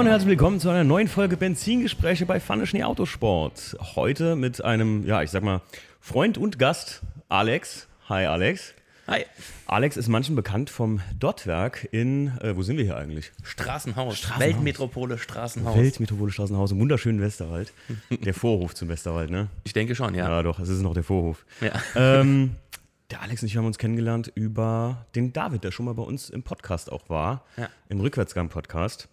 [0.00, 3.76] und herzlich willkommen zu einer neuen Folge Benzingespräche bei Pfanne Schnee Autosport.
[3.96, 5.60] Heute mit einem, ja, ich sag mal,
[6.00, 7.86] Freund und Gast, Alex.
[8.08, 8.72] Hi, Alex.
[9.06, 9.26] Hi.
[9.66, 13.30] Alex ist manchen bekannt vom Dottwerk in, äh, wo sind wir hier eigentlich?
[13.42, 14.16] Straßenhaus.
[14.16, 14.40] Straßenhaus.
[14.40, 15.76] Weltmetropole Straßenhaus.
[15.76, 17.74] Weltmetropole Straßenhaus im wunderschönen Westerwald.
[18.24, 19.48] Der Vorhof zum Westerwald, ne?
[19.64, 20.30] Ich denke schon, ja.
[20.30, 21.44] Ja, doch, es ist noch der Vorhof.
[21.60, 21.72] Ja.
[21.94, 22.52] Ähm,
[23.10, 26.30] der Alex und ich haben uns kennengelernt über den David, der schon mal bei uns
[26.30, 27.68] im Podcast auch war, Ja.
[27.90, 29.10] im Rückwärtsgang-Podcast.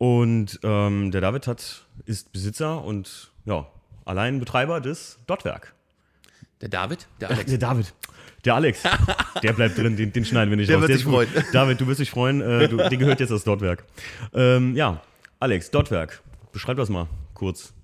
[0.00, 3.66] Und ähm, der David hat, ist Besitzer und ja,
[4.06, 5.74] allein Betreiber des Dottwerk.
[6.62, 7.50] Der David, der Alex.
[7.50, 7.92] Der David.
[8.46, 8.82] Der Alex.
[9.42, 10.88] Der bleibt drin, den, den schneiden wir nicht Der raus.
[10.88, 11.28] wird ist sich freuen.
[11.52, 12.40] David, du wirst dich freuen.
[12.40, 13.84] Äh, du, dir gehört jetzt das Dottwerk.
[14.32, 15.02] Ähm, ja,
[15.38, 16.22] Alex, Dottwerk.
[16.50, 17.74] Beschreib das mal kurz.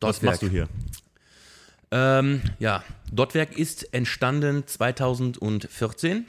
[0.00, 0.22] Was Dottwerk.
[0.22, 0.68] machst du hier?
[1.90, 2.82] Ähm, ja,
[3.12, 6.24] Dottwerk ist entstanden 2014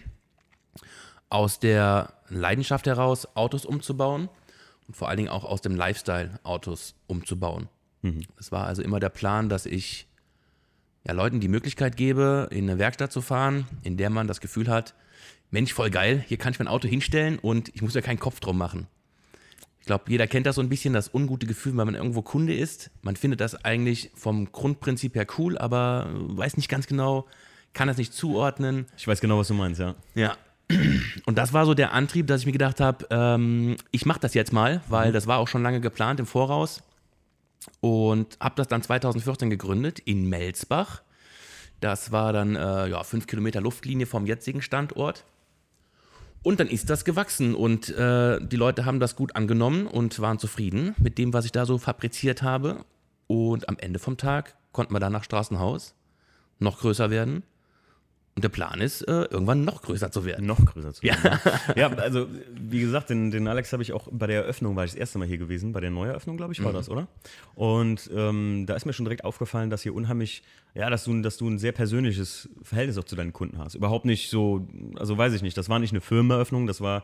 [1.29, 4.27] aus der Leidenschaft heraus, Autos umzubauen
[4.87, 7.69] und vor allen Dingen auch aus dem Lifestyle, Autos umzubauen.
[8.39, 10.07] Es war also immer der Plan, dass ich
[11.05, 14.69] ja, Leuten die Möglichkeit gebe, in eine Werkstatt zu fahren, in der man das Gefühl
[14.69, 14.93] hat,
[15.49, 18.39] Mensch, voll geil, hier kann ich mein Auto hinstellen und ich muss ja keinen Kopf
[18.39, 18.87] drum machen.
[19.79, 22.53] Ich glaube, jeder kennt das so ein bisschen, das ungute Gefühl, wenn man irgendwo Kunde
[22.53, 22.91] ist.
[23.01, 27.25] Man findet das eigentlich vom Grundprinzip her cool, aber weiß nicht ganz genau,
[27.73, 28.87] kann das nicht zuordnen.
[28.97, 29.95] Ich weiß genau, was du meinst, ja.
[30.15, 30.35] Ja.
[31.25, 34.33] Und das war so der Antrieb, dass ich mir gedacht habe, ähm, ich mache das
[34.33, 36.83] jetzt mal, weil das war auch schon lange geplant im Voraus.
[37.81, 41.01] Und habe das dann 2014 gegründet in Melsbach.
[41.79, 45.25] Das war dann äh, ja, fünf Kilometer Luftlinie vom jetzigen Standort.
[46.43, 50.39] Und dann ist das gewachsen und äh, die Leute haben das gut angenommen und waren
[50.39, 52.85] zufrieden mit dem, was ich da so fabriziert habe.
[53.27, 55.93] Und am Ende vom Tag konnten wir dann nach Straßenhaus
[56.59, 57.43] noch größer werden.
[58.37, 60.45] Und der Plan ist, äh, irgendwann noch größer zu werden.
[60.45, 61.39] Noch größer zu werden.
[61.75, 64.91] Ja, also wie gesagt, den, den Alex habe ich auch bei der Eröffnung, war ich
[64.91, 67.07] das erste Mal hier gewesen, bei der Neueröffnung, glaube ich, war das, oder?
[67.55, 70.43] Und ähm, da ist mir schon direkt aufgefallen, dass hier unheimlich,
[70.75, 73.73] ja, dass du, dass du ein sehr persönliches Verhältnis auch zu deinen Kunden hast.
[73.73, 74.67] Überhaupt nicht so,
[74.97, 77.01] also weiß ich nicht, das war nicht eine Firmeneröffnung, das war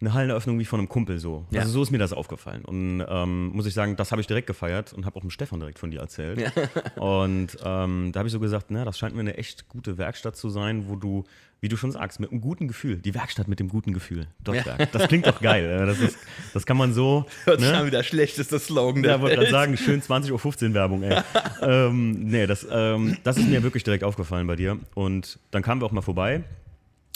[0.00, 1.44] eine Halleneröffnung wie von einem Kumpel so.
[1.50, 1.60] Ja.
[1.60, 2.64] Also so ist mir das aufgefallen.
[2.64, 5.58] Und ähm, muss ich sagen, das habe ich direkt gefeiert und habe auch dem Stefan
[5.58, 6.52] direkt von dir erzählt.
[6.96, 10.36] Und ähm, da habe ich so gesagt, na, das scheint mir eine echt gute Werkstatt
[10.36, 11.24] zu sein, wo du,
[11.60, 14.92] wie du schon sagst, mit einem guten Gefühl, die Werkstatt mit dem guten Gefühl, Dottwerk.
[14.92, 15.64] Das klingt doch geil.
[15.64, 16.16] äh, Das, ist,
[16.54, 17.26] das kann man so.
[17.46, 17.84] ne?
[17.86, 21.20] wieder schlechtester Slogan Ja, wollte gerade sagen, schön 20.15 Uhr Werbung, ey.
[21.62, 24.78] ähm, nee, das, ähm, das ist mir wirklich direkt aufgefallen bei dir.
[24.94, 26.44] Und dann kamen wir auch mal vorbei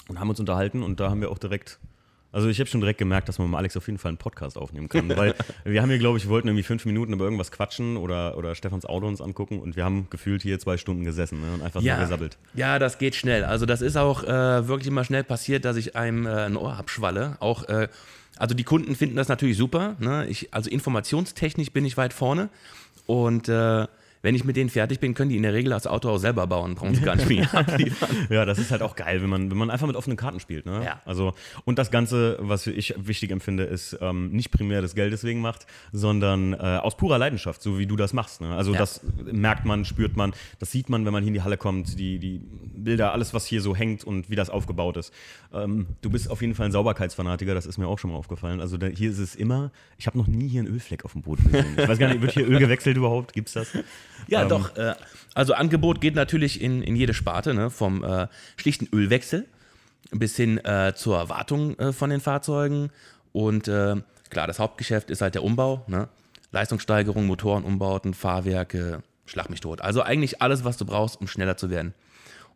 [0.09, 1.78] und haben uns unterhalten und da haben wir auch direkt.
[2.32, 4.56] Also ich habe schon direkt gemerkt, dass man mit Alex auf jeden Fall einen Podcast
[4.56, 5.09] aufnehmen kann.
[5.16, 5.34] Weil
[5.65, 8.54] wir haben hier, glaube ich, wir wollten irgendwie fünf Minuten über irgendwas quatschen oder, oder
[8.54, 11.81] Stefans Auto uns angucken und wir haben gefühlt hier zwei Stunden gesessen ne, und einfach
[11.81, 12.38] nur Ja, gesabbelt.
[12.54, 13.44] ja, das geht schnell.
[13.44, 16.75] Also das ist auch äh, wirklich immer schnell passiert, dass ich einem äh, ein Ohr
[16.76, 17.37] abschwalle.
[17.41, 17.88] Auch, äh,
[18.38, 19.97] also die Kunden finden das natürlich super.
[20.00, 20.26] Ne?
[20.28, 22.48] Ich, also informationstechnisch bin ich weit vorne.
[23.06, 23.87] Und äh,
[24.22, 26.47] wenn ich mit denen fertig bin, können die in der Regel das Auto auch selber
[26.47, 26.75] bauen.
[26.77, 28.09] Brauchen sie gar nicht mehr abliefern.
[28.31, 30.65] Ja, das ist halt auch geil, wenn man, wenn man einfach mit offenen Karten spielt.
[30.65, 30.83] Ne?
[30.84, 31.00] Ja.
[31.05, 31.34] Also,
[31.65, 35.66] und das Ganze, was ich wichtig empfinde, ist ähm, nicht primär des Geldes wegen macht,
[35.93, 38.41] sondern äh, aus purer Leidenschaft, so wie du das machst.
[38.41, 38.55] Ne?
[38.55, 38.78] Also Ja.
[38.78, 41.99] das merkt man, spürt man, das sieht man, wenn man hier in die Halle kommt,
[41.99, 42.41] die, die
[42.75, 45.12] Bilder, alles, was hier so hängt und wie das aufgebaut ist.
[45.53, 48.60] Ähm, du bist auf jeden Fall ein Sauberkeitsfanatiker, das ist mir auch schon mal aufgefallen.
[48.60, 51.22] Also da, hier ist es immer, ich habe noch nie hier einen Ölfleck auf dem
[51.22, 51.66] Boden gesehen.
[51.77, 53.33] Ich weiß gar nicht, wird hier Öl gewechselt überhaupt?
[53.33, 53.69] Gibt's das?
[54.28, 54.77] Ja, Ähm, doch.
[54.77, 54.94] Äh,
[55.34, 57.71] also Angebot geht natürlich in, in jede Sparte, ne?
[57.71, 59.47] vom äh, schlichten Ölwechsel
[60.10, 62.91] bis hin äh, zur Wartung äh, von den Fahrzeugen.
[63.33, 63.97] Und äh,
[64.31, 65.84] klar, das Hauptgeschäft ist halt der Umbau.
[65.87, 66.09] Ne?
[66.50, 69.81] Leistungssteigerung, Motorenumbauten, Fahrwerke, schlag mich tot.
[69.81, 71.94] Also eigentlich alles, was du brauchst, um schneller zu werden.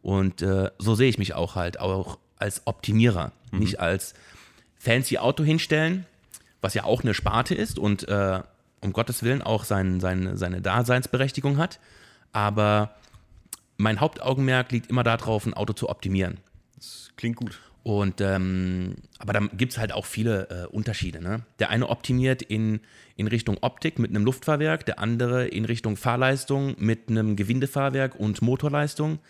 [0.02, 4.14] Und äh, so sehe ich mich auch halt, auch als Optimierer, nicht als
[4.78, 6.04] fancy Auto hinstellen,
[6.60, 8.40] was ja auch eine Sparte ist und äh,
[8.80, 11.80] um Gottes Willen auch sein, sein, seine Daseinsberechtigung hat.
[12.32, 12.94] Aber
[13.76, 16.38] mein Hauptaugenmerk liegt immer darauf, ein Auto zu optimieren.
[16.76, 17.60] Das klingt gut.
[17.82, 21.22] Und ähm, aber da gibt es halt auch viele äh, Unterschiede.
[21.22, 21.42] Ne?
[21.60, 22.80] Der eine optimiert in,
[23.14, 28.42] in Richtung Optik mit einem Luftfahrwerk, der andere in Richtung Fahrleistung mit einem Gewindefahrwerk und
[28.42, 29.20] Motorleistung.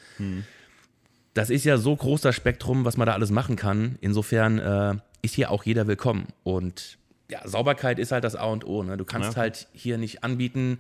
[1.35, 3.99] Das ist ja so groß das Spektrum, was man da alles machen kann.
[4.01, 6.29] Insofern äh, ist hier auch jeder willkommen.
[6.43, 6.97] Und
[7.31, 8.83] ja, Sauberkeit ist halt das A und O.
[8.83, 8.97] Ne?
[8.97, 9.37] Du kannst Ja.
[9.43, 10.79] halt hier nicht anbieten,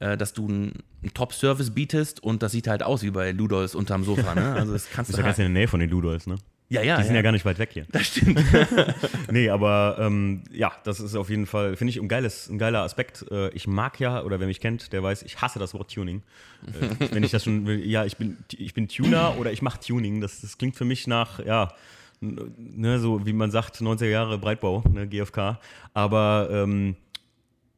[0.00, 0.82] äh, dass du einen
[1.14, 4.34] Top-Service bietest und das sieht halt aus wie bei Ludolfs unterm Sofa.
[4.34, 4.52] Ne?
[4.54, 5.46] Also das kannst du ja ganz halt.
[5.46, 6.36] in der Nähe von den Ludolfs, ne?
[6.68, 7.22] Ja, ja, Die sind ja ja.
[7.22, 7.86] gar nicht weit weg hier.
[7.92, 8.42] Das stimmt.
[9.30, 12.80] Nee, aber ähm, ja, das ist auf jeden Fall, finde ich, ein, geiles, ein geiler
[12.82, 13.24] Aspekt.
[13.30, 16.22] Äh, ich mag ja, oder wer mich kennt, der weiß, ich hasse das Wort Tuning.
[16.66, 19.78] Äh, wenn ich das schon will, ja, ich bin, ich bin Tuner oder ich mache
[19.78, 20.20] Tuning.
[20.20, 21.72] Das, das klingt für mich nach, ja,
[22.20, 25.58] ne, so wie man sagt, 90er Jahre Breitbau, ne, GFK.
[25.94, 26.96] Aber ähm,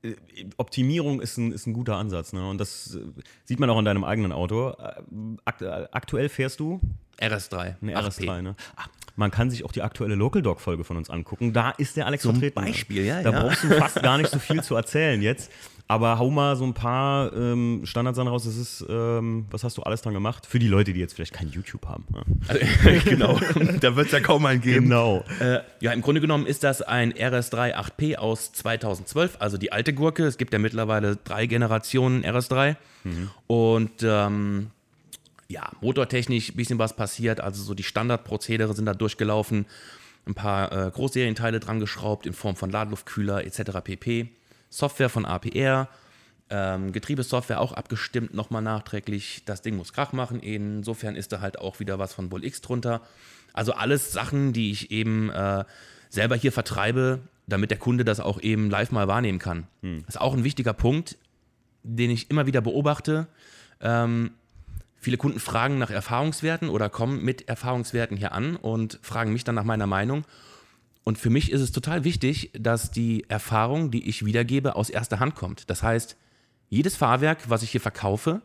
[0.02, 0.14] äh,
[0.56, 2.32] Optimierung ist ein, ist ein guter Ansatz.
[2.32, 2.48] Ne?
[2.48, 3.00] Und das äh,
[3.44, 4.70] sieht man auch an deinem eigenen Auto.
[4.70, 5.02] Äh,
[5.44, 6.80] akt aktuell fährst du
[7.20, 7.76] RS3.
[7.82, 8.56] Eine RS3, ne?
[8.76, 11.52] Ach, man kann sich auch die aktuelle Local Dog Folge von uns angucken.
[11.52, 12.54] Da ist der Alex Zum vertreten.
[12.54, 13.40] Beispiel, ja, Da ja.
[13.40, 15.50] brauchst du fast gar nicht so viel zu erzählen jetzt.
[15.90, 18.44] Aber hau mal so ein paar ähm, Standardsachen raus.
[18.44, 20.44] Das ist, ähm, was hast du alles dran gemacht?
[20.46, 22.04] Für die Leute, die jetzt vielleicht kein YouTube haben.
[22.10, 23.00] Ne?
[23.04, 23.40] genau,
[23.80, 24.84] da wird es ja kaum einen geben.
[24.84, 25.24] Genau.
[25.40, 29.94] Äh, ja, im Grunde genommen ist das ein RS3 8P aus 2012, also die alte
[29.94, 30.24] Gurke.
[30.24, 32.76] Es gibt ja mittlerweile drei Generationen RS3.
[33.46, 34.70] Und ähm,
[35.48, 37.40] ja, motortechnisch ein bisschen was passiert.
[37.40, 39.66] Also so die Standardprozedere sind da durchgelaufen.
[40.26, 43.80] Ein paar äh, Großserienteile dran geschraubt in Form von Ladeluftkühler etc.
[43.82, 44.28] pp.
[44.70, 45.88] Software von APR.
[46.50, 49.42] Ähm, Getriebesoftware auch abgestimmt, nochmal nachträglich.
[49.44, 50.40] Das Ding muss Krach machen.
[50.40, 53.02] Insofern ist da halt auch wieder was von Bull X drunter.
[53.52, 55.64] Also alles Sachen, die ich eben äh,
[56.08, 59.66] selber hier vertreibe, damit der Kunde das auch eben live mal wahrnehmen kann.
[60.06, 61.16] Das ist auch ein wichtiger Punkt,
[61.82, 63.26] den ich immer wieder beobachte.
[63.80, 64.32] Ähm,
[64.98, 69.54] viele Kunden fragen nach Erfahrungswerten oder kommen mit Erfahrungswerten hier an und fragen mich dann
[69.54, 70.24] nach meiner Meinung.
[71.08, 75.20] Und für mich ist es total wichtig, dass die Erfahrung, die ich wiedergebe, aus erster
[75.20, 75.70] Hand kommt.
[75.70, 76.18] Das heißt,
[76.68, 78.42] jedes Fahrwerk, was ich hier verkaufe,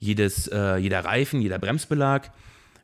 [0.00, 2.30] jedes, äh, jeder Reifen, jeder Bremsbelag,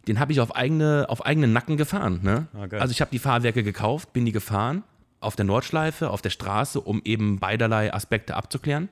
[0.08, 2.20] den habe ich auf, eigene, auf eigenen Nacken gefahren.
[2.22, 2.46] Ne?
[2.54, 2.80] Ah, geil.
[2.80, 4.84] also ich habe die Fahrwerke gekauft, bin die gefahren,
[5.20, 8.88] auf der Nordschleife, auf der Straße, um eben beiderlei Aspekte abzuklären.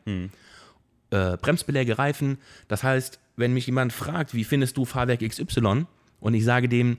[1.08, 2.36] Äh, Bremsbeläge, Reifen.
[2.68, 5.86] Das heißt, wenn mich jemand fragt, wie findest du Fahrwerk XY
[6.20, 6.98] und ich sage dem,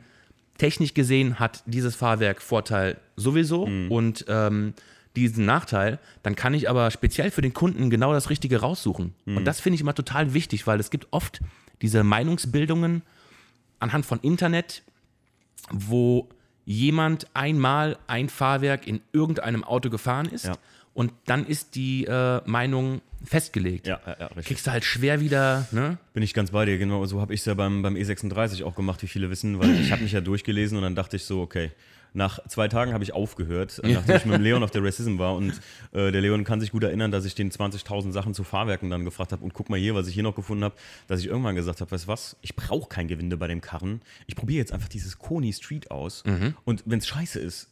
[0.59, 4.73] technisch gesehen hat dieses Fahrwerk Vorteil sowieso und ähm,
[5.15, 9.15] diesen Nachteil, dann kann ich aber speziell für den Kunden genau das Richtige raussuchen.
[9.25, 11.41] Und das finde ich immer total wichtig, weil es gibt oft
[11.81, 13.01] diese Meinungsbildungen
[13.79, 14.83] anhand von Internet,
[15.71, 16.29] wo
[16.65, 20.53] jemand einmal ein Fahrwerk in irgendeinem Auto gefahren ist Ja.
[20.93, 23.87] Und dann ist die äh, Meinung festgelegt.
[23.87, 24.45] Ja, ja, ja, richtig.
[24.45, 25.97] Kriegst du halt schwer wieder, ne?
[26.13, 27.05] Bin ich ganz bei dir, genau.
[27.05, 29.91] So habe ich es ja beim, beim E36 auch gemacht, wie viele wissen, weil ich
[29.91, 31.71] habe mich ja durchgelesen und dann dachte ich so, okay.
[32.11, 35.35] Nach zwei Tagen habe ich aufgehört, nachdem ich mit dem Leon auf der Racism war
[35.35, 35.51] und
[35.91, 39.05] äh, der Leon kann sich gut erinnern, dass ich den 20.000 Sachen zu Fahrwerken dann
[39.05, 40.73] gefragt habe und guck mal hier, was ich hier noch gefunden habe,
[41.07, 44.01] dass ich irgendwann gesagt habe, weißt du was, ich brauche kein Gewinde bei dem Karren,
[44.25, 46.23] ich probiere jetzt einfach dieses Koni Street aus
[46.65, 47.69] und wenn es scheiße ist,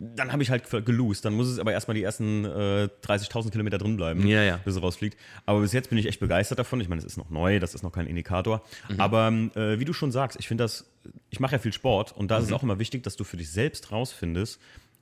[0.00, 1.24] dann habe ich halt gelost.
[1.24, 4.56] Dann muss es aber erstmal die ersten äh, 30.000 Kilometer drin bleiben, Ja, ja.
[4.64, 5.16] bis es rausfliegt.
[5.46, 6.80] Aber bis jetzt bin ich echt begeistert davon.
[6.80, 8.62] Ich meine, es ist noch neu, das ist noch kein Indikator.
[8.88, 9.00] Mhm.
[9.00, 10.84] Aber äh, wie du schon sagst, ich finde das,
[11.30, 12.56] ich mache ja viel Sport und da ist es Mhm.
[12.56, 14.60] auch immer wichtig, dass du für dich selbst rausfindest,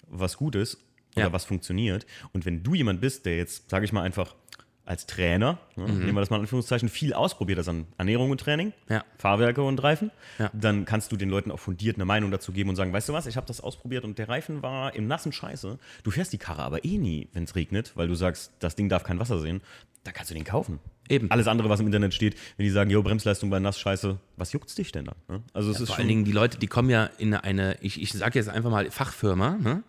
[0.08, 0.78] was gut ist
[1.16, 1.32] oder Ja.
[1.32, 2.06] was funktioniert.
[2.32, 4.34] Und wenn du jemand bist, der jetzt, sage ich mal einfach,
[4.84, 5.98] als Trainer, ne, Mhm.
[6.00, 9.04] nehmen wir das mal in Anführungszeichen, viel ausprobiert hast an Ernährung und Training, Ja.
[9.16, 10.50] Fahrwerke und Reifen, Ja.
[10.52, 13.12] dann kannst du den Leuten auch fundiert eine Meinung dazu geben und sagen, weißt du
[13.12, 15.78] was, ich habe das ausprobiert und der Reifen war im nassen Scheiße.
[16.02, 18.88] Du fährst die Karre aber eh nie, wenn es regnet, weil du sagst, das Ding
[18.88, 19.60] darf kein Wasser sehen.
[20.04, 20.80] Dann kannst du den kaufen.
[21.08, 21.30] Eben.
[21.30, 24.52] Alles andere, was im Internet steht, wenn die sagen, jo, Bremsleistung bei nass Scheiße, was
[24.52, 25.12] juckt's dich denn da?
[25.28, 25.42] ne?
[25.52, 28.02] Also es ist Vor schon, allen Dingen die Leute, die kommen ja in eine, ich,
[28.02, 29.82] ich sage jetzt einfach mal Fachfirma, ne?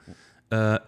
[0.51, 0.79] äh,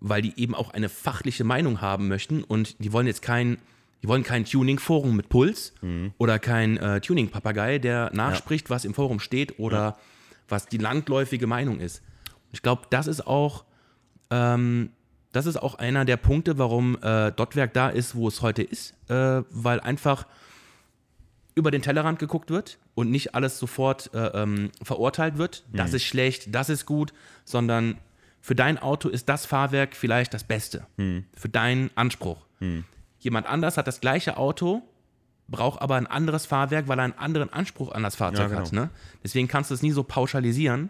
[0.00, 3.58] weil die eben auch eine fachliche Meinung haben möchten und die wollen jetzt kein,
[4.02, 6.12] die wollen kein Tuning-Forum mit Puls Mhm.
[6.18, 9.98] oder kein äh, Tuning-Papagei, der nachspricht, was im Forum steht oder
[10.48, 12.02] was die landläufige Meinung ist.
[12.52, 13.64] Ich glaube, das ist auch
[14.30, 14.90] ähm,
[15.32, 18.94] das ist auch einer der Punkte, warum äh, Dotwerk da ist, wo es heute ist,
[19.08, 20.26] äh, weil einfach
[21.54, 25.64] über den Tellerrand geguckt wird und nicht alles sofort äh, ähm, verurteilt wird.
[25.72, 27.12] Das ist schlecht, das ist gut,
[27.44, 27.98] sondern
[28.40, 30.86] für dein Auto ist das Fahrwerk vielleicht das Beste.
[31.34, 32.38] Für deinen Anspruch.
[33.18, 34.82] Jemand anders hat das gleiche Auto,
[35.48, 38.70] braucht aber ein anderes Fahrwerk, weil er einen anderen Anspruch an das Fahrzeug Ja, hat.
[38.70, 38.82] genau.
[38.84, 38.90] Ne?
[39.24, 40.88] Deswegen kannst du es nie so pauschalisieren.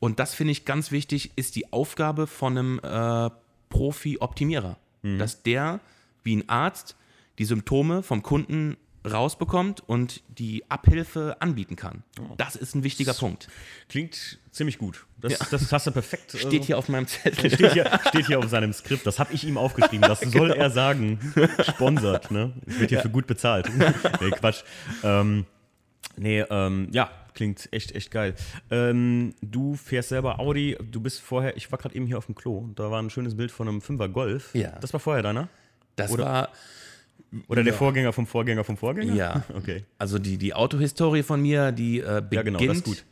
[0.00, 3.30] Und das finde ich ganz wichtig, ist die Aufgabe von einem äh,
[3.68, 4.76] Profi-Optimierer.
[5.18, 5.80] Dass der,
[6.22, 6.94] wie ein Arzt,
[7.38, 8.76] die Symptome vom Kunden
[9.10, 12.04] rausbekommt und die Abhilfe anbieten kann.
[12.36, 13.48] Das ist ein wichtiger Punkt.
[13.88, 15.06] klingt ziemlich gut.
[15.20, 15.46] Das, Ja.
[15.50, 16.30] das hast du perfekt.
[16.36, 17.50] Steht also- hier auf meinem Zettel.
[17.50, 19.06] Steht hier, steht hier auf seinem Skript.
[19.06, 20.02] Das habe ich ihm aufgeschrieben.
[20.08, 21.18] Das soll er sagen.
[21.68, 22.52] Sponsert, ne?
[22.66, 23.70] Ich werde hierfür gut bezahlt.
[24.20, 24.62] nee, Quatsch.
[25.02, 25.46] Ähm,
[26.16, 28.34] nee, ähm, ja, klingt echt, echt geil.
[28.70, 30.76] Ähm, du fährst selber Audi.
[30.90, 32.68] Du bist vorher, ich war gerade eben hier auf dem Klo.
[32.74, 34.54] Da war ein schönes Bild von einem 5er Golf.
[34.54, 34.78] Ja.
[34.80, 35.48] Das war vorher deiner?
[35.96, 36.48] Das Oder- war
[37.48, 39.14] Oder der Vorgänger vom Vorgänger vom Vorgänger?
[39.14, 39.42] Ja.
[39.56, 39.84] Okay.
[39.98, 43.04] Also die, die Autohistorie von mir, die äh, beginnt Ja, genau, das ist gut.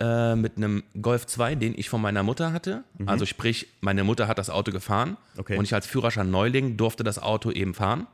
[0.00, 2.82] Äh, mit einem Golf 2, den ich von meiner Mutter hatte.
[3.06, 5.16] Also sprich, meine Mutter hat das Auto gefahren Mhm.
[5.40, 5.52] Okay.
[5.54, 5.58] Mhm.
[5.60, 8.06] und ich als Führerschein Neuling durfte das Auto eben fahren.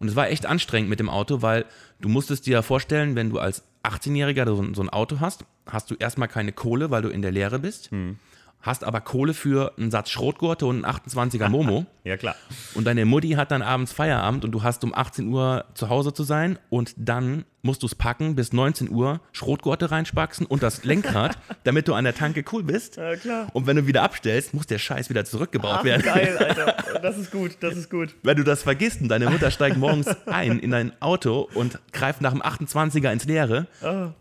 [0.00, 1.64] Und es war echt anstrengend mit dem Auto, weil
[2.00, 5.90] du musstest dir vorstellen, wenn du als 18-Jähriger so, ein- so ein Auto hast, hast
[5.90, 7.90] du erstmal keine Kohle, weil du in der Lehre bist.
[7.92, 8.18] Mhm.
[8.60, 11.86] Hast aber Kohle für einen Satz Schrotgurte und einen 28er Momo.
[12.04, 12.36] Ja, klar.
[12.74, 16.14] Und deine Mutti hat dann abends Feierabend und du hast um 18 Uhr zu Hause
[16.14, 20.84] zu sein und dann musst du es packen bis 19 Uhr, Schrotgurte reinspaxen und das
[20.84, 22.96] Lenkrad, damit du an der Tanke cool bist.
[22.96, 23.48] Ja, klar.
[23.52, 26.00] Und wenn du wieder abstellst, muss der Scheiß wieder zurückgebaut Ach, werden.
[26.02, 27.00] geil, Alter.
[27.02, 28.16] Das ist gut, das ist gut.
[28.22, 32.22] Wenn du das vergisst und deine Mutter steigt morgens ein in dein Auto und greift
[32.22, 33.66] nach dem 28er ins Leere,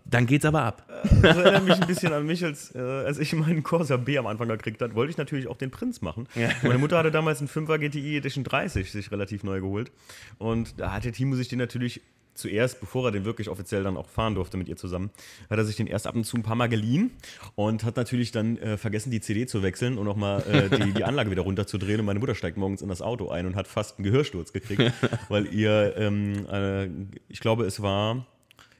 [0.03, 0.83] dann geht's aber ab.
[1.21, 4.27] Das erinnert mich ein bisschen an mich, als, äh, als ich meinen Corsa B am
[4.27, 6.27] Anfang gekriegt habe, wollte ich natürlich auch den Prinz machen.
[6.35, 6.49] Ja.
[6.63, 9.91] Meine Mutter hatte damals einen 5er GTI Edition 30 sich relativ neu geholt.
[10.37, 12.01] Und da hat der Timo sich den natürlich
[12.37, 15.09] zuerst, bevor er den wirklich offiziell dann auch fahren durfte mit ihr zusammen,
[15.49, 17.11] hat er sich den erst ab und zu ein paar Mal geliehen
[17.55, 20.93] und hat natürlich dann äh, vergessen, die CD zu wechseln und auch mal äh, die,
[20.93, 21.99] die Anlage wieder runterzudrehen.
[21.99, 24.93] Und meine Mutter steigt morgens in das Auto ein und hat fast einen Gehörsturz gekriegt,
[25.29, 26.85] weil ihr, ähm, äh,
[27.29, 28.25] ich glaube, es war.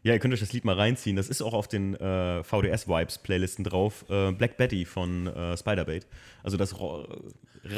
[0.04, 1.18] Ja, ihr könnt euch das Lied mal reinziehen.
[1.18, 4.06] Das ist auch auf den äh, VDS-Vibes-Playlisten drauf.
[4.10, 6.08] Äh, Black Betty von äh, Spiderbait.
[6.44, 7.06] Also das ro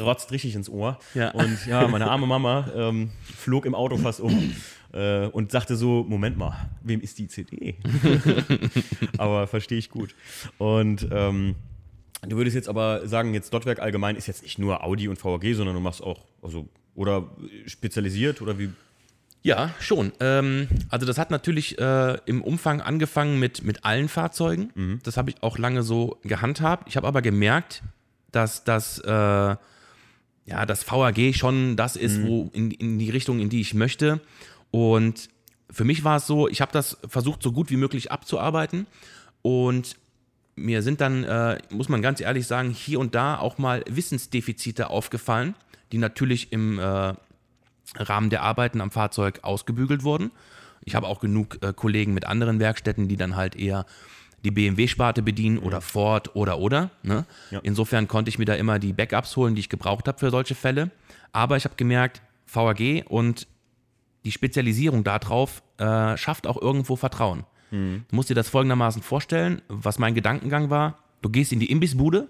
[0.00, 0.98] rotzt richtig ins Ohr.
[1.14, 1.30] Ja.
[1.30, 4.54] Und ja, meine arme Mama ähm, flog im Auto fast um
[4.92, 7.76] äh, und sagte so: Moment mal, wem ist die CD?
[9.18, 10.14] aber verstehe ich gut.
[10.58, 11.56] Und ähm,
[12.22, 15.54] du würdest jetzt aber sagen, jetzt Dotwerk allgemein ist jetzt nicht nur Audi und VAG,
[15.54, 17.30] sondern du machst auch, also, oder
[17.66, 18.70] spezialisiert oder wie?
[19.42, 20.12] Ja, schon.
[20.20, 25.00] Ähm, also das hat natürlich äh, im Umfang angefangen mit, mit allen Fahrzeugen.
[25.02, 26.88] Das habe ich auch lange so gehandhabt.
[26.88, 27.82] Ich habe aber gemerkt,
[28.32, 29.56] dass das, äh, ja,
[30.66, 34.20] das VAG schon das ist, wo in, in die Richtung, in die ich möchte.
[34.70, 35.28] Und
[35.70, 38.86] für mich war es so, ich habe das versucht, so gut wie möglich abzuarbeiten.
[39.42, 39.96] Und
[40.56, 44.90] mir sind dann, äh, muss man ganz ehrlich sagen, hier und da auch mal Wissensdefizite
[44.90, 45.54] aufgefallen,
[45.92, 47.14] die natürlich im äh,
[47.96, 50.30] Rahmen der Arbeiten am Fahrzeug ausgebügelt wurden.
[50.84, 53.86] Ich habe auch genug äh, Kollegen mit anderen Werkstätten, die dann halt eher
[54.44, 56.90] die BMW-Sparte bedienen oder Ford oder oder.
[57.02, 57.26] Ne?
[57.50, 57.60] Ja.
[57.62, 60.54] Insofern konnte ich mir da immer die Backups holen, die ich gebraucht habe für solche
[60.54, 60.90] Fälle.
[61.32, 63.46] Aber ich habe gemerkt, VAG und
[64.24, 67.44] die Spezialisierung darauf äh, schafft auch irgendwo Vertrauen.
[68.08, 70.98] Du musst dir das folgendermaßen vorstellen, was mein Gedankengang war.
[71.22, 72.28] Du gehst in die Imbissbude,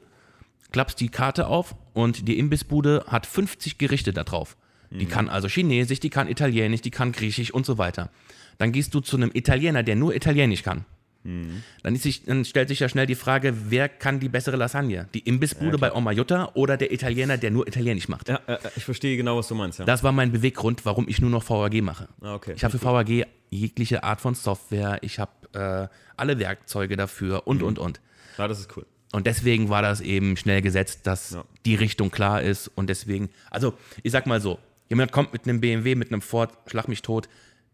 [0.73, 4.57] klappst die Karte auf und die Imbissbude hat 50 Gerichte da drauf.
[4.93, 8.11] Die kann also Chinesisch, die kann Italienisch, die kann Griechisch und so weiter.
[8.59, 10.85] Dann gehst du zu einem Italiener, der nur Italienisch kann.
[11.23, 15.07] Dann, ist sich, dann stellt sich ja schnell die Frage, wer kann die bessere Lasagne?
[15.13, 18.29] Die Imbissbude bei Oma Jutta oder der Italiener, der nur Italienisch macht?
[18.31, 19.85] Ja, äh, ich verstehe genau, was du meinst, ja.
[19.85, 22.09] Das war mein Beweggrund, warum ich nur noch VAG mache.
[22.23, 22.55] Ah, okay.
[22.57, 27.63] Ich habe für VAG jegliche Art von Software, ich habe äh, alle Werkzeuge dafür und,
[27.63, 28.01] und, und.
[28.39, 28.87] ja, das ist cool.
[29.13, 31.45] Und deswegen war das eben schnell gesetzt, dass Ja.
[31.67, 32.69] die Richtung klar ist.
[32.77, 33.75] Und deswegen, also
[34.05, 34.59] ich sag mal so,
[34.89, 37.29] jemand kommt mit einem BMW, mit einem Ford, schlag mich tot,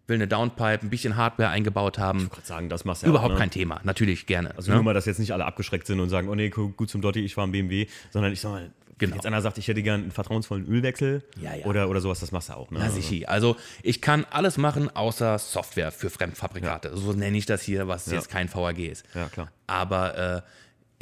[0.07, 2.21] will eine Downpipe, ein bisschen Hardware eingebaut haben.
[2.25, 3.41] Ich wollte sagen, das machst du ja Überhaupt auch, ne?
[3.41, 4.55] kein Thema, natürlich gerne.
[4.57, 4.77] Also ne?
[4.77, 7.01] nur mal, dass jetzt nicht alle abgeschreckt sind und sagen, oh nee, gu- gut zum
[7.03, 9.17] Dotti, ich fahre im BMW, sondern ich sag mal, wenn Genau.
[9.17, 11.67] jetzt einer sagt, ich hätte gern einen vertrauensvollen Ölwechsel Ja, ja.
[11.67, 12.71] Oder, oder sowas, das machst du auch.
[12.71, 12.79] Ne?
[12.81, 13.29] Na, sicher.
[13.29, 16.97] Also ich kann alles machen, außer Software für Fremdfabrikate.
[16.97, 19.05] So nenne ich das hier, was jetzt kein VAG ist.
[19.15, 19.53] Ja, klar.
[19.67, 20.43] Aber äh,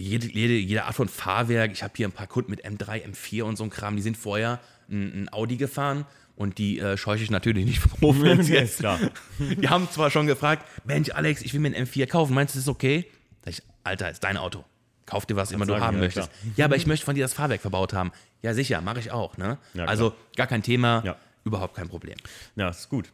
[0.03, 3.43] jede, jede, jede Art von Fahrwerk, ich habe hier ein paar Kunden mit M3, M4
[3.45, 4.59] und so ein Kram, die sind vorher
[4.91, 6.05] ein, ein Audi gefahren
[6.37, 8.99] und die äh, scheuche ich natürlich nicht vom Ja, jetzt- klar.
[9.39, 12.59] Die haben zwar schon gefragt, Mensch, Alex, ich will mir einen M4 kaufen, meinst du,
[12.59, 13.07] das ist okay?
[13.45, 14.65] Sag ich, Alter, ist dein Auto.
[15.07, 16.31] Kauf dir, was immer du haben ja, möchtest.
[16.31, 16.53] klar.
[16.57, 18.11] Ja, aber ich möchte von dir das Fahrwerk verbaut haben.
[18.43, 19.37] Ja, sicher, mache ich auch.
[19.37, 19.59] Ne?
[19.75, 21.17] Ja, also gar kein Thema, Ja.
[21.45, 22.17] überhaupt kein Problem.
[22.57, 23.13] Ja, ist gut.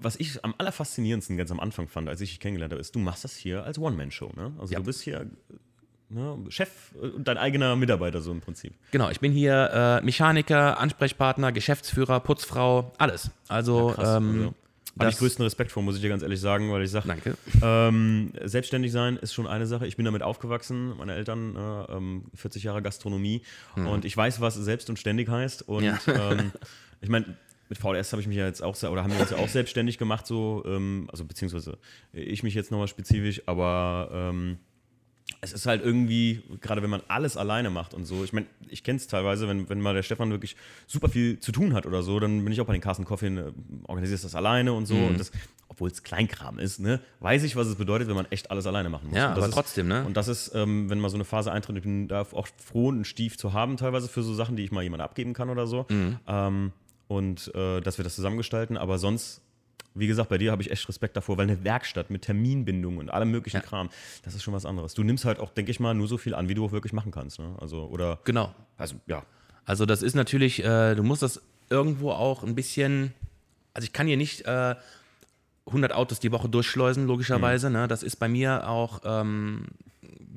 [0.00, 3.00] Was ich am allerfaszinierendsten ganz am Anfang fand, als ich dich kennengelernt habe, ist, du
[3.00, 4.32] machst das hier als One-Man-Show.
[4.34, 4.52] Ne?
[4.58, 4.78] Also Ja.
[4.78, 5.26] du bist hier
[6.10, 6.68] ne, Chef
[7.00, 8.74] und dein eigener Mitarbeiter so im Prinzip.
[8.90, 13.30] Genau, ich bin hier äh, Mechaniker, Ansprechpartner, Geschäftsführer, Putzfrau, alles.
[13.48, 14.16] Also, Krass.
[14.16, 14.54] ähm, also,
[15.00, 17.08] habe ich größten Respekt vor, muss ich dir ganz ehrlich sagen, weil ich sage.
[17.62, 19.86] Ähm, selbstständig sein ist schon eine Sache.
[19.86, 20.96] Ich bin damit aufgewachsen.
[20.96, 23.42] Meine Eltern, äh, ähm, 40 Jahre Gastronomie.
[23.76, 25.68] Und ich weiß, was selbst und ständig heißt.
[25.68, 25.98] Und Ja.
[26.08, 26.50] ähm,
[27.00, 27.36] ich meine,
[27.68, 29.98] mit VDS habe ich mich ja jetzt auch, oder haben wir uns ja auch selbstständig
[29.98, 31.78] gemacht, so, ähm, also beziehungsweise
[32.12, 34.58] ich mich jetzt nochmal spezifisch, aber ähm,
[35.40, 38.82] es ist halt irgendwie, gerade wenn man alles alleine macht und so, ich meine, ich
[38.82, 40.56] kenne es teilweise, wenn, wenn mal der Stefan wirklich
[40.86, 43.28] super viel zu tun hat oder so, dann bin ich auch bei den Carsten Coffee,
[43.28, 43.52] äh,
[43.84, 44.94] organisierst das alleine und so.
[44.94, 45.08] Mhm.
[45.08, 45.30] Und das,
[45.68, 48.88] obwohl es Kleinkram ist, ne, weiß ich, was es bedeutet, wenn man echt alles alleine
[48.88, 49.16] machen muss.
[49.16, 50.04] Ja, aber ist, trotzdem, ne?
[50.04, 52.90] Und das ist, ähm, wenn mal so eine Phase eintritt, ich bin da auch froh,
[52.90, 55.66] einen Stief zu haben, teilweise für so Sachen, die ich mal jemand abgeben kann oder
[55.66, 55.86] so.
[55.88, 56.16] Mhm.
[56.26, 56.72] Ähm,
[57.06, 59.42] und äh, dass wir das zusammengestalten, aber sonst.
[59.94, 63.10] Wie gesagt, bei dir habe ich echt Respekt davor, weil eine Werkstatt mit Terminbindung und
[63.10, 63.62] allem möglichen Ja.
[63.62, 63.90] Kram,
[64.22, 64.94] das ist schon was anderes.
[64.94, 66.92] Du nimmst halt auch, denke ich mal, nur so viel an, wie du auch wirklich
[66.92, 67.38] machen kannst.
[67.40, 67.56] Ne?
[67.60, 68.54] Also, oder, Genau.
[68.76, 69.24] also, ja.
[69.64, 73.12] Also das ist natürlich, äh, du musst das irgendwo auch ein bisschen,
[73.74, 74.76] also ich kann hier nicht äh,
[75.66, 77.68] 100 Autos die Woche durchschleusen, logischerweise.
[77.68, 77.88] Ne?
[77.88, 79.66] Das ist bei mir auch ähm,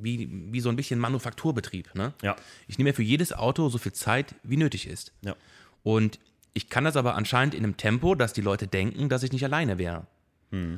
[0.02, 1.94] wie, wie so ein bisschen Manufakturbetrieb.
[1.96, 2.14] Ne?
[2.22, 2.36] Ja.
[2.68, 5.14] Ich nehme mir für jedes Auto so viel Zeit, wie nötig ist.
[5.22, 5.36] Ja.
[5.84, 6.20] Und
[6.54, 9.44] ich kann das aber anscheinend in einem Tempo, dass die Leute denken, dass ich nicht
[9.44, 10.08] alleine wäre.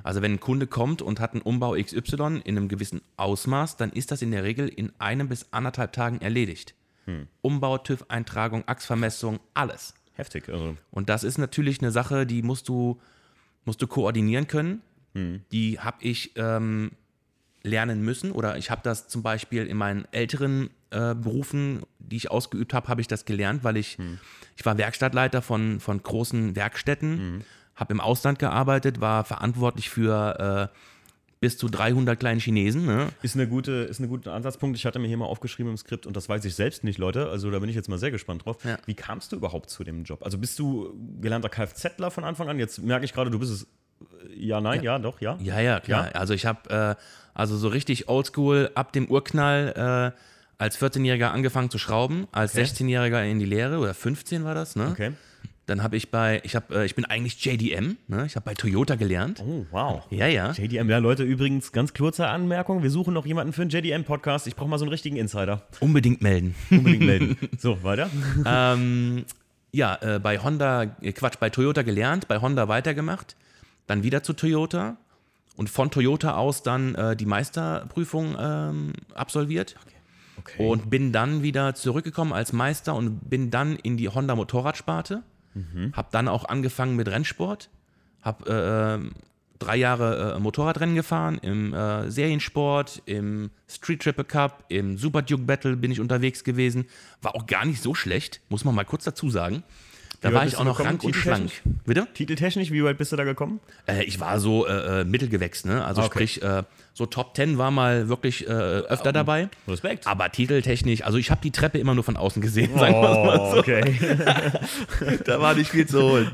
[0.03, 3.92] Also wenn ein Kunde kommt und hat einen Umbau XY in einem gewissen Ausmaß, dann
[3.92, 6.75] ist das in der Regel in einem bis anderthalb Tagen erledigt.
[7.42, 9.96] Umbau, TÜV-Eintragung, Achsvermessung, alles.
[10.13, 10.48] Heftig.
[10.48, 13.01] Also, Und das ist natürlich eine Sache, die musst du,
[13.65, 14.84] musst du koordinieren können.
[15.51, 16.92] Die habe ich ähm,
[17.63, 22.29] lernen müssen oder ich habe das zum Beispiel in meinen älteren äh, Berufen, die ich
[22.29, 23.98] ausgeübt habe, habe ich das gelernt, weil ich,
[24.58, 27.43] ich war Werkstattleiter von, von großen Werkstätten,
[27.75, 30.77] habe im Ausland gearbeitet, war verantwortlich für äh,
[31.43, 32.86] bis zu 300 kleinen Chinesen.
[32.86, 33.10] Ne?
[33.22, 34.77] ist, eine gute, ist ein guter Ansatzpunkt.
[34.77, 37.27] Ich hatte mir hier mal aufgeschrieben im Skript und das weiß ich selbst nicht, Leute.
[37.27, 38.63] Also da bin ich jetzt mal sehr gespannt drauf.
[38.63, 38.77] Ja.
[38.86, 40.24] Wie kamst du überhaupt zu dem Job?
[40.24, 42.60] Also bist du gelernter Kfzler von Anfang an?
[42.60, 43.67] Jetzt merke ich gerade, du bist es.
[44.36, 45.38] Ja, nein, ja, doch, ja.
[45.41, 46.10] Ja, ja, klar.
[46.13, 47.01] Also ich habe äh,
[47.33, 50.19] also so richtig oldschool ab dem Urknall äh,
[50.62, 52.63] als 14-Jähriger angefangen zu schrauben, als Okay.
[52.63, 54.89] 16-Jähriger in die Lehre oder 15 war das, ne?
[54.91, 55.12] Okay.
[55.65, 58.25] Dann habe ich bei, ich habe, äh, ich bin eigentlich JDM, ne?
[58.25, 59.41] Ich habe bei Toyota gelernt.
[59.45, 60.03] Oh, wow.
[60.10, 60.51] Ja, ja.
[60.51, 62.83] JDM, ja, Leute, übrigens, ganz kurze Anmerkung.
[62.83, 64.45] Wir suchen noch jemanden für einen JDM-Podcast.
[64.48, 65.63] Ich brauche mal so einen richtigen Insider.
[65.79, 66.53] Unbedingt melden.
[66.69, 67.38] Unbedingt melden.
[67.57, 68.10] So, weiter.
[68.45, 69.24] ähm,
[69.72, 73.36] ja, äh, bei Honda, äh, Quatsch, bei Toyota gelernt, bei Honda weitergemacht,
[73.88, 74.98] dann wieder zu Toyota
[75.56, 79.75] und von Toyota aus dann äh, die Meisterprüfung ähm, absolviert.
[80.38, 80.68] Okay.
[80.68, 85.22] Und bin dann wieder zurückgekommen als Meister und bin dann in die Honda Motorradsparte.
[85.94, 87.70] Hab dann auch angefangen mit Rennsport.
[88.22, 89.12] Hab äh, ähm,
[89.60, 95.44] drei Jahre äh, Motorradrennen gefahren, im äh, Seriensport, im Street Triple Cup, im Super Duke
[95.44, 96.86] Battle bin ich unterwegs gewesen.
[97.22, 99.63] War auch gar nicht so schlecht, muss man mal kurz dazu sagen.
[100.24, 101.50] Da war ich auch noch rank und schlank.
[101.51, 101.75] titeltechnisch?
[101.86, 102.08] Bitte?
[102.13, 103.60] Titeltechnisch, wie weit bist du da gekommen?
[103.86, 105.84] Äh, ich war so äh, äh, Mittelgewächs, ne?
[105.86, 106.13] Also Ah, okay.
[106.27, 106.63] sprich, äh,
[106.94, 109.50] so Top 10 war mal wirklich äh, öfter dabei.
[109.68, 110.08] Respekt.
[110.08, 113.39] Aber titeltechnisch, also ich habe die Treppe immer nur von außen gesehen, sagen wir mal
[113.39, 113.58] Oh, so.
[113.60, 113.98] okay.
[115.25, 116.31] Da war nicht viel zu holen.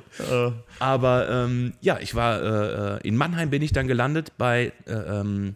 [0.80, 5.56] Aber ähm, ja, ich war äh, in Mannheim bin ich dann gelandet bei, äh, ähm,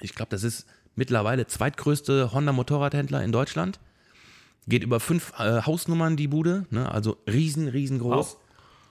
[0.00, 3.78] ich glaube, das ist mittlerweile zweitgrößte Honda-Motorradhändler in Deutschland.
[4.66, 6.90] Geht über fünf äh, Hausnummern die Bude, ne?
[6.90, 8.34] also riesen, riesengroß.
[8.34, 8.36] Wow.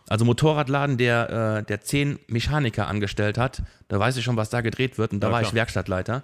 [0.09, 3.63] Also Motorradladen, der, äh, der zehn Mechaniker angestellt hat.
[3.87, 5.13] Da weiß ich schon, was da gedreht wird.
[5.13, 5.49] Und da Ja, war klar.
[5.49, 6.23] ich Werkstattleiter.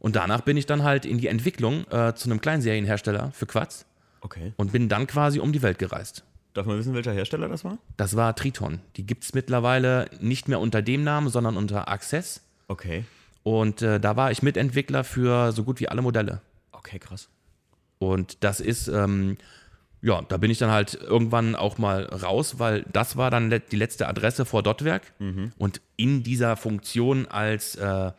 [0.00, 3.86] Und danach bin ich dann halt in die Entwicklung äh, zu einem Kleinserienhersteller für Quads
[4.20, 4.52] Okay.
[4.56, 6.24] und bin dann quasi um die Welt gereist.
[6.54, 7.78] Darf man wissen, welcher Hersteller das war?
[7.96, 8.80] Das war Triton.
[8.96, 12.42] Die gibt es mittlerweile nicht mehr unter dem Namen, sondern unter Access.
[12.68, 13.04] Okay.
[13.44, 16.42] Und äh, da war ich Mitentwickler für so gut wie alle Modelle.
[16.72, 17.28] Okay, krass.
[18.10, 19.36] Und das ist, ähm,
[20.00, 23.76] ja, da bin ich dann halt irgendwann auch mal raus, weil das war dann die
[23.76, 25.12] letzte Adresse vor Dottwerk.
[25.58, 28.12] Und in dieser Funktion als, äh,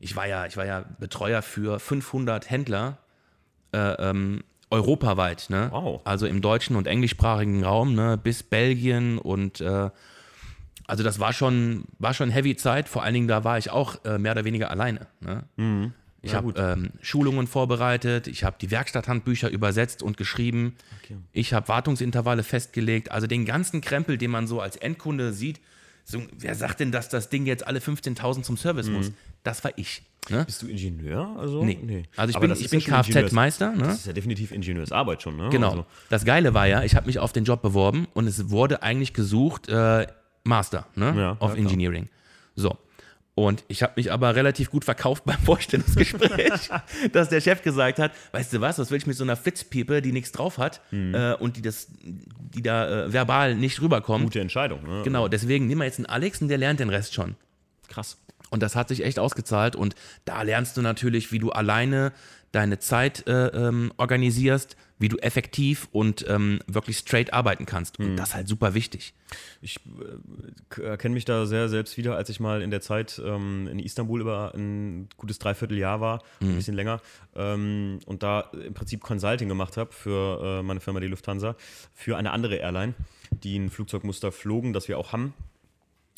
[0.00, 2.98] ich war ja, ich war ja Betreuer für 500 Händler
[3.72, 5.68] äh, ähm, europaweit, ne?
[5.72, 6.00] Wow.
[6.04, 8.18] Also im deutschen und englischsprachigen Raum, ne?
[8.18, 9.90] Bis Belgien und äh,
[10.86, 12.88] also das war schon, war schon heavy Zeit.
[12.88, 15.06] Vor allen Dingen da war ich auch äh, mehr oder weniger alleine.
[15.20, 15.44] Ne?
[16.22, 20.76] Ich Ja, habe ähm, Schulungen vorbereitet, ich habe die Werkstatthandbücher übersetzt und geschrieben,
[21.32, 25.60] ich habe Wartungsintervalle festgelegt, also den ganzen Krempel, den man so als Endkunde sieht.
[26.04, 28.92] So, wer sagt denn, dass das Ding jetzt alle 15.000 zum Service Mhm.
[28.94, 29.12] muss?
[29.42, 30.02] Das war ich.
[30.28, 30.44] Ne?
[30.44, 31.36] Bist du Ingenieur?
[31.38, 31.64] Also?
[31.64, 32.02] Nee.
[32.16, 33.72] Also ich Aber bin, ich bin ja Kfz-Meister.
[33.72, 33.84] Ne?
[33.84, 35.48] Das ist ja definitiv Ingenieursarbeit schon, ne?
[35.50, 35.70] Genau.
[35.70, 38.82] Also, Das Geile war ja, ich habe mich auf den Job beworben und es wurde
[38.82, 40.06] eigentlich gesucht äh,
[40.44, 41.14] Master ne?
[41.16, 41.56] Ja, of ja.
[41.58, 42.08] Engineering.
[42.54, 42.76] So.
[43.46, 46.68] Und ich habe mich aber relativ gut verkauft beim Vorstellungsgespräch,
[47.12, 50.02] dass der Chef gesagt hat, weißt du was, was will ich mit so einer Fitzpiepe,
[50.02, 51.14] die nichts drauf hat Hm.
[51.14, 54.24] äh, und die, das, die da äh, verbal nicht rüberkommt.
[54.24, 55.02] gute Entscheidung, ne?
[55.04, 57.36] Genau, deswegen nimm mal jetzt einen Alex und der lernt den Rest schon.
[57.88, 58.18] Krass.
[58.50, 59.76] Und das hat sich echt ausgezahlt.
[59.76, 62.12] Und da lernst du natürlich, wie du alleine
[62.52, 67.98] deine Zeit äh, ähm, organisierst, wie du effektiv und ähm, wirklich straight arbeiten kannst.
[67.98, 69.14] Und das ist halt super wichtig.
[69.62, 69.80] Ich
[70.76, 73.78] äh, erkenne mich da sehr selbst wieder, als ich mal in der Zeit ähm, in
[73.78, 77.00] Istanbul über ein gutes Dreivierteljahr war, ein bisschen länger,
[77.34, 81.56] ähm, und da im Prinzip Consulting gemacht habe für äh, meine Firma, die Lufthansa,
[81.94, 82.94] für eine andere Airline,
[83.30, 85.32] die ein Flugzeugmuster flogen, das wir auch haben.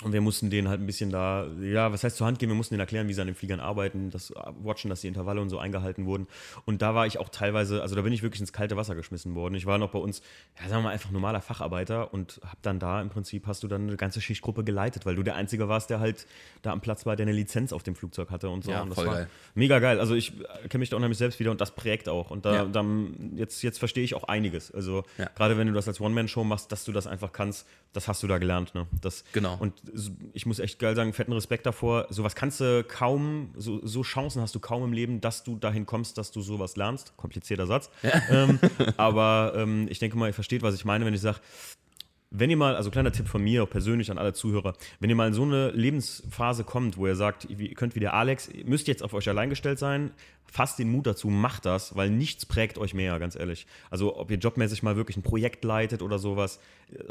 [0.05, 2.57] Und wir mussten denen halt ein bisschen da, ja, was heißt zur Hand gehen, wir
[2.57, 5.49] mussten denen erklären, wie sie an den Fliegern arbeiten, das watchen, dass die Intervalle und
[5.49, 6.27] so eingehalten wurden.
[6.65, 9.35] Und da war ich auch teilweise, also da bin ich wirklich ins kalte Wasser geschmissen
[9.35, 9.55] worden.
[9.55, 10.23] Ich war noch bei uns,
[10.59, 13.69] ja, sagen wir mal, einfach normaler Facharbeiter und hab dann da im Prinzip, hast du
[13.69, 16.27] dann eine ganze Schichtgruppe geleitet, weil du der Einzige warst, der halt
[16.63, 18.71] da am Platz war, der eine Lizenz auf dem Flugzeug hatte und so.
[18.73, 19.29] Ja, und das voll war geil.
[19.55, 20.01] mega geil.
[20.01, 20.33] Also ich
[20.69, 22.31] kenne mich da unheimlich selbst wieder und das prägt auch.
[22.31, 22.65] Und da, Ja.
[22.65, 24.73] dann, jetzt, jetzt verstehe ich auch einiges.
[24.73, 25.29] Also Ja.
[25.35, 28.27] gerade wenn du das als One-Man-Show machst, dass du das einfach kannst, das hast du
[28.27, 28.75] da gelernt.
[28.75, 28.87] Ne?
[29.01, 29.57] Das, Genau.
[29.61, 29.75] Und
[30.33, 32.07] ich muss echt geil sagen, fetten Respekt davor.
[32.11, 35.87] Sowas kannst du kaum, so, so Chancen hast du kaum im Leben, dass du dahin
[35.87, 37.17] kommst, dass du sowas lernst.
[37.17, 37.91] Komplizierter Satz.
[38.31, 38.59] ähm,
[38.97, 41.41] aber ähm, ich denke mal, ihr versteht, was ich meine, wenn ich sage,
[42.35, 45.17] wenn ihr mal, also kleiner Tipp von mir, auch persönlich an alle Zuhörer, wenn ihr
[45.17, 48.65] mal in so eine Lebensphase kommt, wo ihr sagt, ihr könnt wie der Alex, ihr
[48.65, 50.11] müsst jetzt auf euch allein gestellt sein,
[50.51, 53.67] fasst den Mut dazu, macht das, weil nichts prägt euch mehr, ganz ehrlich.
[53.91, 56.59] Also ob ihr jobmäßig mal wirklich ein Projekt leitet oder sowas,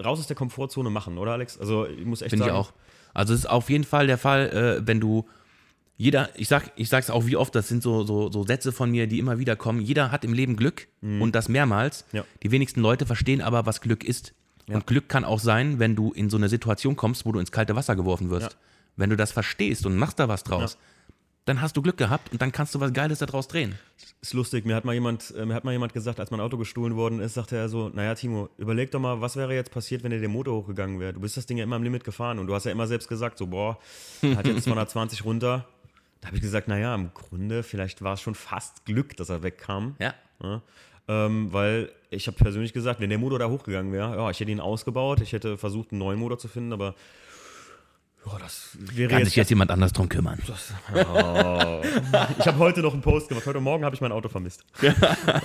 [0.04, 1.60] raus aus der Komfortzone machen, oder Alex?
[1.60, 2.74] Also ich muss echt Finde ich sagen, auch.
[3.14, 5.28] Also es ist auf jeden Fall der Fall, äh, wenn du
[5.98, 8.90] jeder, ich sag, ich sag's auch wie oft, das sind so, so, so Sätze von
[8.90, 9.82] mir, die immer wieder kommen.
[9.82, 12.06] Jeder hat im Leben Glück und das mehrmals.
[12.12, 12.26] Ja.
[12.42, 14.34] Die wenigsten Leute verstehen aber, was Glück ist.
[14.68, 17.52] Und Glück kann auch sein, wenn du in so eine Situation kommst, wo du ins
[17.52, 18.52] kalte Wasser geworfen wirst.
[18.52, 18.58] Ja.
[18.96, 20.78] Wenn du das verstehst und machst da was draus,
[21.46, 23.76] dann hast du Glück gehabt und dann kannst du was Geiles daraus drehen.
[24.22, 26.58] Ist lustig, mir hat mal jemand, äh, mir hat mal jemand gesagt, als mein Auto
[26.58, 30.04] gestohlen worden ist, sagte er so, naja Timo, überleg doch mal, was wäre jetzt passiert,
[30.04, 31.14] wenn dir der Motor hochgegangen wäre?
[31.14, 33.08] Du bist das Ding ja immer am Limit gefahren und du hast ja immer selbst
[33.08, 33.80] gesagt, so boah,
[34.36, 35.68] hat jetzt 220 runter.
[36.20, 39.42] Da habe ich gesagt, naja, im Grunde, vielleicht war es schon fast Glück, dass er
[39.42, 39.96] wegkam.
[39.98, 40.14] Ja.
[40.44, 40.62] Ja,
[41.08, 44.52] ähm, weil ich habe persönlich gesagt, wenn der Motor da hochgegangen wäre, ja, ich hätte
[44.52, 46.94] ihn ausgebaut, ich hätte versucht, einen neuen Motor zu finden, aber
[48.26, 50.40] ja, das wäre Kann jetzt sich jetzt jemand anders drum kümmern.
[50.94, 51.82] Oh.
[52.40, 53.48] Ich habe heute noch einen Post gemacht.
[53.48, 54.64] Heute Morgen habe ich mein Auto vermisst.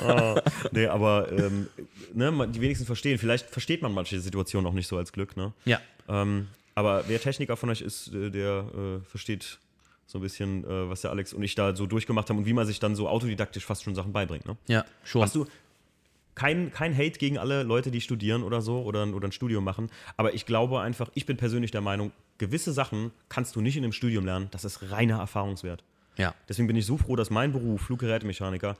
[0.06, 0.34] oh.
[0.72, 1.68] Nee, aber ähm,
[2.12, 3.18] ne, die wenigsten verstehen.
[3.18, 5.38] Vielleicht versteht man manche Situationen auch nicht so als Glück.
[5.38, 5.54] Ne?
[5.64, 5.80] Ja.
[6.08, 9.58] Ähm, aber wer Techniker von euch ist, äh, der äh, versteht
[10.06, 12.52] so ein bisschen, äh, was der Alex und ich da so durchgemacht haben und wie
[12.52, 14.44] man sich dann so autodidaktisch fast schon Sachen beibringt.
[14.44, 14.56] Ne?
[14.66, 15.22] Ja, schon.
[15.22, 15.46] Hast du
[16.36, 19.64] kein, kein Hate gegen alle Leute, die studieren oder so oder, ein- oder ein Studium
[19.64, 19.90] machen.
[20.16, 23.82] Aber ich glaube einfach, ich bin persönlich der Meinung, gewisse Sachen kannst du nicht in
[23.82, 24.46] einem Studium lernen.
[24.52, 25.82] Das ist reiner Erfahrungswert.
[26.16, 26.34] ja.
[26.48, 28.76] Deswegen bin ich so froh, dass mein Beruf, Fluggerätemechaniker,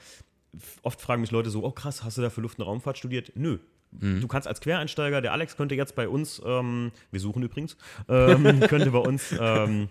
[0.83, 3.33] oft fragen mich Leute so, oh krass, hast du da für Luft- und Raumfahrt studiert?
[3.35, 3.59] Nö.
[3.93, 7.77] Du kannst als Quereinsteiger, der Alex könnte jetzt bei uns, ähm, wir suchen übrigens,
[8.09, 9.89] ähm, könnte bei uns ähm,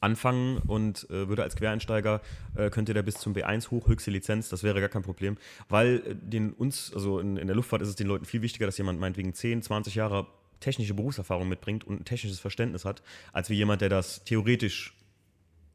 [0.00, 2.20] anfangen und äh, würde als Quereinsteiger,
[2.54, 5.36] äh, könnte der bis zum B1 hoch, höchste Lizenz, das wäre gar kein Problem,
[5.68, 8.66] weil äh, den uns, also in, in der Luftfahrt ist es den Leuten viel wichtiger,
[8.66, 10.26] dass jemand meinetwegen 10, 20 Jahre
[10.60, 14.94] technische Berufserfahrung mitbringt und ein technisches Verständnis hat, als wie jemand, der das theoretisch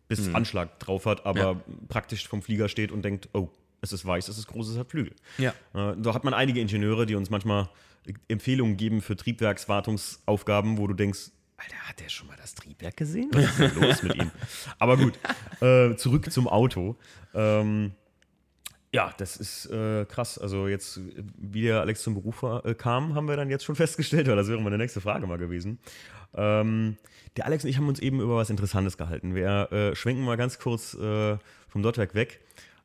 [0.08, 1.62] bis Anschlag drauf hat, aber Ja.
[1.88, 3.50] praktisch vom Flieger steht und denkt, oh,
[3.82, 5.16] es ist weiß, es ist groß, es hat Flügel.
[5.38, 5.52] Ja.
[5.74, 7.70] Äh, da hat man einige Ingenieure, die uns manchmal
[8.28, 13.30] Empfehlungen geben für Triebwerkswartungsaufgaben, wo du denkst, Alter, hat der schon mal das Triebwerk gesehen?
[13.34, 14.32] Was ist denn los mit ihm?
[14.80, 15.20] Aber gut,
[15.62, 16.96] äh, zurück zum Auto.
[17.34, 17.92] Ähm,
[18.94, 20.38] ja, das ist äh, krass.
[20.38, 21.00] Also jetzt,
[21.38, 24.48] wie der Alex zum Beruf äh, kam, haben wir dann jetzt schon festgestellt, weil das
[24.48, 25.80] wäre meine nächste Frage mal gewesen.
[26.34, 26.98] Ähm,
[27.38, 29.36] der Alex und ich haben uns eben über was Interessantes gehalten.
[29.36, 32.42] Wir äh, schwenken mal ganz kurz äh, vom Dotwerk weg.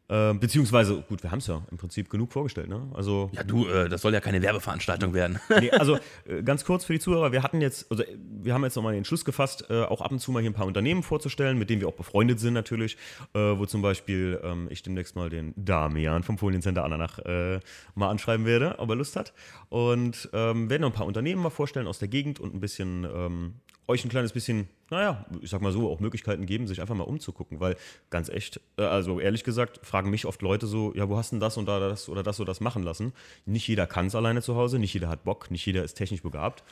[0.09, 2.81] Äh, beziehungsweise, gut, wir haben es ja im Prinzip genug vorgestellt, ne?
[2.95, 5.40] Also, Ja, du, äh, das soll ja keine Werbeveranstaltung werden.
[5.61, 8.77] nee, also äh, ganz kurz für die Zuhörer, wir hatten jetzt, also wir haben jetzt
[8.77, 11.59] nochmal den Entschluss gefasst, äh, auch ab und zu mal hier ein paar Unternehmen vorzustellen,
[11.59, 12.97] mit denen wir auch befreundet sind natürlich,
[13.35, 17.59] äh, wo zum Beispiel ähm, ich demnächst mal den Damian vom Foliencenter Ananach äh,
[17.97, 19.33] mal anschreiben werde, ob er Lust hat.
[19.71, 23.05] Und ähm, werden noch ein paar Unternehmen mal vorstellen aus der Gegend und ein bisschen
[23.05, 23.55] ähm,
[23.88, 27.05] euch ein kleines bisschen, naja, ich sag mal so, auch Möglichkeiten geben, sich einfach mal
[27.05, 27.77] umzugucken, weil
[28.11, 31.37] ganz echt, äh, also ehrlich gesagt, fragen mich oft Leute so, ja, wo hast du
[31.37, 33.12] denn das und da das oder das oder das machen lassen?
[33.44, 36.22] Nicht jeder kann es alleine zu Hause, nicht jeder hat Bock, nicht jeder ist technisch
[36.22, 36.64] begabt.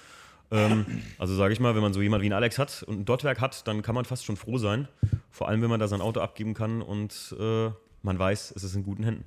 [0.50, 0.86] Ähm,
[1.18, 3.40] also sage ich mal, wenn man so jemand wie ein Alex hat und ein Dotwerk
[3.40, 4.88] hat, dann kann man fast schon froh sein.
[5.30, 7.70] Vor allem, wenn man da sein Auto abgeben kann und äh,
[8.02, 9.24] man weiß, es ist in guten Händen.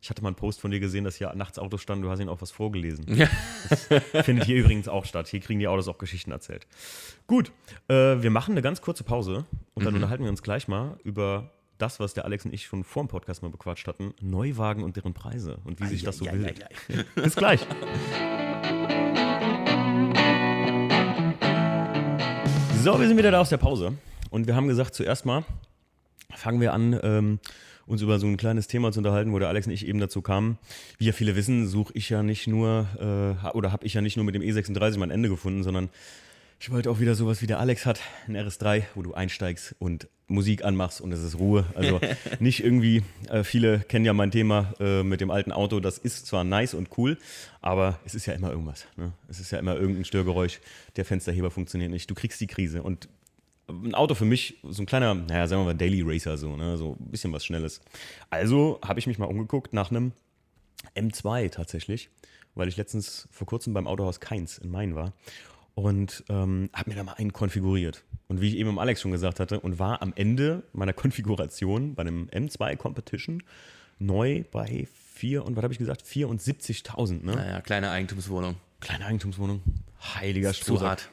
[0.00, 2.20] Ich hatte mal einen Post von dir gesehen, dass hier nachts Autos standen, du hast
[2.20, 3.04] ihnen auch was vorgelesen.
[3.08, 3.26] Ja.
[4.22, 5.26] Findet hier übrigens auch statt.
[5.26, 6.66] Hier kriegen die Autos auch Geschichten erzählt.
[7.26, 7.50] Gut,
[7.88, 11.50] äh, wir machen eine ganz kurze Pause und dann unterhalten wir uns gleich mal über
[11.78, 14.96] das, was der Alex und ich schon vor dem Podcast mal bequatscht hatten: Neuwagen und
[14.96, 16.60] deren Preise und wie sich das so ja, bildet.
[16.60, 17.02] ja, ja.
[17.16, 17.60] Bis gleich.
[22.82, 23.94] So, wir sind wieder da aus der Pause.
[24.30, 25.44] Und wir haben gesagt, zuerst mal
[26.34, 27.40] fangen wir an, ähm,
[27.88, 30.22] uns über so ein kleines Thema zu unterhalten, wo der Alex und ich eben dazu
[30.22, 30.58] kamen.
[30.98, 34.16] Wie ja viele wissen, suche ich ja nicht nur, äh, oder habe ich ja nicht
[34.16, 35.88] nur mit dem E36 mein Ende gefunden, sondern
[36.60, 40.08] ich wollte auch wieder sowas wie der Alex hat, ein RS3, wo du einsteigst und
[40.26, 41.64] Musik anmachst und es ist Ruhe.
[41.74, 42.00] Also
[42.40, 46.26] nicht irgendwie, äh, viele kennen ja mein Thema äh, mit dem alten Auto, das ist
[46.26, 47.16] zwar nice und cool,
[47.60, 48.86] aber es ist ja immer irgendwas.
[48.96, 49.12] Ne?
[49.28, 50.60] Es ist ja immer irgendein Störgeräusch,
[50.96, 53.08] der Fensterheber funktioniert nicht, du kriegst die Krise und
[53.68, 56.76] ein Auto für mich, so ein kleiner, naja, sagen wir mal Daily Racer, so, ne?
[56.76, 57.80] so ein bisschen was Schnelles.
[58.30, 60.12] Also habe ich mich mal umgeguckt nach einem
[60.96, 62.10] M2 tatsächlich,
[62.54, 65.12] weil ich letztens vor kurzem beim Autohaus Keins in Main war
[65.74, 68.04] und ähm, habe mir da mal einen konfiguriert.
[68.26, 71.94] Und wie ich eben im Alex schon gesagt hatte, und war am Ende meiner Konfiguration
[71.94, 73.42] bei einem M2 Competition
[73.98, 76.02] neu bei 4 und was habe ich gesagt?
[76.02, 77.34] 74.000, ne?
[77.34, 78.56] Naja, kleine Eigentumswohnung.
[78.80, 79.60] Kleine Eigentumswohnung.
[80.14, 81.10] Heiliger Strohsack.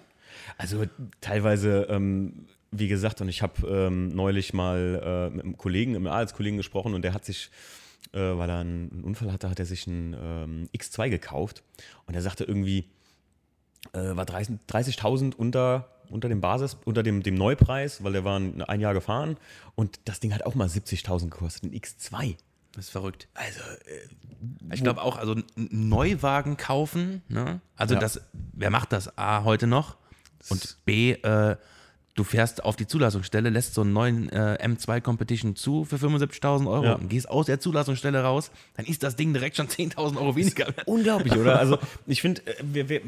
[0.57, 0.83] Also
[1.21, 6.07] teilweise, ähm, wie gesagt, und ich habe ähm, neulich mal äh, mit einem Kollegen, einem
[6.07, 7.49] Arbeitskollegen gesprochen und der hat sich,
[8.13, 11.63] äh, weil er einen, Unfall hatte, hat er sich einen ähm, X2 gekauft
[12.05, 12.85] und er sagte irgendwie,
[13.93, 18.39] äh, war 30 30.000 unter, unter dem Basis, unter dem, dem Neupreis, weil der war
[18.39, 19.37] ein, ein Jahr gefahren
[19.75, 22.35] und das Ding hat auch mal 70.000 gekostet, ein X2.
[22.73, 23.29] Das ist verrückt.
[23.35, 27.61] Also, äh, Ich glaube auch, also einen Neuwagen kaufen, ne?
[27.77, 28.01] Also Ja.
[28.01, 28.19] das,
[28.51, 29.95] wer macht das A heute noch?
[30.49, 31.55] Und B, äh,
[32.13, 36.65] du fährst auf die Zulassungsstelle, lässt so einen neuen äh, M2 Competition zu für 75.000
[36.69, 36.93] Euro Ja.
[36.93, 40.67] und gehst aus der Zulassungsstelle raus, dann ist das Ding direkt schon 10.000 Euro weniger.
[40.85, 41.59] Unglaublich, oder?
[41.59, 41.77] Also
[42.07, 43.01] ich finde, äh,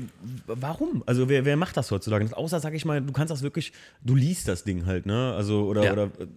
[0.48, 1.04] warum?
[1.06, 2.36] Also wer, wer macht das heutzutage?
[2.36, 3.72] Außer, sag ich mal, du kannst das wirklich,
[4.04, 5.34] du liest das Ding halt, ne?
[5.36, 5.94] Also, oder, Ja.
[5.94, 6.28] oder äh,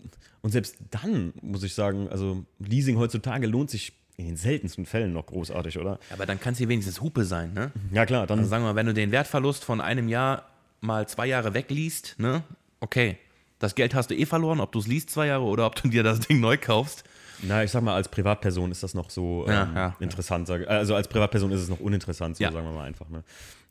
[0.43, 5.13] und selbst dann muss ich sagen, also Leasing heutzutage lohnt sich in den seltensten Fällen
[5.13, 5.99] noch großartig, oder?
[6.11, 7.73] Aber dann kann es hier wenigstens Hupe sein, ne?
[7.93, 10.45] Ja klar, dann Also sagen wir mal, wenn du den Wertverlust von einem Jahr
[10.81, 12.43] mal zwei Jahre wegliest, ne?
[12.81, 13.19] Okay.
[13.59, 15.89] Das Geld hast du eh verloren, ob du es liest zwei Jahre oder ob du
[15.89, 17.05] dir das Ding neu kaufst.
[17.43, 19.97] Na, ich sag mal, als Privatperson ist das noch so ähm, Ja, ja, ja.
[20.01, 20.47] interessant.
[20.47, 22.53] Sag, also als Privatperson ist es noch uninteressant, so Ja.
[22.53, 23.09] sagen wir mal einfach.
[23.09, 23.23] Ne?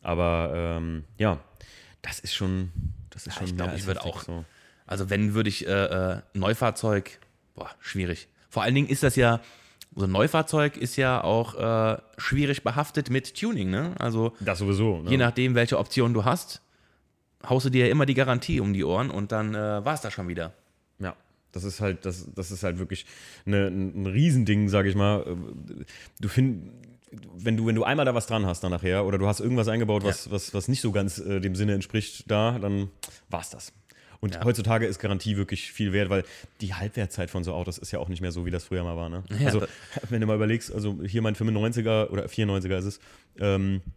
[0.01, 1.39] Aber ähm, ja,
[2.01, 2.71] das ist schon,
[3.09, 3.45] das ist schon.
[3.45, 4.21] ich glaube, ich würde auch.
[4.23, 4.45] So.
[4.87, 5.71] Also, wenn würde ich äh,
[6.15, 7.19] äh, Neufahrzeug,
[7.55, 8.27] boah, schwierig.
[8.49, 9.39] Vor allen Dingen ist das ja,
[9.95, 13.93] so ein Neufahrzeug ist ja auch äh, schwierig behaftet mit Tuning, ne?
[13.99, 15.01] Also, Das sowieso.
[15.01, 15.11] Ne?
[15.11, 16.61] je nachdem, welche Option du hast,
[17.47, 20.01] haust du dir ja immer die Garantie um die Ohren und dann äh, war es
[20.01, 20.53] das schon wieder.
[20.99, 21.15] Ja,
[21.51, 23.05] das ist halt, das, das ist halt wirklich
[23.45, 25.37] eine, ein, Riesending, sag ich mal.
[26.19, 26.73] Du findest,
[27.37, 29.67] wenn du, wenn du einmal da was dran hast dann nachher oder du hast irgendwas
[29.67, 32.89] eingebaut, was, was, was nicht so ganz äh, dem Sinne entspricht, da, dann
[33.29, 33.73] war's das.
[34.21, 34.43] Und Ja.
[34.43, 36.23] heutzutage ist Garantie wirklich viel wert, weil
[36.59, 38.97] die Halbwertzeit von so Autos ist ja auch nicht mehr so, wie das früher mal
[38.97, 39.07] war.
[39.07, 39.23] Ne?
[39.39, 39.67] Ja, also, da-
[40.09, 42.99] wenn du mal überlegst, also hier mein 95er oder 94er ist es,
[43.39, 43.89] ähm, äh,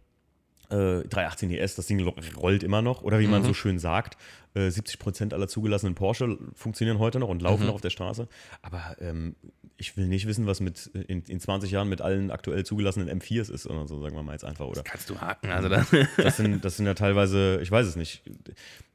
[0.69, 2.01] 318 ES, das Ding
[2.35, 3.03] rollt immer noch.
[3.03, 4.17] Oder wie man so schön sagt,
[4.55, 8.27] äh, 70% aller zugelassenen Porsche funktionieren heute noch und laufen noch auf der Straße.
[8.61, 9.35] Aber ähm,
[9.77, 13.51] ich will nicht wissen, was mit in, in 20 Jahren mit allen aktuell zugelassenen M4s
[13.51, 14.65] ist oder so, sagen wir mal jetzt einfach.
[14.65, 15.85] Oder Kannst du haken, also da.
[16.17, 18.23] das sind, das sind ja teilweise, ich weiß es nicht.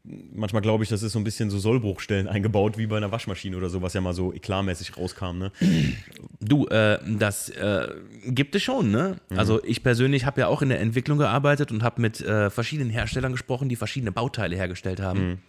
[0.05, 3.57] Manchmal glaube ich, das ist so ein bisschen so Sollbruchstellen eingebaut, wie bei einer Waschmaschine
[3.57, 5.39] oder so, was ja mal so eklarmäßig rauskam.
[5.39, 5.53] Ne?
[6.41, 7.89] Du, äh, das äh,
[8.27, 9.17] gibt es schon, ne?
[9.29, 12.91] Also ich persönlich habe ja auch in der Entwicklung gearbeitet und habe mit äh, verschiedenen
[12.91, 15.43] Herstellern gesprochen, die verschiedene Bauteile hergestellt haben.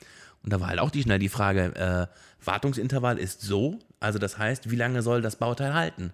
[0.44, 4.38] Und da war halt auch die schnell die Frage, äh, Wartungsintervall ist so, also das
[4.38, 6.14] heißt, wie lange soll das Bauteil halten?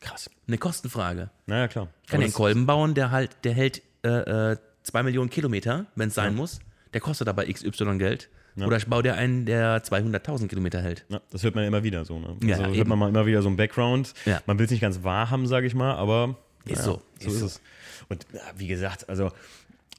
[0.00, 0.30] Krass.
[0.46, 1.30] Eine Kostenfrage.
[1.46, 1.88] Naja, klar.
[2.04, 6.08] Ich kann den Kolben bauen, der halt, der hält äh, äh, zwei Millionen Kilometer, wenn
[6.08, 6.60] es sein muss.
[6.92, 8.28] Der kostet aber XY Geld.
[8.58, 11.04] Oder ich baue dir einen, der 200.000 Kilometer hält.
[11.10, 12.18] Ja, das hört man ja immer wieder so.
[12.18, 12.36] Ne?
[12.42, 12.88] Ja, also hört eben.
[12.88, 14.14] man mal immer wieder so ein Background.
[14.24, 14.40] Ja.
[14.46, 17.28] Man will es nicht ganz wahr haben, sage ich mal, aber Ist ja, so, So
[17.28, 17.46] ist ist, so.
[17.46, 17.60] es.
[18.08, 19.30] Und ja, wie gesagt, also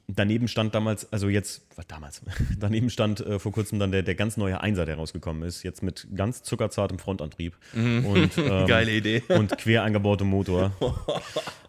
[0.08, 2.22] daneben stand damals, also jetzt, was damals,
[2.58, 5.82] daneben stand äh, vor kurzem dann der, der ganz neue Einser, der rausgekommen ist, jetzt
[5.82, 8.66] mit ganz zuckerzartem Frontantrieb und, ähm, Mhm.
[8.66, 9.22] Geile Idee.
[9.28, 10.72] und quer eingebautem Motor.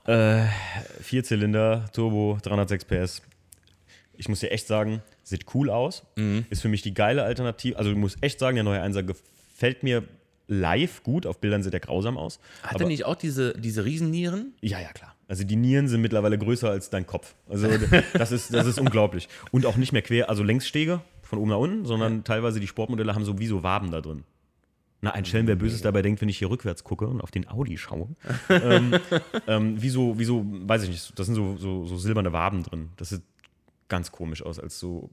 [0.05, 0.45] äh,
[1.01, 3.21] Vierzylinder, Turbo, 306 PS.
[4.17, 6.03] Ich muss dir echt sagen, sieht cool aus.
[6.15, 6.45] Mhm.
[6.49, 7.77] Ist für mich die geile Alternative.
[7.77, 10.03] Also, ich muss echt sagen, der neue Einser gefällt mir
[10.47, 11.25] live gut.
[11.25, 12.39] Auf Bildern sieht er grausam aus.
[12.63, 14.53] Hat er nicht auch diese, diese Riesennieren?
[14.61, 15.15] ja, ja, klar.
[15.29, 17.35] Also die Nieren sind mittlerweile größer als dein Kopf.
[17.47, 17.67] Also
[18.13, 19.29] das ist, das ist unglaublich.
[19.51, 23.13] Und auch nicht mehr quer, also Längsstege von oben nach unten, sondern teilweise die Sportmodelle
[23.13, 24.23] haben so wie so Waben da drin.
[25.01, 27.47] Na, ein Schelm, wer Böses dabei denkt, wenn ich hier rückwärts gucke und auf den
[27.47, 28.09] Audi schaue.
[28.49, 28.95] ähm,
[29.47, 32.63] ähm, wie, so, wie so, weiß ich nicht, das sind so, so, so silberne Waben
[32.63, 32.89] drin.
[32.97, 33.21] Das sieht
[33.87, 35.09] ganz komisch aus, als so.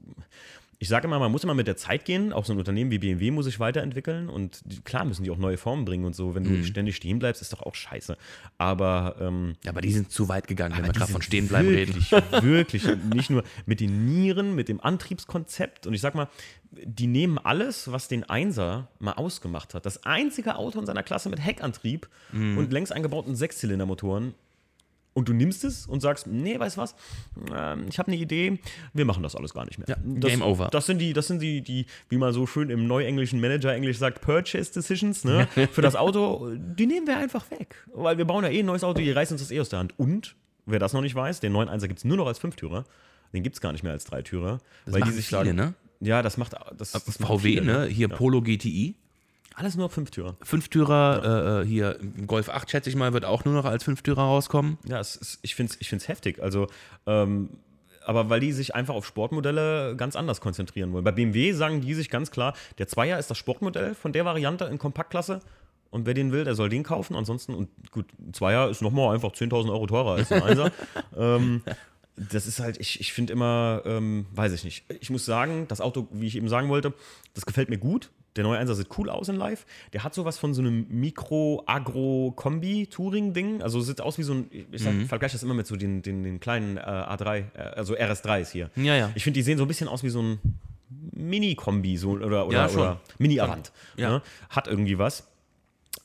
[0.79, 2.31] Ich sage immer, man muss immer mit der Zeit gehen.
[2.31, 4.29] Auch so ein Unternehmen wie BMW muss sich weiterentwickeln.
[4.29, 6.35] Und die, klar müssen die auch neue Formen bringen und so.
[6.35, 8.15] Wenn du ständig stehen bleibst, ist doch auch scheiße.
[8.59, 11.69] Aber ähm, Ja, aber die sind zu weit gegangen, wenn wir gerade von sind Stehenbleiben
[11.73, 11.95] reden.
[11.95, 15.87] wirklich, Wirklich, und nicht nur mit den Nieren, mit dem Antriebskonzept.
[15.87, 16.27] Und ich sag mal,
[16.71, 19.85] die nehmen alles, was den Einser mal ausgemacht hat.
[19.87, 22.57] Das einzige Auto in seiner Klasse mit Heckantrieb Mhm.
[22.57, 24.35] und längs eingebauten Sechszylindermotoren.
[25.17, 26.93] Und du nimmst es und sagst, nee, weißt du was,
[27.51, 28.59] ähm, ich habe eine Idee,
[28.93, 29.87] wir machen das alles gar nicht mehr.
[29.89, 30.67] Ja, das, Game over.
[30.67, 34.21] Das sind die, das sind die, die, wie man so schön im neuenglischen Manager-Englisch sagt,
[34.21, 35.47] Purchase Decisions, ne?
[35.71, 37.83] Für das Auto, die nehmen wir einfach weg.
[37.95, 39.79] Weil wir bauen ja eh ein neues Auto, die reißen uns das eh aus der
[39.79, 39.97] Hand.
[39.97, 40.35] Und,
[40.67, 42.83] wer das noch nicht weiß, den 9.1er gibt es nur noch als Fünftürer.
[43.33, 44.59] Den gibt es gar nicht mehr als Dreitürer.
[44.85, 45.73] Das weil die sich viele, sagen, ne?
[45.99, 47.85] Ja, das macht das, das VW, viele, ne?
[47.87, 48.93] Hier Polo GTI.
[49.57, 50.37] Alles nur Fünftürer.
[50.43, 54.21] Fünftürer, äh, äh, hier Golf 8, schätze ich mal, wird auch nur noch als Fünftürer
[54.21, 54.77] rauskommen.
[54.87, 56.43] Ja, es ist, ich finde es ich find's heftig.
[56.43, 56.67] Also,
[57.07, 57.49] ähm,
[58.05, 61.03] aber weil die sich einfach auf Sportmodelle ganz anders konzentrieren wollen.
[61.03, 64.65] Bei BMW sagen die sich ganz klar, der Zweier ist das Sportmodell von der Variante
[64.65, 65.39] in Kompaktklasse.
[65.89, 67.15] Und wer den will, der soll den kaufen.
[67.15, 70.71] Ansonsten, und gut, ein Zweier ist nochmal einfach 10.000 Euro teurer als ein Einser.
[71.17, 71.63] ähm,
[72.15, 74.85] das ist halt, ich, ich finde immer, ähm, weiß ich nicht.
[75.01, 76.93] Ich muss sagen, das Auto, wie ich eben sagen wollte,
[77.33, 78.11] das gefällt mir gut.
[78.37, 79.65] Der neue Einser sieht cool aus in live.
[79.93, 83.61] Der hat sowas von so einem Mikro-Agro-Kombi-Touring-Ding.
[83.61, 85.05] Also sieht aus wie so ein, ich sag, Mhm.
[85.07, 88.69] vergleiche das immer mit so den, den, den kleinen äh, A3, äh, also RS3s hier.
[88.75, 89.11] Ja, ja.
[89.15, 90.39] Ich finde, die sehen so ein bisschen aus wie so ein
[91.11, 93.71] Mini-Kombi so, oder, oder, Ja, oder Mini-Avant.
[93.97, 94.09] Ja.
[94.09, 94.21] Ne?
[94.49, 95.27] Hat irgendwie was.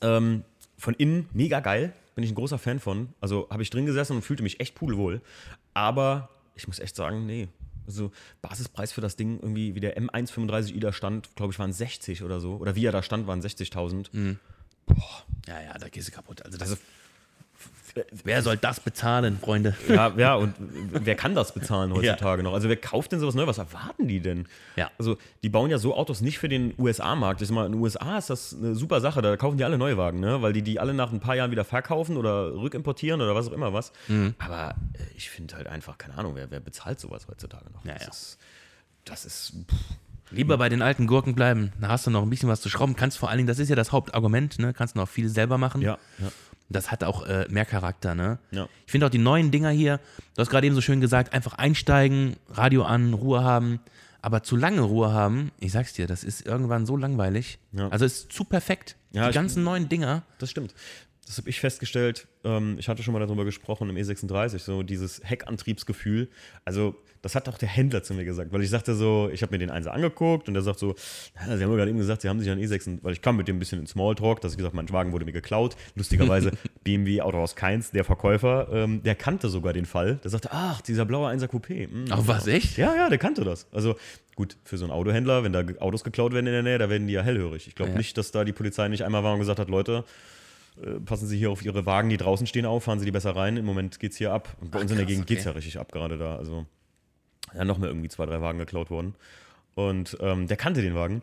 [0.01, 0.43] Ähm,
[0.77, 1.93] von innen mega geil.
[2.15, 3.09] Bin ich ein großer Fan von.
[3.21, 5.21] Also habe ich drin gesessen und fühlte mich echt pudelwohl.
[5.73, 7.47] Aber ich muss echt sagen, nee.
[7.85, 12.23] Also Basispreis für das Ding irgendwie, wie der M135i da stand, glaube ich, waren 60
[12.23, 12.55] oder so.
[12.55, 14.07] Oder wie er da stand, waren 60.000.
[14.11, 14.39] Mhm.
[15.47, 16.43] Ja, ja, da gehst du kaputt.
[16.43, 16.77] Also, das,
[18.23, 19.75] wer soll das bezahlen, Freunde?
[19.87, 22.53] Ja, ja, und wer kann das bezahlen heutzutage noch?
[22.53, 23.47] Also wer kauft denn sowas neu?
[23.47, 24.47] Was erwarten die denn?
[24.75, 24.91] Ja.
[24.97, 27.41] Also die bauen ja so Autos nicht für den USA-Markt.
[27.41, 29.77] Ich sag mal, in den USA ist das eine super Sache, da kaufen die alle
[29.77, 30.41] Neuwagen, ne?
[30.41, 33.53] Weil die die alle nach ein paar Jahren wieder verkaufen oder rückimportieren oder was auch
[33.53, 33.91] immer was.
[34.07, 34.33] Mhm.
[34.39, 37.85] Aber äh, ich finde halt einfach, keine Ahnung, wer, wer bezahlt sowas heutzutage noch?
[37.85, 38.09] Ja, das ja.
[38.09, 38.37] ist,
[39.05, 39.53] das ist
[40.31, 41.71] Lieber bei den alten Gurken bleiben.
[41.79, 42.95] Da hast du noch ein bisschen was zu schrauben.
[42.95, 44.73] Kannst vor allen Dingen, das ist ja das Hauptargument, ne?
[44.73, 45.81] Kannst noch viel selber machen.
[45.81, 46.31] ja, ja.
[46.69, 48.39] Das hat auch äh, mehr Charakter, ne?
[48.51, 48.67] Ja.
[48.85, 49.99] Ich finde auch die neuen Dinger hier,
[50.35, 53.79] du hast gerade eben so schön gesagt, einfach einsteigen, Radio an, Ruhe haben.
[54.21, 57.59] Aber zu lange Ruhe haben, ich sag's dir, das ist irgendwann so langweilig.
[57.73, 57.89] Ja.
[57.89, 58.95] Also es ist zu perfekt.
[59.11, 60.23] Ja, die ich- ganzen neuen Dinger.
[60.39, 60.73] Das stimmt.
[61.25, 62.27] Das habe ich festgestellt.
[62.43, 66.27] Ähm, ich hatte schon mal darüber gesprochen im E36, so dieses Heckantriebsgefühl.
[66.65, 69.53] Also, das hat auch der Händler zu mir gesagt, weil ich sagte so, ich habe
[69.53, 70.93] mir den Einser angeguckt und der sagt so,
[71.35, 73.37] na, Sie haben ja gerade eben gesagt, Sie haben sich an E6, weil ich kam
[73.37, 75.77] mit dem ein bisschen in Smalltalk, dass ich gesagt mein Wagen wurde mir geklaut.
[75.95, 76.51] Lustigerweise
[76.83, 80.15] BMW Autohaus Keins, der Verkäufer, ähm, der kannte sogar den Fall.
[80.23, 81.89] Der sagte, ach, dieser blaue 1er Coupé.
[81.89, 82.77] hm, Ach, was, echt?
[82.77, 83.67] ja, ja, der kannte das.
[83.71, 83.95] Also
[84.35, 87.07] gut, für so einen Autohändler, wenn da Autos geklaut werden in der Nähe, da werden
[87.07, 87.69] die ja hellhörig.
[87.69, 87.97] Ich glaube Ja.
[87.97, 90.03] nicht, dass da die Polizei nicht einmal war und gesagt hat, Leute,
[90.81, 93.35] äh, passen Sie hier auf Ihre Wagen, die draußen stehen, auf, fahren Sie die besser
[93.35, 93.57] rein.
[93.57, 94.55] Im Moment geht's hier ab.
[94.61, 95.35] Und bei uns in der Gegend okay.
[95.35, 96.35] geht's ja richtig ab gerade da.
[96.35, 96.65] Also
[97.53, 99.15] ja, noch mal irgendwie zwei, drei Wagen geklaut worden.
[99.75, 101.21] Und ähm, der kannte den Wagen.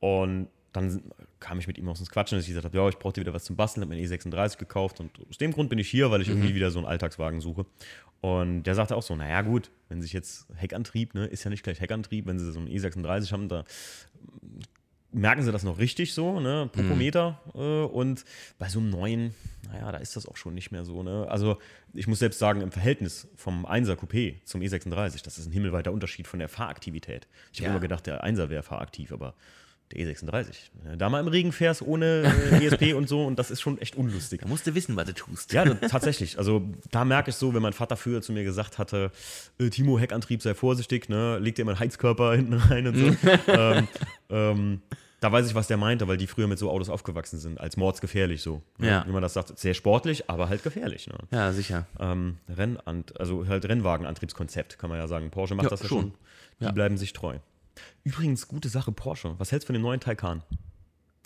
[0.00, 1.02] Und dann
[1.38, 3.34] kam ich mit ihm aus ins Quatschen, dass ich gesagt habe, ja, ich brauchte wieder
[3.34, 6.10] was zum Basteln, habe mir einen E36 gekauft und aus dem Grund bin ich hier,
[6.10, 7.66] weil ich irgendwie wieder so einen Alltagswagen suche.
[8.22, 11.64] Und der sagte auch so, naja gut, wenn sich jetzt Heckantrieb, ne, ist ja nicht
[11.64, 13.64] gleich Heckantrieb, wenn sie so einen E36 haben, da
[15.12, 18.24] merken sie das noch richtig so, ne, Popometer äh, und
[18.58, 19.34] bei so einem neuen,
[19.70, 21.58] naja, da ist das auch schon nicht mehr so, ne, also
[21.92, 25.92] ich muss selbst sagen, im Verhältnis vom 1er Coupé zum E36, das ist ein himmelweiter
[25.92, 27.26] Unterschied von der Fahraktivität.
[27.52, 27.70] Ich habe Ja.
[27.72, 29.34] immer gedacht, der 1er wäre fahraktiv, aber
[29.92, 30.46] der E36,
[30.82, 33.60] wenn du da mal im Regen fährst ohne äh, ESP und so und das ist
[33.60, 34.40] schon echt unlustig.
[34.42, 35.52] Da musst du wissen, was du tust.
[35.52, 36.38] Ja, das- tatsächlich.
[36.38, 39.10] Also da merke ich so, wenn mein Vater früher zu mir gesagt hatte,
[39.58, 41.38] äh, Timo, Heckantrieb, sei vorsichtig, ne?
[41.38, 43.16] leg dir mal einen Heizkörper hinten rein und so.
[43.48, 43.88] ähm,
[44.30, 44.82] ähm,
[45.20, 47.76] da weiß ich, was der meinte, weil die früher mit so Autos aufgewachsen sind, als
[47.76, 48.60] mordsgefährlich so.
[48.78, 48.88] Ne?
[48.88, 49.04] Ja.
[49.06, 51.06] Wie man das sagt, sehr sportlich, aber halt gefährlich.
[51.06, 51.14] Ne?
[51.30, 51.86] Ja, sicher.
[52.00, 55.30] Ähm, Rennan also halt Rennwagenantriebskonzept, kann man ja sagen.
[55.30, 56.00] Porsche macht Ja, das ja schon.
[56.00, 56.12] schon.
[56.60, 56.72] Die Ja.
[56.72, 57.36] bleiben sich treu.
[58.04, 59.34] Übrigens, gute Sache, Porsche.
[59.38, 60.42] Was hältst du von dem neuen Taycan?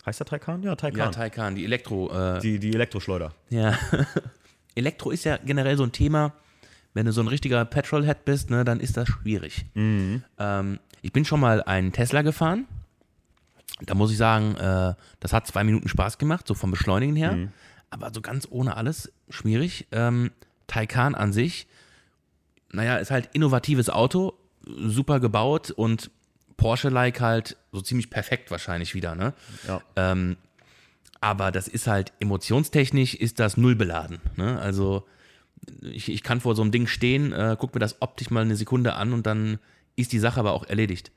[0.05, 0.63] Heißt der Taycan?
[0.63, 0.99] Ja, Taycan.
[0.99, 2.11] Ja, Taycan, die Elektro.
[2.11, 3.33] Äh, die, die Elektroschleuder.
[3.51, 3.79] Ja.
[4.75, 6.33] Elektro ist ja generell so ein Thema.
[6.95, 9.67] Wenn du so ein richtiger Petrolhead bist, ne, dann ist das schwierig.
[9.75, 12.67] Ähm, ich bin schon mal einen Tesla gefahren.
[13.83, 17.37] Da muss ich sagen, äh, das hat zwei Minuten Spaß gemacht, so vom Beschleunigen her.
[17.91, 19.87] Aber so ganz ohne alles schwierig.
[19.93, 20.31] Ähm,
[20.67, 21.67] Taycan an sich,
[22.73, 26.11] naja, ist halt innovatives Auto, super gebaut und
[26.57, 29.35] Porsche-like halt so ziemlich perfekt wahrscheinlich wieder, ne?
[29.67, 29.83] Ja.
[29.97, 30.37] Ähm,
[31.21, 34.19] aber das ist halt emotionstechnisch ist das null beladen.
[34.37, 34.59] Ne?
[34.61, 35.07] Also
[35.83, 38.57] ich, ich kann vor so einem Ding stehen, äh, guck mir das optisch mal eine
[38.57, 39.59] Sekunde an und dann
[39.97, 41.11] ist die Sache aber auch erledigt.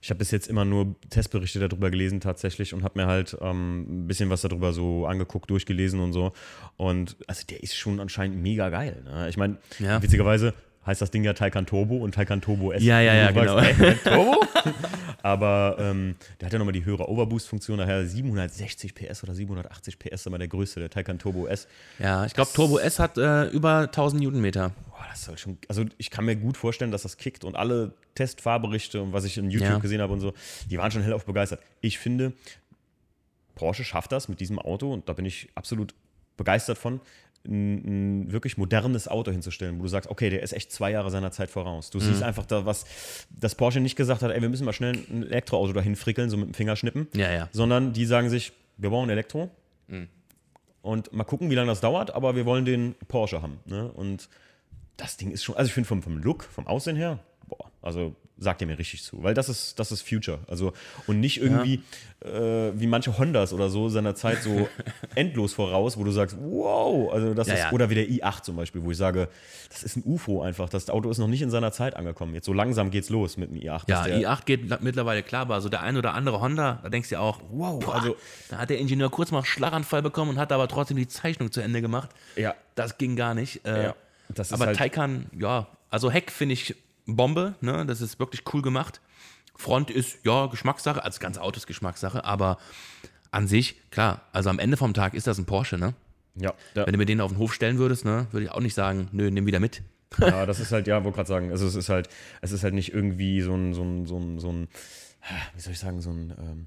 [0.00, 4.04] Ich habe bis jetzt immer nur Testberichte darüber gelesen tatsächlich und habe mir halt ähm,
[4.04, 6.32] ein bisschen was darüber so angeguckt, durchgelesen und so.
[6.76, 9.02] Und also der ist schon anscheinend mega geil.
[9.04, 9.28] Ne?
[9.28, 10.02] Ich meine, Ja.
[10.02, 10.54] witzigerweise
[10.86, 12.82] heißt das Ding ja Taycan Turbo und Taycan Turbo S.
[12.82, 13.60] Ja, ja, ja, genau.
[14.04, 14.44] Turbo?
[15.22, 20.26] Aber ähm, der hat ja nochmal die höhere Overboost-Funktion, daher 760 PS oder 780 PS,
[20.26, 21.66] immer der größte, der Taycan Turbo S.
[21.98, 24.72] Ja, ich glaube, Turbo S hat äh, über 1000 Newtonmeter.
[24.90, 25.56] Boah, das soll schon.
[25.68, 29.38] Also ich kann mir gut vorstellen, dass das kickt und alle Testfahrberichte und was ich
[29.38, 29.78] in YouTube Ja.
[29.78, 30.34] gesehen habe und so,
[30.70, 31.60] die waren schon hellauf begeistert.
[31.80, 32.32] Ich finde,
[33.54, 35.94] Porsche schafft das mit diesem Auto und da bin ich absolut
[36.36, 37.00] begeistert von,
[37.46, 41.10] ein, ein wirklich modernes Auto hinzustellen, wo du sagst, okay, der ist echt zwei Jahre
[41.10, 41.90] seiner Zeit voraus.
[41.90, 42.84] Du siehst einfach da was,
[43.30, 46.36] dass Porsche nicht gesagt hat, ey, wir müssen mal schnell ein Elektroauto dahin frickeln, so
[46.36, 47.48] mit dem Fingerschnippen, Ja, ja.
[47.52, 49.50] sondern die sagen sich, wir bauen Elektro
[50.82, 53.58] und mal gucken, wie lange das dauert, aber wir wollen den Porsche haben.
[53.66, 53.90] Ne?
[53.92, 54.28] Und
[54.96, 57.18] das Ding ist schon, also ich finde vom, vom Look, vom Aussehen her,
[57.58, 60.40] boah, Also sagt ihr mir richtig zu, weil das ist, das ist Future.
[60.48, 60.72] Also,
[61.06, 61.82] und nicht irgendwie
[62.20, 64.68] äh, wie manche Hondas oder so seiner Zeit so
[65.14, 67.72] endlos voraus, wo du sagst, wow, also das Ja, ist, ja.
[67.72, 69.28] oder wie der i8 zum Beispiel, wo ich sage,
[69.70, 70.68] das ist ein UFO einfach.
[70.68, 72.34] Das Auto ist noch nicht in seiner Zeit angekommen.
[72.34, 73.82] Jetzt so langsam geht's los mit dem i8.
[73.88, 77.10] Ja, der- i8 geht mittlerweile klar, aber so der ein oder andere Honda, da denkst
[77.10, 78.16] du ja auch, wow, also
[78.50, 81.52] da hat der Ingenieur kurz mal einen Schlaganfall bekommen und hat aber trotzdem die Zeichnung
[81.52, 82.10] zu Ende gemacht.
[82.34, 82.54] Ja.
[82.74, 83.64] Das ging gar nicht.
[83.64, 83.94] Äh, Ja,
[84.28, 86.74] das ist aber halt- Taycan, ja, also Heck finde ich
[87.06, 87.84] Bombe, ne?
[87.86, 89.00] Das ist wirklich cool gemacht.
[89.56, 92.58] Front ist, ja, Geschmackssache, also das ganze Auto ist Geschmackssache, aber
[93.30, 95.94] an sich, klar, also am Ende vom Tag ist das ein Porsche, ne?
[96.36, 96.86] Ja, ja.
[96.86, 99.08] Wenn du mir den auf den Hof stellen würdest, ne, würde ich auch nicht sagen,
[99.12, 99.82] nö, nimm wieder mit.
[100.20, 102.08] Ja, das ist halt, ja, wollte gerade sagen, also es ist halt,
[102.40, 104.68] es ist halt nicht irgendwie so ein, so ein, so ein, so ein
[105.54, 106.66] wie soll ich sagen, so ein, ähm,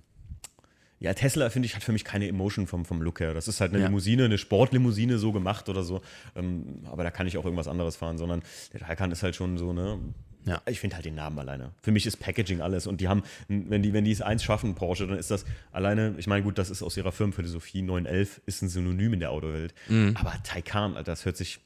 [0.99, 3.33] ja, Tesla, finde ich, hat für mich keine Emotion vom, vom Look her.
[3.35, 3.85] Das ist halt eine Ja.
[3.87, 6.01] Limousine, eine Sportlimousine so gemacht oder so.
[6.35, 8.41] Ähm, aber da kann ich auch irgendwas anderes fahren, sondern
[8.73, 9.99] der Taycan ist halt schon so, ne?
[10.47, 10.61] Ja.
[10.65, 11.71] Ich finde halt den Namen alleine.
[11.81, 12.87] Für mich ist Packaging alles.
[12.87, 16.15] Und die haben, wenn die, wenn die es eins schaffen, Porsche, dann ist das alleine,
[16.17, 19.73] ich meine, gut, das ist aus ihrer Firmenphilosophie, 911 ist ein Synonym in der Autowelt.
[19.89, 20.15] Mhm.
[20.15, 21.59] Aber Taycan, Alter, das hört sich,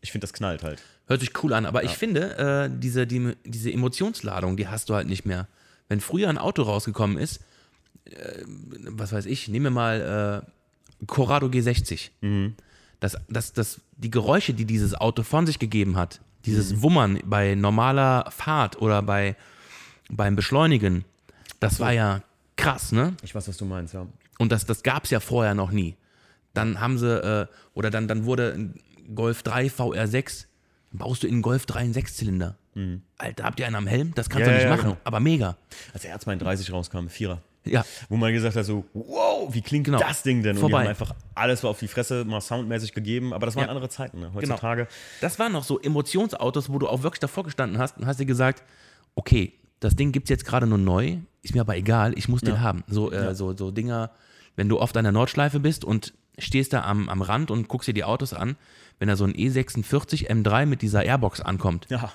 [0.00, 0.82] ich finde, das knallt halt.
[1.06, 4.94] Hört sich cool an, aber ich finde, äh, diese, die, diese Emotionsladung, die hast du
[4.94, 5.46] halt nicht mehr.
[5.88, 7.40] Wenn früher ein Auto rausgekommen ist,
[8.06, 12.10] äh, was weiß ich, nehmen wir mal äh, Corrado G60.
[13.00, 17.54] Das, das, das, die Geräusche, die dieses Auto von sich gegeben hat, dieses Wummern bei
[17.54, 19.36] normaler Fahrt oder bei,
[20.10, 21.04] beim Beschleunigen,
[21.60, 22.22] das war ja
[22.56, 23.14] krass, ne?
[23.22, 24.06] Ich weiß, was du meinst, ja.
[24.38, 25.96] Und das, das gab es ja vorher noch nie.
[26.54, 28.80] Dann haben sie, äh, oder dann, dann wurde ein
[29.14, 30.46] Golf 3 VR6,
[30.90, 32.56] dann baust du in Golf 3 einen Sechszylinder.
[33.18, 34.14] Alter, habt ihr einen am Helm?
[34.14, 34.52] Das kannst Mhm.
[34.52, 35.00] Ja, du nicht ja, machen, genau.
[35.04, 35.56] aber mega.
[35.92, 37.42] Als der R32 rauskam, Vierer.
[37.64, 39.98] Ja, Wo man gesagt hat, so, wow, wie klingt Genau.
[39.98, 40.56] das Ding denn?
[40.56, 40.78] Und Vorbei.
[40.78, 43.70] die haben einfach alles auf die Fresse mal soundmäßig gegeben, aber das waren Ja.
[43.70, 44.18] andere Zeiten.
[44.20, 44.30] Ne?
[44.34, 44.54] genau.
[44.54, 44.88] Heutzutage,
[45.20, 48.26] Das waren noch so Emotionsautos, wo du auch wirklich davor gestanden hast und hast dir
[48.26, 48.62] gesagt,
[49.14, 52.40] okay, das Ding gibt es jetzt gerade nur neu, ist mir aber egal, ich muss
[52.40, 52.82] den haben.
[52.88, 54.10] So, äh, so, so Dinger,
[54.56, 57.88] wenn du oft an der Nordschleife bist und stehst da am, am Rand und guckst
[57.88, 58.56] dir die Autos an,
[58.98, 62.12] wenn da so ein E46 M3 mit dieser Airbox ankommt, ja.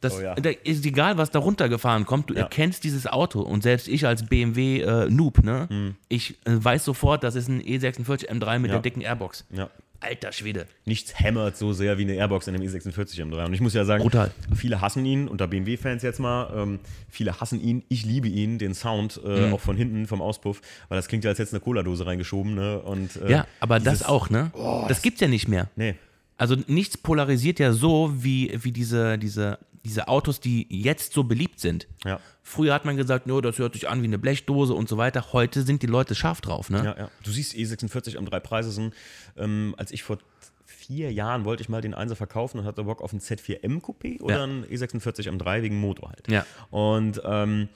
[0.00, 0.34] Das Oh ja.
[0.34, 2.28] da ist egal, was da runtergefahren kommt.
[2.30, 2.40] Du Ja.
[2.42, 3.40] erkennst dieses Auto.
[3.40, 5.94] Und selbst ich als BMW-Noob, ne?
[6.08, 8.74] Ich äh, weiß sofort, das ist ein E46 M3 mit Ja.
[8.76, 9.44] der dicken Airbox.
[9.50, 9.70] ja.
[10.00, 10.66] Alter Schwede.
[10.84, 13.46] Nichts hämmert so sehr wie eine Airbox in dem E46 M3.
[13.46, 14.30] Und ich muss ja sagen, Brutal.
[14.54, 16.78] viele hassen ihn, unter BMW-Fans jetzt mal, ähm,
[17.08, 17.82] viele hassen ihn.
[17.88, 19.54] Ich liebe ihn, den Sound, äh, Mhm.
[19.54, 22.54] auch von hinten, vom Auspuff, weil das klingt ja, als hätte es eine Cola-Dose reingeschoben.
[22.54, 22.78] Ne?
[22.80, 24.52] Und, äh, Ja, aber dieses- das auch, ne?
[24.88, 25.68] das gibt's ja nicht mehr.
[25.74, 25.96] Nee.
[26.36, 31.60] Also nichts polarisiert ja so wie, wie diese, diese, diese Autos, die jetzt so beliebt
[31.60, 31.86] sind.
[32.04, 32.20] Ja.
[32.42, 35.32] Früher hat man gesagt, no, das hört sich an wie eine Blechdose und so weiter.
[35.32, 36.84] Heute sind die Leute scharf drauf, ne?
[36.84, 37.10] Ja, ja.
[37.22, 38.94] Du siehst E46 am drei Preise sind,
[39.36, 40.18] ähm, als ich vor
[40.64, 44.20] vier Jahren wollte ich mal den Einser verkaufen und hatte Bock auf einen Z4M Coupé
[44.22, 44.44] oder Ja.
[44.44, 46.28] einen E46 M3 wegen Motor halt.
[46.30, 46.46] Ja.
[46.70, 47.68] Und ähm,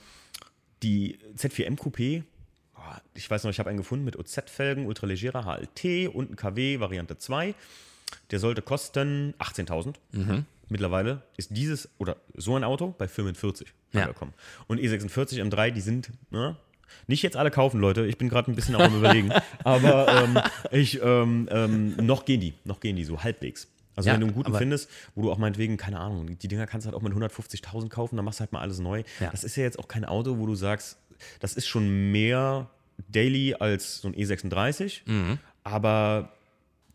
[0.83, 2.23] die Z4M Coupé,
[3.15, 7.17] ich weiß noch, ich habe einen gefunden mit OZ-Felgen, ultralegerer HLT und ein KW Variante
[7.17, 7.55] 2.
[8.31, 9.95] Der sollte kosten 18.000.
[10.13, 10.45] Mhm.
[10.69, 14.03] Mittlerweile ist dieses oder so ein Auto bei 45 Ja.
[14.03, 14.33] angekommen.
[14.69, 16.57] Und E46 M3, die sind, ne?
[17.07, 18.05] Nicht jetzt alle kaufen, Leute.
[18.07, 19.33] Ich bin gerade ein bisschen auch am überlegen.
[19.65, 20.39] Aber ähm,
[20.71, 23.69] ich, ähm, ähm, noch gehen die, noch gehen die so halbwegs.
[23.97, 26.67] Also Ja, wenn du einen guten findest, wo du auch meinetwegen, keine Ahnung, die Dinger
[26.67, 29.03] kannst du halt auch mit 150.000 kaufen, dann machst du halt mal alles neu.
[29.21, 29.31] Ja.
[29.31, 30.99] Das ist ja jetzt auch kein Auto, wo du sagst,
[31.41, 32.69] das ist schon mehr
[33.09, 35.39] Daily als so ein E36, Mhm.
[35.65, 36.31] aber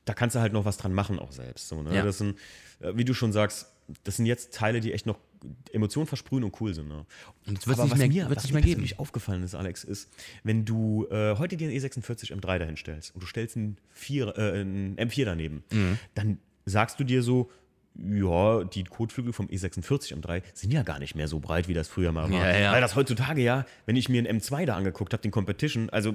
[0.08, 1.68] da kannst du halt noch was dran machen auch selbst.
[1.68, 1.94] So, ne?
[1.96, 2.04] Ja.
[2.04, 2.38] Das sind,
[2.80, 3.68] äh, wie du schon sagst,
[4.04, 5.18] das sind jetzt Teile, die echt noch
[5.72, 6.88] Emotionen versprühen und cool sind.
[6.90, 7.06] Ne?
[7.46, 8.74] Und das Aber nicht was mehr- mir, wird's was nicht mir mehr geben.
[8.82, 10.10] persönlich aufgefallen ist, Alex, ist,
[10.44, 14.36] wenn du äh, heute dir einen E46 M3 dahin stellst und du stellst einen, Vier,
[14.38, 16.00] äh, einen M4 daneben, Mhm.
[16.16, 17.50] dann sagst du dir so,
[18.12, 21.88] ja, die Kotflügel vom E46 M3 sind ja gar nicht mehr so breit, wie das
[21.88, 22.40] früher mal war.
[22.40, 22.72] Ja, ja.
[22.72, 26.14] Weil das heutzutage ja, wenn ich mir einen M2 da angeguckt habe, den Competition, also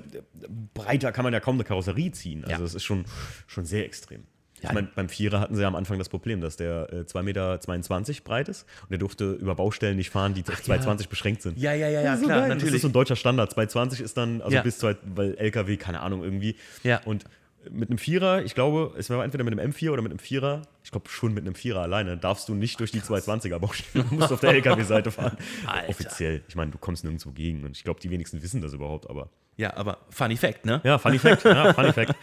[0.74, 2.44] breiter kann man ja kaum eine Karosserie ziehen.
[2.44, 2.66] Also Ja.
[2.66, 3.04] es ist schon,
[3.46, 4.24] schon sehr extrem.
[4.64, 7.22] Ich meine, beim Vierer hatten sie ja am Anfang das Problem, dass der äh, 2,22
[7.24, 11.58] Meter breit ist und der durfte über Baustellen nicht fahren, die auf 2,20 beschränkt sind.
[11.58, 12.48] Ja, ja, ja, ja, Das ist so klar, geil.
[12.50, 12.74] Das natürlich.
[12.76, 13.50] ist so ein deutscher Standard.
[13.50, 16.54] 220 ist dann, also bis zwei, weil LKW, keine Ahnung, irgendwie.
[16.84, 17.00] Ja.
[17.04, 17.24] Und
[17.70, 20.62] mit einem Vierer, ich glaube, es war entweder mit einem M4 oder mit einem Vierer,
[20.82, 24.14] ich glaube schon mit einem Vierer alleine, darfst du nicht durch die 220er Baustelle, du
[24.14, 25.36] musst auf der LKW-Seite fahren.
[25.66, 25.88] Alter.
[25.88, 26.42] Offiziell.
[26.48, 29.28] Ich meine, du kommst nirgendwo gegen und ich glaube, die wenigsten wissen das überhaupt, aber.
[29.56, 30.80] Ja, aber Funny Fact, ne?
[30.84, 32.14] Ja, Funny Fact, ja, Funny Fact.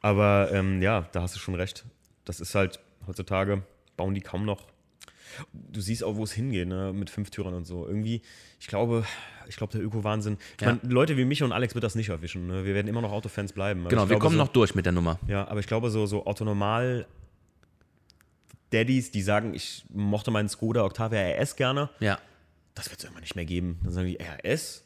[0.00, 1.84] Aber ähm, ja, da hast du schon recht.
[2.24, 3.62] Das ist halt, heutzutage
[3.96, 4.66] bauen die kaum noch.
[5.52, 6.92] Du siehst auch, wo es hingeht, ne?
[6.94, 7.86] mit Fünftürern und so.
[7.86, 8.22] Irgendwie,
[8.60, 9.04] ich glaube,
[9.48, 10.38] ich glaube, der Öko-Wahnsinn.
[10.56, 10.74] Ich Ja.
[10.80, 12.46] meine, Leute wie mich und Alex wird das nicht erwischen.
[12.46, 12.64] Ne?
[12.64, 13.80] Wir werden immer noch Autofans bleiben.
[13.80, 15.18] Aber Genau, wir glaube, kommen so, noch durch mit der Nummer.
[15.26, 17.06] Ja, aber ich glaube, so, so autonormal
[18.70, 21.90] Daddies, die sagen, ich mochte meinen Skoda Octavia RS gerne.
[22.00, 22.18] Ja.
[22.74, 23.78] Das wird es irgendwann nicht mehr geben.
[23.84, 24.83] Dann sagen die, RS?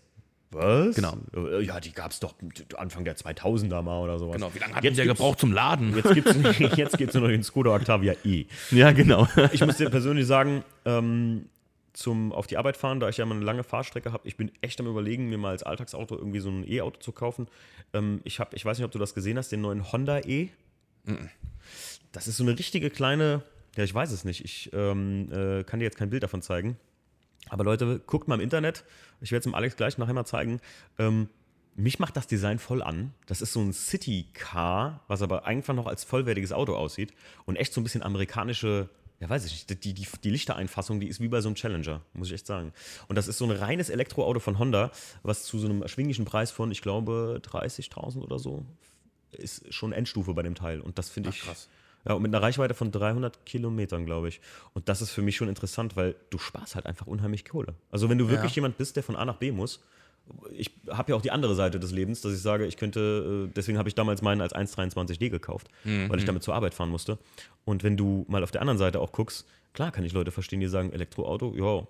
[0.50, 0.96] Was?
[0.96, 1.16] Genau.
[1.34, 2.34] Äh, Ja, die gab es doch
[2.76, 4.36] Anfang der 2000er mal oder sowas.
[4.36, 5.94] Genau, wie lange hat jetzt der gebraucht zum Laden?
[5.94, 8.46] Jetzt gibt es jetzt gibt's nur noch den Skoda Octavia E.
[8.70, 9.28] Ja, genau.
[9.52, 11.46] Ich muss dir persönlich sagen, ähm,
[11.92, 14.52] zum auf die Arbeit fahren, da ich ja immer eine lange Fahrstrecke habe, ich bin
[14.60, 17.48] echt am überlegen, mir mal als Alltagsauto irgendwie so ein E-Auto zu kaufen.
[17.92, 20.48] Ähm, ich, hab, ich weiß nicht, ob du das gesehen hast, den neuen Honda E.
[22.12, 23.42] Das ist so eine richtige kleine,
[23.76, 26.76] ja, ich weiß es nicht, ich ähm, äh, kann dir jetzt kein Bild davon zeigen.
[27.50, 28.84] Aber Leute, guckt mal im Internet.
[29.20, 30.60] Ich werde es dem Alex gleich nachher mal zeigen.
[30.98, 31.28] Ähm,
[31.78, 33.14] mich macht das Design voll an.
[33.26, 37.12] Das ist so ein City-Car, was aber einfach noch als vollwertiges Auto aussieht.
[37.46, 38.88] Und echt so ein bisschen amerikanische,
[39.20, 42.02] ja weiß ich nicht, die, die, die Lichtereinfassung, die ist wie bei so einem Challenger,
[42.14, 42.72] muss ich echt sagen.
[43.06, 44.90] Und das ist so ein reines Elektroauto von Honda,
[45.22, 48.66] was zu so einem erschwinglichen Preis von, ich glaube, 30.000 oder so,
[49.30, 50.80] ist schon Endstufe bei dem Teil.
[50.80, 51.68] Und das finde ich krass.
[52.08, 54.40] Ja, und mit einer Reichweite von 300 Kilometern, glaube ich.
[54.74, 57.74] Und das ist für mich schon interessant, weil du sparst halt einfach unheimlich Kohle.
[57.90, 58.56] Also wenn du wirklich Ja.
[58.56, 59.80] jemand bist, der von A nach B muss,
[60.52, 63.52] ich habe ja auch die andere Seite des Lebens, dass ich sage, ich könnte, äh,
[63.54, 67.18] deswegen habe ich damals meinen als 1,23D gekauft, weil ich damit zur Arbeit fahren musste.
[67.64, 70.60] Und wenn du mal auf der anderen Seite auch guckst, klar kann ich Leute verstehen,
[70.60, 71.86] die sagen, Elektroauto, ja.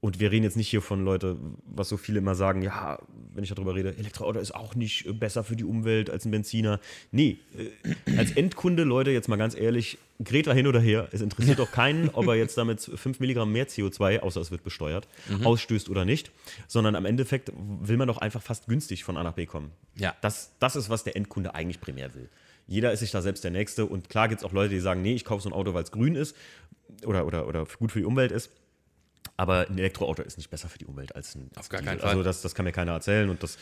[0.00, 1.36] Und wir reden jetzt nicht hier von Leute,
[1.66, 3.00] was so viele immer sagen, ja,
[3.34, 6.30] wenn ich darüber rede, Elektroauto ist auch nicht äh, besser für die Umwelt als ein
[6.30, 6.78] Benziner.
[7.10, 11.58] Nee, äh, als Endkunde, Leute, jetzt mal ganz ehrlich, Greta hin oder her, es interessiert
[11.58, 15.06] doch keinen, ob er jetzt damit 5 Milligramm mehr CO2, außer es wird besteuert,
[15.44, 16.32] ausstößt oder nicht,
[16.66, 19.70] sondern am Endeffekt will man doch einfach fast günstig von A nach B kommen.
[19.94, 20.16] Ja.
[20.20, 22.28] Das, das ist, was der Endkunde eigentlich primär will.
[22.66, 25.02] Jeder ist sich da selbst der Nächste und klar gibt es auch Leute, die sagen,
[25.02, 26.36] nee, ich kaufe so ein Auto, weil es grün ist
[27.04, 28.50] oder, oder, oder gut für die Umwelt ist.
[29.36, 31.90] Aber ein Elektroauto ist nicht besser für die Umwelt als ein Auf gar Diesel.
[31.92, 32.10] keinen Fall.
[32.10, 33.28] Also das, das kann mir keiner erzählen.
[33.30, 33.54] Und das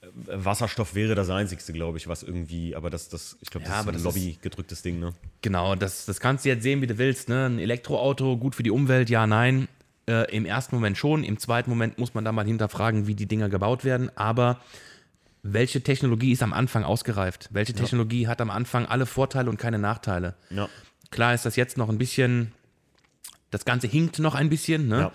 [0.00, 3.72] äh, Wasserstoff wäre das Einzigste, glaube ich, was irgendwie, aber das, das ich glaube, das
[3.74, 5.12] Ja, ist ein das ist- Lobby-gedrücktes Ding, ne?
[5.42, 7.28] Genau, das, das kannst du jetzt sehen, wie du willst.
[7.28, 7.46] Ne?
[7.46, 9.66] Ein Elektroauto, gut für die Umwelt, ja, nein.
[10.06, 13.26] Äh, Im ersten Moment schon, im zweiten Moment muss man da mal hinterfragen, wie die
[13.26, 14.10] Dinger gebaut werden.
[14.16, 14.60] Aber
[15.42, 17.48] welche Technologie ist am Anfang ausgereift?
[17.52, 20.34] Welche Technologie hat am Anfang alle Vorteile und keine Nachteile?
[20.50, 20.68] Ja.
[21.10, 22.52] Klar ist das jetzt noch ein bisschen,
[23.54, 25.10] das Ganze hinkt noch ein bisschen, ne?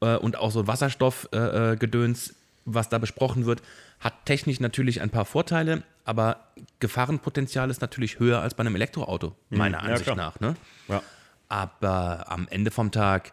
[0.00, 2.34] Äh, Und auch so Wasserstoffgedöns, äh, Gedöns,
[2.66, 3.62] was da besprochen wird,
[4.00, 6.48] hat technisch natürlich ein paar Vorteile, aber
[6.80, 9.84] Gefahrenpotenzial ist natürlich höher als bei einem Elektroauto, meiner Mhm.
[9.84, 10.16] ja, Ansicht klar.
[10.16, 10.40] nach.
[10.40, 10.56] Ne?
[10.88, 11.02] Ja.
[11.48, 13.32] Aber am Ende vom Tag,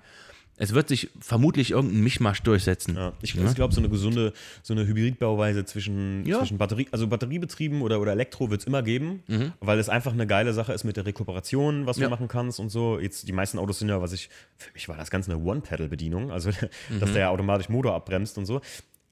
[0.63, 2.95] es wird sich vermutlich irgendein Mischmasch durchsetzen.
[2.95, 4.31] Ja, ich, ich glaube, so eine gesunde,
[4.61, 6.37] so eine Hybridbauweise zwischen, Ja.
[6.37, 9.23] zwischen Batterie, also Batteriebetrieben oder, oder Elektro wird es immer geben,
[9.59, 12.05] weil es einfach eine geile Sache ist mit der Rekuperation, was Ja.
[12.05, 12.99] du machen kannst und so.
[12.99, 16.31] Jetzt, die meisten Autos sind ja, was ich, für mich war das Ganze eine One-Pedal-Bedienung,
[16.31, 16.51] also
[16.99, 18.61] dass der ja automatisch Motor abbremst und so.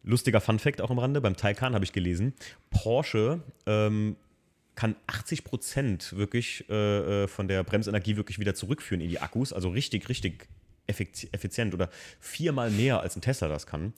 [0.03, 2.33] Lustiger Fun-Fact auch am Rande, beim Taycan habe ich gelesen,
[2.69, 4.15] Porsche ähm,
[4.75, 9.51] kann 80 Prozent wirklich äh, äh, von der Bremsenergie wirklich wieder zurückführen in die Akkus,
[9.51, 10.47] also richtig, richtig
[10.89, 13.93] effizient oder viermal mehr als ein Tesla das kann.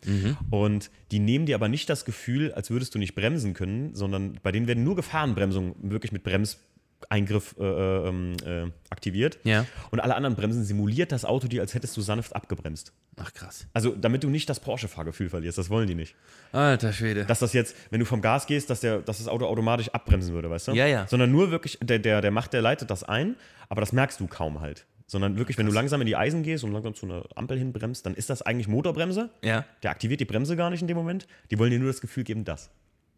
[0.49, 4.39] Und die nehmen dir aber nicht das Gefühl, als würdest du nicht bremsen können, sondern
[4.43, 9.39] bei denen werden nur Gefahrenbremsungen wirklich mit Bremseingriff äh, äh, ähm, äh, aktiviert.
[9.43, 9.65] Ja.
[9.89, 12.93] Und alle anderen Bremsen simuliert das Auto dir, als hättest du sanft abgebremst.
[13.17, 13.67] Ach krass.
[13.73, 16.15] Also damit du nicht das Porsche-Fahrgefühl verlierst, das wollen die nicht.
[16.51, 17.25] Alter Schwede.
[17.25, 20.33] Dass das jetzt, wenn du vom Gas gehst, dass, der, dass das Auto automatisch abbremsen
[20.33, 20.71] würde, weißt du?
[20.73, 21.07] Ja, ja.
[21.07, 23.35] Sondern nur wirklich, der, der, der macht, der leitet das ein,
[23.69, 24.85] aber das merkst du kaum halt.
[25.12, 28.05] Sondern wirklich, wenn du langsam in die Eisen gehst und langsam zu einer Ampel hinbremst,
[28.05, 29.30] dann ist das eigentlich Motorbremse.
[29.43, 29.66] Ja.
[29.84, 31.28] Der aktiviert die Bremse gar nicht in dem Moment.
[31.51, 32.70] Die wollen dir nur das Gefühl geben, das.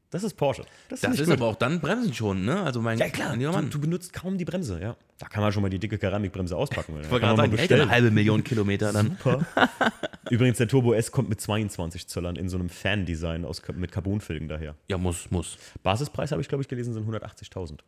[0.09, 0.65] Das ist Porsche.
[0.89, 1.33] Das ich ist gut.
[1.33, 2.63] aber auch dann Bremsen schon, ne?
[2.63, 3.37] Also mein Ja, klar.
[3.37, 4.95] Du, du benutzt kaum die Bremse, ja.
[5.19, 6.95] Da kann man schon mal die dicke Keramikbremse auspacken.
[6.99, 9.15] ich wollte gerade sagen, eine halbe Million Kilometer dann.
[10.31, 14.47] Übrigens, der Turbo S kommt mit 22 Zöllern in so einem Fan-Design aus, mit Carbonfelgen
[14.47, 14.73] daher.
[14.87, 15.59] Ja, muss, muss.
[15.83, 17.81] Basispreis, habe ich glaube ich gelesen, sind 180.000.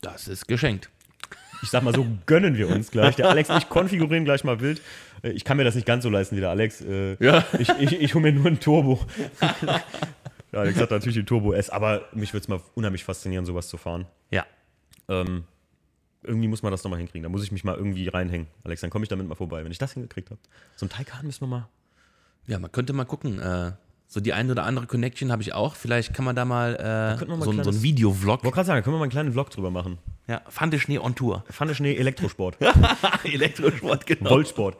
[0.00, 0.90] Das ist geschenkt.
[1.62, 3.16] Ich sag mal so, gönnen wir uns gleich.
[3.16, 4.80] Der Alex und ich konfigurieren gleich mal wild.
[5.22, 6.80] Äh, Ich kann mir das nicht ganz so leisten wie der Alex.
[6.80, 7.44] Äh, Ja.
[7.58, 9.00] Ich, ich, ich hole mir nur einen Turbo.
[10.50, 13.68] Der Alex hat natürlich den Turbo S, aber mich würde es mal unheimlich faszinieren, sowas
[13.68, 14.06] zu fahren.
[14.30, 14.46] Ja.
[15.08, 15.44] Ähm,
[16.22, 17.22] irgendwie muss man das nochmal hinkriegen.
[17.22, 18.46] Da muss ich mich mal irgendwie reinhängen.
[18.64, 20.40] Alex, dann komme ich damit mal vorbei, wenn ich das hingekriegt habe.
[20.76, 21.68] So ein Taycan müssen wir mal.
[22.46, 23.38] Ja, man könnte mal gucken.
[23.40, 23.72] Äh,
[24.10, 25.76] so die ein oder andere Connection habe ich auch.
[25.76, 28.38] Vielleicht kann man da mal, äh, mal so, ein- so kleines- ein Videovlog.
[28.40, 29.98] Ich wollte gerade sagen, da können wir mal einen kleinen Vlog drüber machen.
[30.26, 31.44] Ja, Fande Schnee on Tour.
[31.50, 32.56] Pfanne Schnee, Elektrosport.
[33.24, 34.28] Elektrosport, genau.
[34.30, 34.76] Voltsport.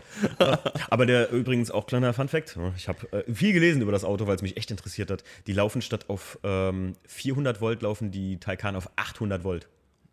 [0.90, 2.58] Aber der übrigens auch kleiner Funfact.
[2.76, 5.24] Ich habe äh, viel gelesen über das Auto, weil es mich echt interessiert hat.
[5.46, 9.68] Die laufen statt auf ähm, 400 Volt, laufen die Taycan auf 800 Volt.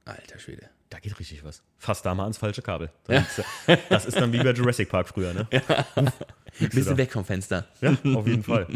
[0.06, 0.70] Alter Schwede.
[0.90, 1.62] Da geht richtig was.
[1.78, 2.90] Fast da mal ans falsche Kabel.
[3.08, 3.22] Äh,
[3.90, 5.48] Das ist dann wie bei Jurassic Park früher, ne?
[5.96, 6.12] Ein
[6.70, 7.66] bisschen weg vom Fenster.
[7.82, 8.68] Ja, auf jeden Fall.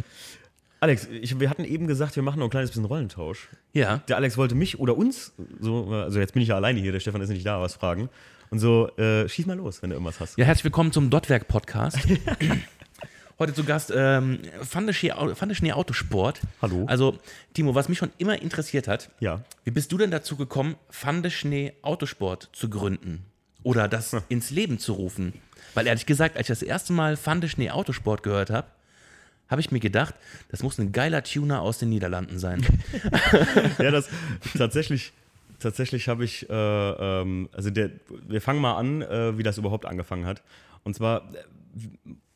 [0.81, 3.49] Alex, ich, wir hatten eben gesagt, wir machen noch ein kleines bisschen Rollentausch.
[3.73, 3.97] Ja.
[4.07, 6.99] Der Alex wollte mich oder uns, so, also jetzt bin ich ja alleine hier, der
[7.01, 8.09] Stefan ist nicht da, was fragen.
[8.49, 10.37] Und so, äh, schieß mal los, wenn du irgendwas hast.
[10.37, 11.99] Ja, herzlich willkommen zum Dotwerk-Podcast.
[13.39, 16.41] Heute zu Gast ähm, Fandeschnee Autosport.
[16.61, 16.83] Hallo.
[16.87, 17.17] Also,
[17.53, 19.41] Timo, was mich schon immer interessiert hat, Ja.
[19.63, 23.23] wie bist du denn dazu gekommen, Fandeschnee Autosport zu gründen?
[23.63, 25.33] Oder das ins Leben zu rufen?
[25.73, 28.67] Weil ehrlich gesagt, als ich das erste Mal Fandeschnee Autosport gehört habe,
[29.47, 30.15] habe ich mir gedacht,
[30.49, 32.65] das muss ein geiler Tuner aus den Niederlanden sein.
[33.79, 34.09] Ja, das
[34.57, 35.13] tatsächlich,
[35.59, 37.91] tatsächlich habe ich, äh, ähm, also der,
[38.27, 40.43] wir fangen mal an, äh, wie das überhaupt angefangen hat.
[40.83, 41.29] Und zwar,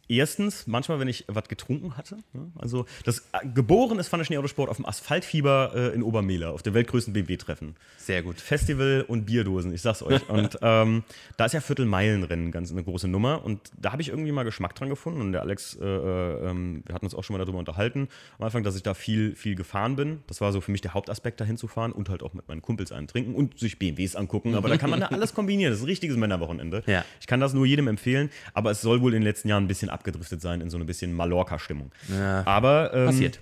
[0.07, 2.51] erstens, manchmal, wenn ich was getrunken hatte, ne?
[2.57, 6.73] also das äh, geboren ist Pfanne Autosport auf dem Asphaltfieber äh, in Obermehler, auf dem
[6.73, 7.75] weltgrößten BMW-Treffen.
[7.97, 8.39] Sehr gut.
[8.39, 10.27] Festival und Bierdosen, ich sag's euch.
[10.33, 11.03] Und ähm,
[11.37, 13.43] da ist ja Viertelmeilenrennen ganz eine große Nummer.
[13.45, 15.21] Und da habe ich irgendwie mal Geschmack dran gefunden.
[15.21, 18.07] Und der Alex, äh, äh, ähm, wir hatten uns auch schon mal darüber unterhalten,
[18.39, 20.19] am Anfang, dass ich da viel, viel gefahren bin.
[20.27, 22.91] Das war so für mich der Hauptaspekt, da hinzufahren und halt auch mit meinen Kumpels
[22.91, 24.55] einen trinken und sich BMWs angucken.
[24.55, 25.71] Aber da kann man da alles kombinieren.
[25.71, 26.83] Das ist ein richtiges Männerwochenende.
[26.87, 27.05] Ja.
[27.19, 29.67] Ich kann das nur jedem empfehlen, aber es soll wohl in den letzten Jahren ein
[29.67, 31.91] bisschen abgedriftet sein in so eine bisschen Mallorca-Stimmung.
[32.09, 32.45] Ja.
[32.45, 33.39] Aber ähm, Passiert.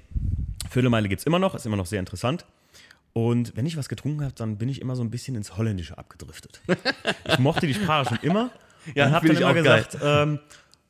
[0.69, 2.45] Viertelmeile gibt es immer noch, ist immer noch sehr interessant.
[3.13, 5.97] Und wenn ich was getrunken habe, dann bin ich immer so ein bisschen ins Holländische
[5.97, 6.61] abgedriftet.
[7.27, 8.51] Ich mochte die Sprache schon immer.
[8.95, 10.39] Ja, und habe dann ich immer gesagt, ähm,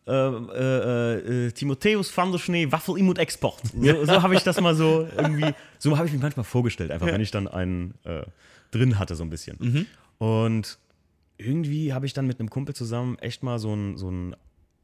[0.08, 3.62] äh, äh, äh, Timotheus van der Schnee, Waffel Imut Export.
[3.74, 7.08] So, so habe ich das mal so irgendwie, so habe ich mich manchmal vorgestellt, einfach
[7.08, 8.24] wenn ich dann einen äh,
[8.72, 9.58] drin hatte, so ein bisschen.
[9.60, 9.86] Mhm.
[10.18, 10.78] Und
[11.38, 14.36] irgendwie habe ich dann mit einem Kumpel zusammen echt mal so ein, so ein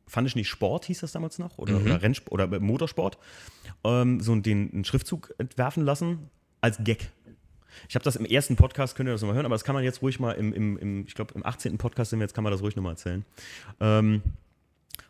[0.08, 3.18] fand ich nicht Sport, hieß das damals noch, oder, oder Rennsport oder Motorsport,
[3.84, 6.30] ähm, so den einen Schriftzug entwerfen lassen
[6.62, 7.12] als Gag.
[7.90, 9.84] Ich habe das im ersten Podcast, könnt ihr das nochmal hören, aber das kann man
[9.84, 11.78] jetzt ruhig mal im, im, im ich glaube, im 18.
[11.78, 13.26] Podcast sind wir jetzt, kann man das ruhig nochmal erzählen.
[13.80, 14.22] Ähm,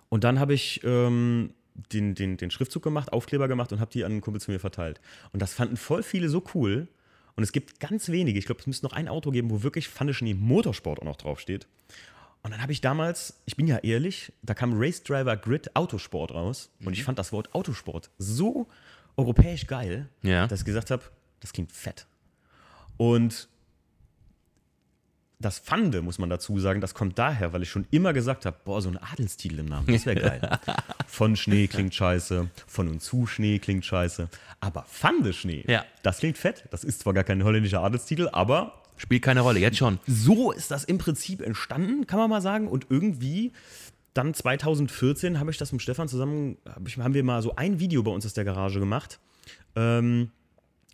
[0.09, 1.53] und dann habe ich ähm,
[1.91, 4.59] den, den, den Schriftzug gemacht, Aufkleber gemacht und habe die an einen Kumpel zu mir
[4.59, 4.99] verteilt.
[5.31, 6.87] Und das fanden voll viele so cool.
[7.35, 9.87] Und es gibt ganz wenige, ich glaube, es müsste noch ein Auto geben, wo wirklich
[9.87, 11.67] Pfandeschnee Motorsport auch noch draufsteht.
[12.43, 16.31] Und dann habe ich damals, ich bin ja ehrlich, da kam Race Driver Grid Autosport
[16.31, 16.69] raus.
[16.83, 18.67] Und ich fand das Wort Autosport so
[19.17, 20.47] europäisch geil, Ja.
[20.47, 21.03] dass ich gesagt habe,
[21.41, 22.05] das klingt fett.
[22.95, 23.47] Und
[25.39, 28.57] das Pfande, muss man dazu sagen, das kommt daher, weil ich schon immer gesagt habe,
[28.65, 30.59] boah, so ein Adelstitel im Namen, das wäre geil.
[31.07, 34.29] Von Schnee klingt scheiße, von und zu Schnee klingt scheiße,
[34.61, 35.85] aber Pfande-Schnee, Ja.
[36.01, 36.65] das klingt fett.
[36.71, 39.99] Das ist zwar gar kein holländischer Adelstitel, aber Spielt keine Rolle, jetzt schon.
[40.07, 42.67] so ist das im Prinzip entstanden, kann man mal sagen.
[42.67, 43.53] Und irgendwie,
[44.13, 47.79] dann 2014 habe ich das mit Stefan zusammen, hab ich, haben wir mal so ein
[47.79, 49.19] Video bei uns aus der Garage gemacht.
[49.75, 50.31] Ähm,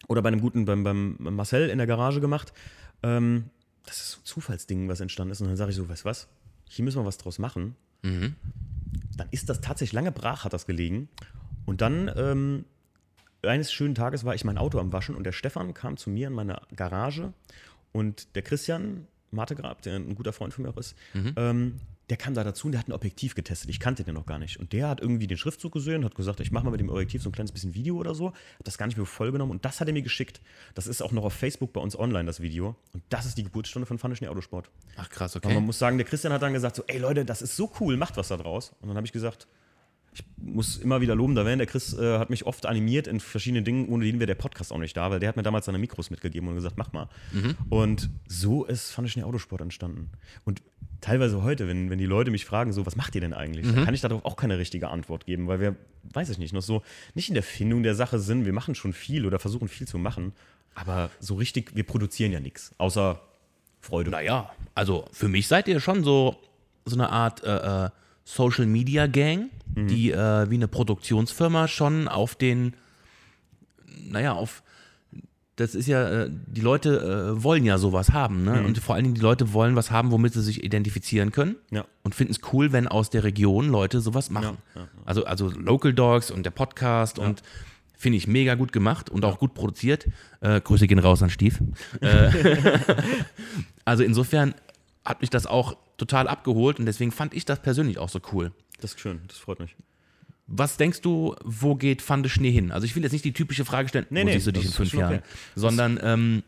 [0.07, 2.51] oder bei einem guten, beim, beim Marcel in der Garage gemacht.
[3.01, 3.45] Ähm,
[3.85, 5.41] das ist so ein Zufallsding, was entstanden ist.
[5.41, 6.27] Und dann sage ich so, weißt du was,
[6.67, 7.75] hier müssen wir was draus machen.
[9.17, 11.07] Dann ist das tatsächlich lange brach, hat das gelegen.
[11.65, 12.65] Und dann ähm,
[13.43, 16.27] eines schönen Tages war ich mein Auto am Waschen und der Stefan kam zu mir
[16.27, 17.33] in meine Garage
[17.93, 20.95] und der Christian Martegrab, der ein guter Freund von mir auch ist,
[21.37, 21.79] ähm,
[22.09, 23.69] der kam da dazu und der hat ein Objektiv getestet.
[23.69, 24.59] Ich kannte den noch gar nicht.
[24.59, 27.23] Und der hat irgendwie den Schriftzug gesehen, hat gesagt, ich mache mal mit dem Objektiv
[27.23, 28.27] so ein kleines bisschen Video oder so.
[28.27, 30.41] Hat das gar nicht mehr vollgenommen und das hat er mir geschickt.
[30.75, 32.75] Das ist auch noch auf Facebook bei uns online, das Video.
[32.93, 34.69] Und das ist die Geburtsstunde von Pfanne Schnee Autosport.
[34.97, 35.65] Ach krass, Aber man okay.
[35.65, 38.17] muss sagen, der Christian hat dann gesagt so, ey Leute, das ist so cool, macht
[38.17, 38.73] was da draus.
[38.81, 39.47] Und dann habe ich gesagt,
[40.13, 43.19] ich muss immer wieder loben, da werden der Chris äh, hat mich oft animiert in
[43.19, 45.65] verschiedenen Dingen, ohne den wäre der Podcast auch nicht da, weil der hat mir damals
[45.65, 47.09] seine Mikros mitgegeben und gesagt, mach mal.
[47.69, 50.09] Und so ist Fand ich Autosport entstanden.
[50.45, 50.61] Und
[51.01, 53.65] teilweise heute, wenn, wenn die Leute mich fragen, so, was macht ihr denn eigentlich?
[53.65, 55.75] Dann kann ich darauf auch keine richtige Antwort geben, weil wir,
[56.13, 56.81] weiß ich nicht, noch so
[57.13, 59.97] nicht in der Findung der Sache sind, wir machen schon viel oder versuchen viel zu
[59.97, 60.33] machen,
[60.75, 63.19] aber so richtig, wir produzieren ja nichts, außer
[63.81, 64.11] Freude.
[64.11, 66.37] Naja, also für mich seid ihr schon so,
[66.85, 67.89] so eine Art äh, äh,
[68.23, 72.75] Social Media Gang, die äh, wie eine Produktionsfirma schon auf den,
[74.07, 74.63] naja, auf,
[75.55, 78.63] das ist ja, äh, die Leute äh, wollen ja sowas haben, ne?
[78.63, 81.55] Und vor allen Dingen die Leute wollen was haben, womit sie sich identifizieren können.
[81.69, 81.85] Ja.
[82.03, 84.57] Und finden es cool, wenn aus der Region Leute sowas machen.
[84.75, 87.43] Ja, ja, Also, also Local Dogs und der Podcast und
[87.95, 90.07] finde ich mega gut gemacht und auch gut produziert.
[90.41, 91.61] Äh, Grüße gehen raus an Stief.
[92.01, 92.29] Äh,
[93.85, 94.55] also insofern
[95.05, 98.51] hat mich das auch total abgeholt und deswegen fand ich das persönlich auch so cool.
[98.81, 99.75] Das ist schön, das freut mich.
[100.47, 102.71] Was denkst du, wo geht Fande Schnee hin?
[102.71, 104.65] Also ich will jetzt nicht die typische Frage stellen, Nee, wo nee, siehst du dich
[104.65, 105.23] in fünf Jahren, okay.
[105.55, 106.43] sondern ähm,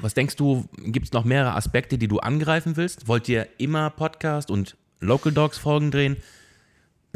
[0.00, 3.08] was denkst du, gibt es noch mehrere Aspekte, die du angreifen willst?
[3.08, 6.16] Wollt ihr immer Podcast und Local Dogs Folgen drehen?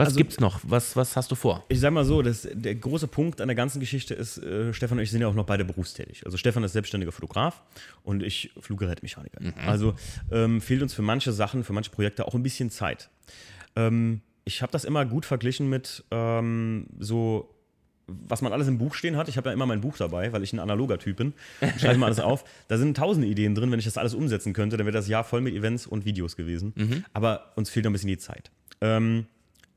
[0.00, 0.60] Was Also- gibt's noch?
[0.64, 1.64] Was, was hast du vor?
[1.68, 4.98] Ich sag mal so, das, der große Punkt an der ganzen Geschichte ist, äh, Stefan
[4.98, 6.24] und ich sind ja auch noch beide berufstätig.
[6.26, 7.62] Also Stefan ist selbstständiger Fotograf
[8.02, 9.38] und ich Fluggerätmechaniker.
[9.66, 9.94] Also
[10.30, 13.10] ähm, fehlt uns für manche Sachen, für manche Projekte auch ein bisschen Zeit.
[13.76, 17.54] Ähm, ich habe das immer gut verglichen mit ähm, so
[18.28, 19.28] was man alles im Buch stehen hat.
[19.28, 21.32] Ich habe ja immer mein Buch dabei, weil ich ein analoger Typ bin.
[21.60, 22.42] Ich schreibe mal alles auf.
[22.66, 23.70] Da sind tausende Ideen drin.
[23.70, 26.34] Wenn ich das alles umsetzen könnte, dann wäre das Jahr voll mit Events und Videos
[26.36, 26.72] gewesen.
[26.74, 27.04] Mhm.
[27.12, 28.50] Aber uns fehlt noch ein bisschen die Zeit.
[28.80, 29.26] Ähm,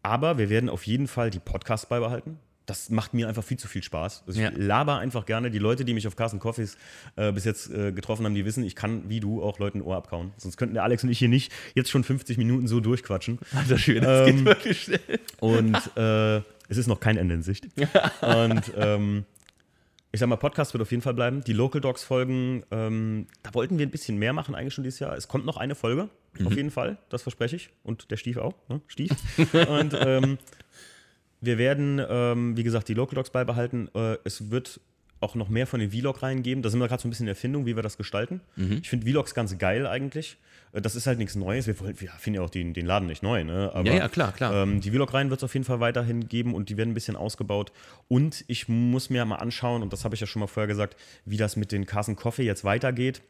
[0.03, 2.37] aber wir werden auf jeden Fall die Podcasts beibehalten.
[2.65, 4.23] Das macht mir einfach viel zu viel Spaß.
[4.25, 4.51] Also ich Ja.
[4.55, 5.51] laber einfach gerne.
[5.51, 6.77] Die Leute, die mich auf Carsten Coffees
[7.17, 9.81] äh, bis jetzt äh, getroffen haben, die wissen, ich kann wie du auch Leuten ein
[9.81, 10.31] Ohr abkauen.
[10.37, 13.37] Sonst könnten der Alex und ich hier nicht jetzt schon 50 Minuten so durchquatschen.
[13.53, 14.99] Also schön, das Ähm, geht wirklich schnell.
[15.41, 16.37] Und äh,
[16.69, 17.67] es ist noch kein Ende in Sicht.
[18.21, 19.25] Und ähm,
[20.13, 21.43] ich sag mal, Podcast wird auf jeden Fall bleiben.
[21.43, 24.99] Die Local Dogs Folgen, ähm, da wollten wir ein bisschen mehr machen eigentlich schon dieses
[24.99, 25.17] Jahr.
[25.17, 26.07] Es kommt noch eine Folge,
[26.45, 27.71] auf jeden Fall, das verspreche ich.
[27.81, 28.79] Und der Stief auch, ne?
[28.85, 29.11] Stief.
[29.67, 30.37] Und ähm,
[31.41, 33.89] wir werden, ähm, wie gesagt, die Local Dogs beibehalten.
[33.95, 34.79] Äh, es wird
[35.23, 36.61] auch noch mehr von den Vlog-Reihen geben.
[36.61, 38.41] Da sind wir gerade so ein bisschen in Erfindung, wie wir das gestalten.
[38.81, 40.37] Ich finde Vlogs ganz geil eigentlich.
[40.73, 41.65] Äh, Das ist halt nichts Neues.
[41.67, 43.71] Wir, wollen- wir finden ja auch den, den Laden nicht neu, ne?
[43.73, 44.53] Aber, Ja, ja, klar, klar.
[44.63, 47.15] Ähm, die Vlog-Reihen wird es auf jeden Fall weiterhin geben und die werden ein bisschen
[47.15, 47.71] ausgebaut.
[48.07, 50.95] Und ich muss mir mal anschauen, und das habe ich ja schon mal vorher gesagt,
[51.25, 53.21] wie das mit den Carson Coffee jetzt weitergeht.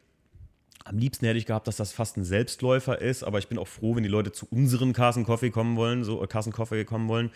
[0.86, 3.68] Am liebsten hätte ich gehabt, dass das fast ein Selbstläufer ist, aber ich bin auch
[3.68, 7.08] froh, wenn die Leute zu unseren Carson Coffee kommen wollen, so äh, Carson Coffee kommen
[7.08, 7.30] wollen.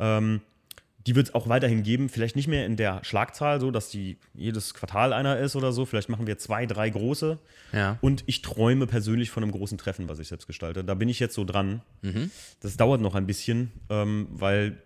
[0.00, 0.40] Ähm,
[1.08, 4.18] die wird es auch weiterhin geben, vielleicht nicht mehr in der Schlagzahl, so dass die
[4.34, 5.86] jedes Quartal einer ist oder so.
[5.86, 7.38] Vielleicht machen wir zwei, drei große.
[7.72, 7.96] Ja.
[8.02, 10.84] Und ich träume persönlich von einem großen Treffen, was ich selbst gestalte.
[10.84, 11.80] Da bin ich jetzt so dran.
[12.60, 14.82] Das dauert noch ein bisschen, ähm, weil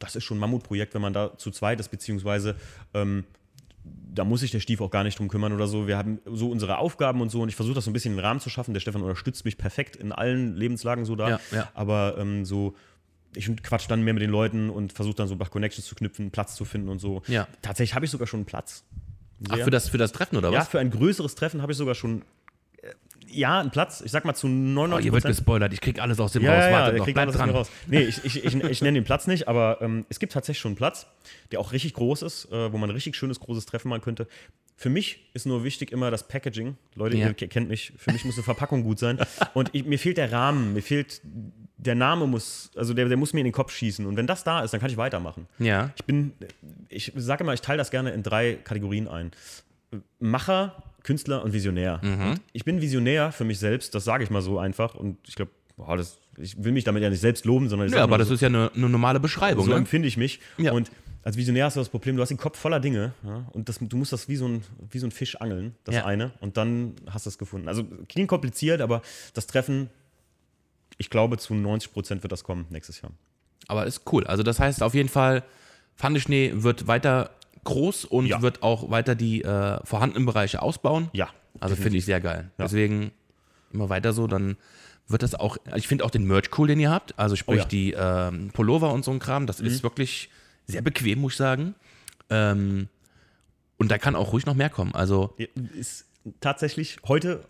[0.00, 2.56] das ist schon ein Mammutprojekt, wenn man da zu zweit ist, beziehungsweise
[2.92, 3.22] ähm,
[4.12, 5.86] da muss sich der Stief auch gar nicht drum kümmern oder so.
[5.86, 8.18] Wir haben so unsere Aufgaben und so und ich versuche das so ein bisschen in
[8.18, 8.74] den Rahmen zu schaffen.
[8.74, 11.28] Der Stefan unterstützt mich perfekt in allen Lebenslagen so da.
[11.28, 11.68] Ja, ja.
[11.74, 12.74] Aber ähm, so,
[13.34, 16.30] ich quatsch dann mehr mit den Leuten und versuche dann so nach Connections zu knüpfen,
[16.30, 17.22] Platz zu finden und so.
[17.28, 17.46] Ja.
[17.62, 18.84] Tatsächlich habe ich sogar schon einen Platz.
[19.48, 19.64] Ach, Sehr.
[19.64, 20.68] für das, für das Treffen oder Ja, was?
[20.68, 22.22] für ein größeres Treffen habe ich sogar schon
[22.82, 22.88] äh,
[23.28, 24.02] ja, einen Platz.
[24.04, 26.52] Ich sag mal zu Oh, 99 ihr wird gespoilert, ich krieg alles aus dem ja,
[26.54, 26.60] raus.
[26.64, 27.50] ja, ja, Wartet der noch, bleibt alles aus dran.
[27.50, 27.70] raus.
[27.86, 30.70] Nee, ich, ich, ich, ich nenne den Platz nicht, aber ähm, es gibt tatsächlich schon
[30.70, 31.06] einen Platz,
[31.52, 34.26] der auch richtig groß ist, äh, wo man ein richtig schönes, großes Treffen machen könnte.
[34.76, 36.76] Für mich ist nur wichtig immer das Packaging.
[36.94, 37.28] Leute, Ja.
[37.28, 39.18] ihr ke- kennt mich, für mich muss eine Verpackung gut sein.
[39.54, 41.20] Und ich, mir fehlt der Rahmen, mir fehlt,
[41.82, 44.04] der Name muss, also der, der muss mir in den Kopf schießen.
[44.06, 45.46] Und wenn das da ist, dann kann ich weitermachen.
[45.58, 45.90] Ja.
[45.96, 46.32] Ich bin,
[46.88, 49.30] ich sage immer, ich teile das gerne in drei Kategorien ein.
[50.18, 52.00] Macher, Künstler und Visionär.
[52.02, 52.30] Mhm.
[52.32, 54.94] Und ich bin Visionär für mich selbst, das sage ich mal so einfach.
[54.94, 57.94] Und ich glaube, boah, das, ich will mich damit ja nicht selbst loben, sondern ich
[57.94, 59.64] Ja, aber das so, ist ja eine, eine normale Beschreibung.
[59.64, 59.76] so ne?
[59.78, 60.40] empfinde ich mich.
[60.58, 60.72] Ja.
[60.72, 60.90] Und
[61.22, 63.78] als Visionär hast du das Problem, du hast den Kopf voller Dinge ja, und das,
[63.78, 66.06] du musst das wie so, ein, wie so ein Fisch angeln, das Ja.
[66.06, 67.68] eine, und dann hast du es gefunden.
[67.68, 69.02] Also klingt kompliziert, aber
[69.34, 69.90] das Treffen,
[71.00, 73.10] ich glaube, zu 90 Prozent wird das kommen nächstes Jahr.
[73.68, 74.26] Aber ist cool.
[74.26, 75.42] Also das heißt auf jeden Fall,
[75.96, 77.30] Pfandeschnee wird weiter
[77.64, 78.42] groß und Ja.
[78.42, 81.08] wird auch weiter die äh, vorhandenen Bereiche ausbauen.
[81.12, 81.28] Ja.
[81.58, 82.50] Also finde ich sehr geil.
[82.58, 82.64] Ja.
[82.64, 83.12] Deswegen
[83.72, 84.56] immer weiter so, dann
[85.08, 87.18] wird das auch, ich finde auch den Merch cool, den ihr habt.
[87.18, 87.64] Also sprich Oh ja.
[87.64, 90.30] die ähm, Pullover und so ein Kram, das ist wirklich
[90.66, 91.74] sehr bequem, muss ich sagen.
[92.28, 92.88] Ähm,
[93.78, 94.94] und da kann auch ruhig noch mehr kommen.
[94.94, 95.34] Also
[95.74, 96.06] Ist
[96.40, 97.44] tatsächlich, heute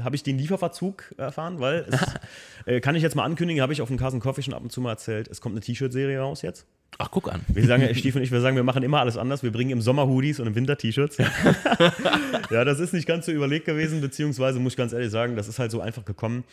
[0.00, 2.00] habe ich den Lieferverzug erfahren, weil es,
[2.66, 4.70] äh, kann ich jetzt mal ankündigen, habe ich auf dem Carson Coffee schon ab und
[4.70, 6.66] zu mal erzählt, es kommt eine T-Shirt-Serie raus jetzt.
[6.98, 7.40] Ach, guck an.
[7.48, 9.42] Wir sagen, ja, Stief und ich, wir sagen, wir machen immer alles anders.
[9.42, 11.18] Wir bringen im Sommer Hoodies und im Winter T-Shirts.
[12.50, 15.48] ja, das ist nicht ganz so überlegt gewesen, beziehungsweise muss ich ganz ehrlich sagen, das
[15.48, 16.44] ist halt so einfach gekommen.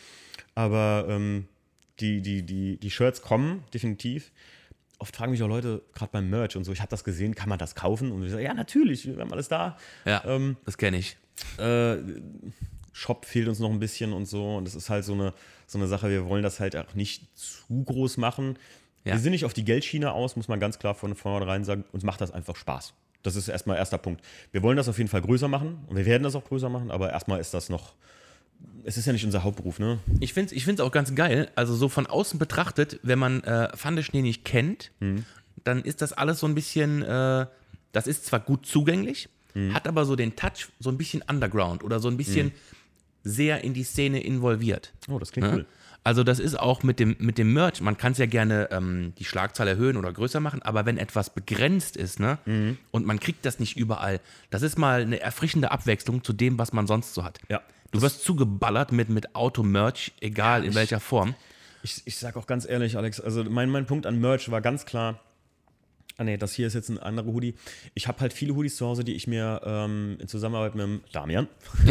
[0.54, 1.46] Aber ähm,
[2.00, 4.30] die, die, die, die Shirts kommen, definitiv.
[5.00, 7.48] Oft fragen mich auch Leute, gerade beim Merch und so, ich habe das gesehen, kann
[7.48, 8.10] man das kaufen?
[8.10, 9.76] Und ich sage, ja, natürlich, wir haben alles da.
[10.04, 11.16] Ja, Ähm, das kenne ich.
[11.58, 11.96] Äh,
[12.92, 14.56] Shop fehlt uns noch ein bisschen und so.
[14.56, 15.32] Und das ist halt so eine,
[15.66, 18.58] so eine Sache, wir wollen das halt auch nicht zu groß machen.
[19.04, 19.14] Ja.
[19.14, 21.84] Wir sind nicht auf die Geldschiene aus, muss man ganz klar von vornherein sagen.
[21.92, 22.94] Uns macht das einfach Spaß.
[23.22, 24.22] Das ist erstmal erster Punkt.
[24.52, 26.90] Wir wollen das auf jeden Fall größer machen und wir werden das auch größer machen,
[26.90, 27.94] aber erstmal ist das noch.
[28.84, 29.98] Es ist ja nicht unser Hauptberuf, ne?
[30.20, 31.48] Ich finde es ich find's auch ganz geil.
[31.54, 35.24] Also so von außen betrachtet, wenn man äh, Pfandeschnee nicht kennt, Mhm.
[35.64, 37.46] dann ist das alles so ein bisschen, äh,
[37.92, 39.28] das ist zwar gut zugänglich,
[39.58, 39.74] Mhm.
[39.74, 42.52] hat aber so den Touch so ein bisschen underground oder so ein bisschen
[43.24, 44.92] sehr in die Szene involviert.
[45.10, 45.54] Oh, das klingt Ne?
[45.56, 45.66] cool.
[46.04, 49.12] Also das ist auch mit dem, mit dem Merch, man kann es ja gerne ähm,
[49.18, 52.78] die Schlagzahl erhöhen oder größer machen, aber wenn etwas begrenzt ist, ne, Mhm.
[52.92, 56.72] und man kriegt das nicht überall, das ist mal eine erfrischende Abwechslung zu dem, was
[56.72, 57.40] man sonst so hat.
[57.50, 57.60] Ja.
[57.90, 61.34] Du wirst zugeballert mit, mit Auto-Merch, egal in welcher Form.
[61.82, 64.86] Ich, ich sag auch ganz ehrlich, Alex, also mein, mein Punkt an Merch war ganz
[64.86, 65.20] klar.
[66.20, 67.54] Ah nee, das hier ist jetzt ein anderer Hoodie.
[67.94, 71.00] Ich habe halt viele Hoodies zu Hause, die ich mir ähm, in Zusammenarbeit mit dem
[71.12, 71.46] Damian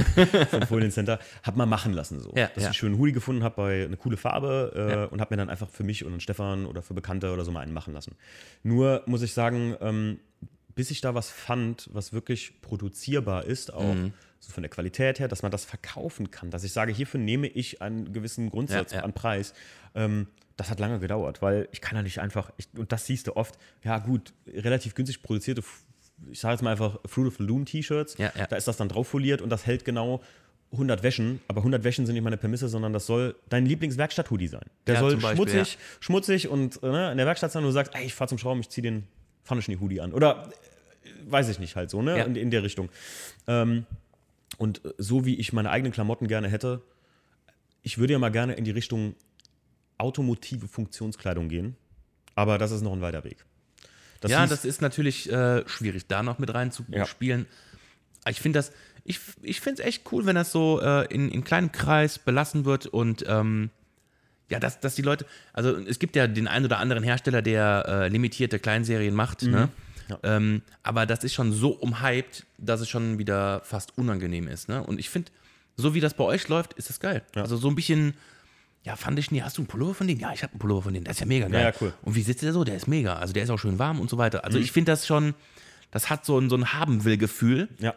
[0.51, 2.19] vom Folien Center habe mal machen lassen.
[2.19, 2.33] So.
[2.35, 2.67] Ja, Dass ich ja.
[2.67, 5.05] einen schönen Hoodie gefunden habe bei eine coole Farbe äh, Ja.
[5.05, 7.51] und habe mir dann einfach für mich und einen Stefan oder für Bekannte oder so
[7.51, 8.15] mal einen machen lassen.
[8.63, 10.19] Nur muss ich sagen, ähm,
[10.75, 13.95] bis ich da was fand, was wirklich produzierbar ist, auch,
[14.39, 17.47] so von der Qualität her, dass man das verkaufen kann, dass ich sage, hierfür nehme
[17.47, 19.53] ich einen gewissen Grundsatz an Preis.
[19.95, 23.27] Ähm, das hat lange gedauert, weil ich kann ja nicht einfach, ich, und das siehst
[23.27, 25.63] du oft, ja gut, relativ günstig produzierte,
[26.31, 28.47] ich sage jetzt mal einfach Fruit of the Loom T-Shirts, Ja, ja.
[28.47, 30.21] da ist das dann drauf foliert und das hält genau
[30.71, 34.65] 100 Wäschen, aber 100 Wäschen sind nicht meine Prämisse, sondern das soll dein Lieblingswerkstatt-Hoodie sein.
[34.87, 37.95] Der Ja, soll Beispiel, schmutzig, schmutzig und ne, in der Werkstatt sein und du sagst,
[37.95, 39.07] ey, ich fahr zum Schrauben, ich zieh den
[39.45, 40.11] Pfanneschnee-Hoodie an.
[40.11, 40.49] Oder
[41.05, 42.17] äh, weiß ich nicht halt so, ne?
[42.17, 42.23] Ja.
[42.25, 42.89] In, in der Richtung.
[43.47, 43.85] Ähm,
[44.57, 46.81] und so wie ich meine eigenen Klamotten gerne hätte,
[47.81, 49.15] ich würde ja mal gerne in die Richtung
[49.97, 51.75] automotive Funktionskleidung gehen,
[52.35, 53.45] aber das ist noch ein weiter Weg.
[54.21, 57.45] Das ja, das ist natürlich äh, schwierig, da noch mit reinzuspielen.
[58.23, 58.71] Aber Ich finde das,
[59.03, 62.65] ich, ich finde es echt cool, wenn das so äh, in, in kleinem Kreis belassen
[62.65, 63.69] wird und ähm,
[64.49, 67.85] ja, dass, dass die Leute, also es gibt ja den einen oder anderen Hersteller, der
[67.87, 69.67] äh, limitierte Kleinserien macht, ne?
[69.67, 69.87] Mhm.
[70.09, 70.19] Ja.
[70.23, 74.69] Ähm, aber das ist schon so umhyped, dass es schon wieder fast unangenehm ist.
[74.69, 74.81] Ne?
[74.81, 75.31] Und ich finde,
[75.75, 77.23] so wie das bei euch läuft, ist das geil.
[77.35, 77.41] Ja.
[77.41, 78.13] Also so ein bisschen,
[78.87, 80.21] ja, fand ich nie, hast du einen Pullover von denen?
[80.21, 81.61] Ja, ich habe einen Pullover von denen, das ist ja mega geil.
[81.61, 81.93] Ja, cool.
[82.03, 82.63] Und wie sitzt der so?
[82.63, 83.17] Der ist mega.
[83.17, 84.39] Also der ist auch schön warm und so weiter.
[84.39, 84.45] Mhm.
[84.45, 85.33] Also ich finde das schon,
[85.91, 87.93] das hat so ein, so ein Haben-will-Gefühl ja.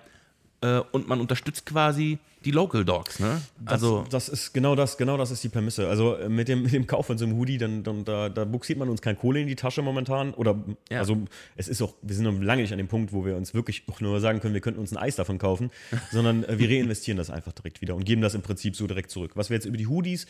[0.62, 3.18] Äh, und man unterstützt quasi die Local Dogs.
[3.18, 3.40] Ne?
[3.58, 5.88] Das, Also das ist genau das, genau das ist die Prämisse.
[5.88, 8.44] Also äh, mit dem, mit dem Kauf von so einem Hoodie, dann, dann da, da
[8.44, 10.32] buxiert man uns kein Kohle in die Tasche momentan.
[10.34, 10.56] Oder
[10.90, 11.00] Ja.
[11.00, 11.18] also
[11.56, 13.84] es ist auch, wir sind noch lange nicht an dem Punkt, wo wir uns wirklich
[13.90, 15.70] auch nur sagen können, wir könnten uns ein Eis davon kaufen,
[16.12, 19.10] sondern äh, wir reinvestieren das einfach direkt wieder und geben das im Prinzip so direkt
[19.10, 19.32] zurück.
[19.34, 20.26] Was wir jetzt über die Hoodies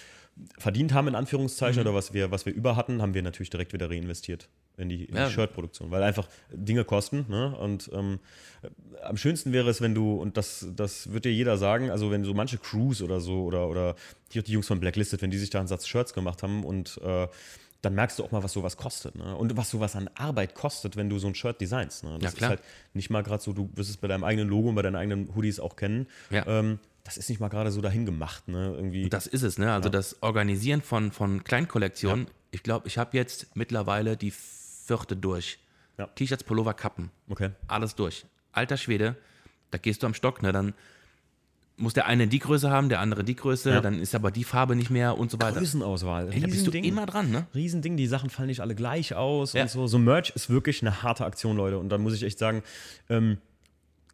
[0.58, 3.72] verdient haben, in Anführungszeichen, oder was wir, was wir über hatten, haben wir natürlich direkt
[3.72, 4.48] wieder reinvestiert
[4.80, 5.26] in die, in Ja.
[5.26, 7.26] die Shirtproduktion, weil einfach Dinge kosten.
[7.28, 7.56] Ne?
[7.56, 8.18] Und ähm,
[9.02, 12.24] am schönsten wäre es, wenn du, und das, das wird dir jeder sagen, also wenn
[12.24, 13.94] so manche Crews oder so oder, oder
[14.32, 16.98] die, die Jungs von Blacklisted, wenn die sich da einen Satz Shirts gemacht haben und
[17.04, 17.28] äh,
[17.82, 19.14] dann merkst du auch mal, was sowas kostet.
[19.16, 19.34] Ne?
[19.34, 22.04] Und was sowas an Arbeit kostet, wenn du so ein Shirt designst.
[22.04, 22.18] Ne?
[22.20, 22.52] Das Ja, klar.
[22.52, 24.82] ist halt nicht mal gerade so, du wirst es bei deinem eigenen Logo und bei
[24.82, 26.06] deinen eigenen Hoodies auch kennen.
[26.28, 26.46] Ja.
[26.46, 28.48] Ähm, das ist nicht mal gerade so dahin gemacht.
[28.48, 28.74] Ne?
[28.76, 29.08] Irgendwie.
[29.08, 29.72] das ist es, ne?
[29.72, 32.26] Also das Organisieren von, von Kleinkollektionen.
[32.50, 34.30] Ich glaube, ich habe jetzt mittlerweile die
[34.90, 35.58] vierte durch.
[35.98, 36.06] Ja.
[36.06, 37.10] T-Shirts, Pullover, Kappen.
[37.28, 37.50] okay.
[37.68, 38.24] Alles durch.
[38.52, 39.16] Alter Schwede,
[39.70, 40.50] da gehst du am Stock, ne?
[40.52, 40.74] Dann
[41.76, 43.80] muss der eine die Größe haben, der andere die Größe, Ja.
[43.80, 45.58] dann ist aber die Farbe nicht mehr und so weiter.
[45.60, 46.32] Größenauswahl.
[46.32, 46.84] Ey, da bist du Riesending.
[46.84, 47.46] immer dran, ne?
[47.54, 49.62] Riesending, die Sachen fallen nicht alle gleich aus Ja.
[49.62, 49.86] und so.
[49.86, 51.78] So Merch ist wirklich eine harte Aktion, Leute.
[51.78, 52.62] Und da muss ich echt sagen,
[53.08, 53.38] ähm,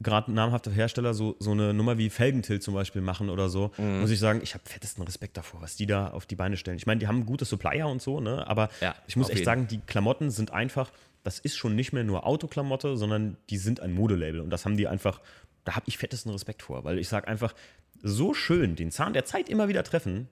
[0.03, 4.01] gerade namhafte Hersteller so, so eine Nummer wie Felgentilt zum Beispiel machen oder so, Mhm.
[4.01, 6.77] muss ich sagen, ich habe fettesten Respekt davor, was die da auf die Beine stellen.
[6.77, 8.47] Ich meine, die haben gute Supplier und so, ne?
[8.47, 9.45] aber Ja, ich muss echt jeden.
[9.47, 10.91] sagen, die Klamotten sind einfach,
[11.25, 14.77] das ist schon nicht mehr nur Autoklamotte, sondern die sind ein Modelabel und das haben
[14.77, 15.21] die einfach,
[15.65, 17.55] da habe ich fettesten Respekt vor, weil ich sage einfach,
[18.03, 20.29] so schön den Zahn der Zeit immer wieder treffen,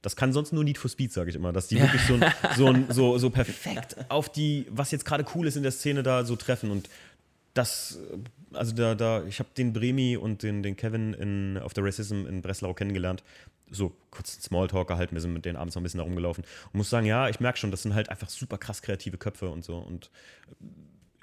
[0.00, 2.24] das kann sonst nur Need for Speed, sage ich immer, dass die wirklich so, ein,
[2.56, 6.02] so, ein, so, so perfekt auf die, was jetzt gerade cool ist in der Szene,
[6.02, 6.70] da so treffen.
[6.70, 6.88] Und
[7.54, 11.74] das, äh, also da, da ich habe den Bremi und den, den Kevin in, auf
[11.74, 13.22] der Racism in Breslau kennengelernt.
[13.70, 16.44] So kurz Smalltalk gehalten, wir sind mit denen abends noch ein bisschen herumgelaufen.
[16.72, 19.48] Und muss sagen, ja, ich merke schon, das sind halt einfach super krass kreative Köpfe
[19.48, 19.78] und so.
[19.78, 20.10] Und
[20.50, 20.64] äh,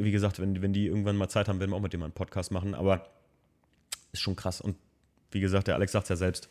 [0.04, 2.08] wie gesagt, wenn, wenn die irgendwann mal Zeit haben, werden wir auch mit dem mal
[2.08, 2.74] einen Podcast machen.
[2.74, 3.10] Aber
[4.12, 4.62] ist schon krass.
[4.62, 4.76] Und
[5.32, 6.50] wie gesagt, der Alex sagt es ja selbst,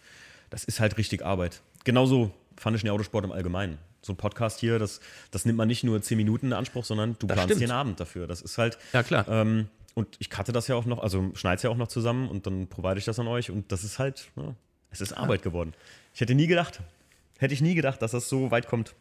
[0.51, 1.61] das ist halt richtig Arbeit.
[1.85, 3.79] Genauso fand ich den Autosport im Allgemeinen.
[4.03, 7.17] So ein Podcast hier, das, das nimmt man nicht nur 10 Minuten in Anspruch, sondern
[7.19, 7.63] du Das planst stimmt.
[7.63, 8.27] den Abend dafür.
[8.27, 8.79] Das ist halt.
[8.93, 9.27] Ja, klar.
[9.29, 12.29] Ähm, und ich cutte das ja auch noch, also schneide es ja auch noch zusammen
[12.29, 13.51] und dann provide ich das an euch.
[13.51, 14.55] Und das ist halt, ja,
[14.91, 15.75] es ist Arbeit geworden.
[16.15, 16.81] Ich hätte nie gedacht,
[17.39, 18.95] hätte ich nie gedacht, dass das so weit kommt.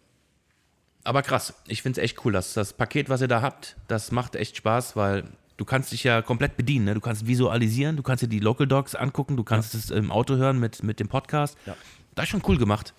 [1.03, 2.33] Aber krass, ich finde es echt cool.
[2.33, 5.23] dass das Paket, was ihr da habt, das macht echt Spaß, weil
[5.57, 6.85] du kannst dich ja komplett bedienen.
[6.85, 6.93] Ne?
[6.95, 10.35] Du kannst visualisieren, du kannst dir die Local Dogs angucken, du kannst es im Auto
[10.35, 11.57] hören mit, mit dem Podcast.
[11.67, 11.75] Ja.
[12.15, 12.93] Das ist schon cool gemacht.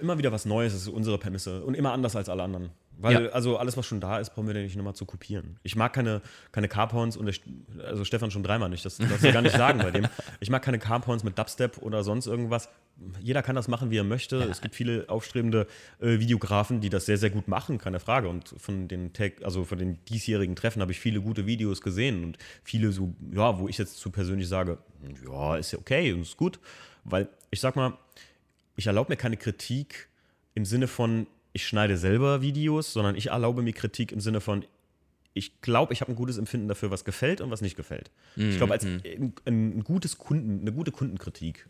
[0.00, 1.62] Immer wieder was Neues, das ist unsere Prämisse.
[1.64, 2.70] Und immer anders als alle anderen.
[2.98, 3.30] Weil, Ja.
[3.30, 5.58] also alles, was schon da ist, brauchen wir nicht nochmal zu kopieren.
[5.62, 6.20] Ich mag keine,
[6.52, 7.34] keine Carporns und der,
[7.84, 10.06] also Stefan schon dreimal nicht, das darfst du gar nicht sagen bei dem.
[10.40, 12.68] Ich mag keine Carporns mit Dubstep oder sonst irgendwas.
[13.20, 14.36] Jeder kann das machen, wie er möchte.
[14.44, 15.66] Es gibt viele aufstrebende
[16.00, 18.28] äh, Videografen, die das sehr, sehr gut machen, keine Frage.
[18.28, 22.22] Und von den Tag, also von den diesjährigen Treffen habe ich viele gute Videos gesehen
[22.22, 24.78] und viele so, ja, wo ich jetzt zu persönlich sage,
[25.26, 26.60] ja, ist ja okay und ist gut.
[27.04, 27.94] Weil ich sag mal,
[28.82, 30.08] ich erlaube mir keine Kritik
[30.54, 34.64] im Sinne von, ich schneide selber Videos, sondern ich erlaube mir Kritik im Sinne von,
[35.34, 38.10] ich glaube, ich habe ein gutes Empfinden dafür, was gefällt und was nicht gefällt.
[38.50, 41.68] Ich glaube, als ein, ein gutes Kunden, eine gute Kundenkritik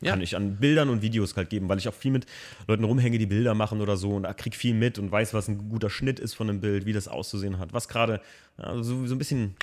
[0.00, 0.12] Ja.
[0.12, 2.24] kann ich an Bildern und Videos halt geben, weil ich auch viel mit
[2.68, 5.68] Leuten rumhänge, die Bilder machen oder so und krieg viel mit und weiß, was ein
[5.68, 8.20] guter Schnitt ist von einem Bild, wie das auszusehen hat, was gerade
[8.58, 9.56] ja, so, so ein bisschen,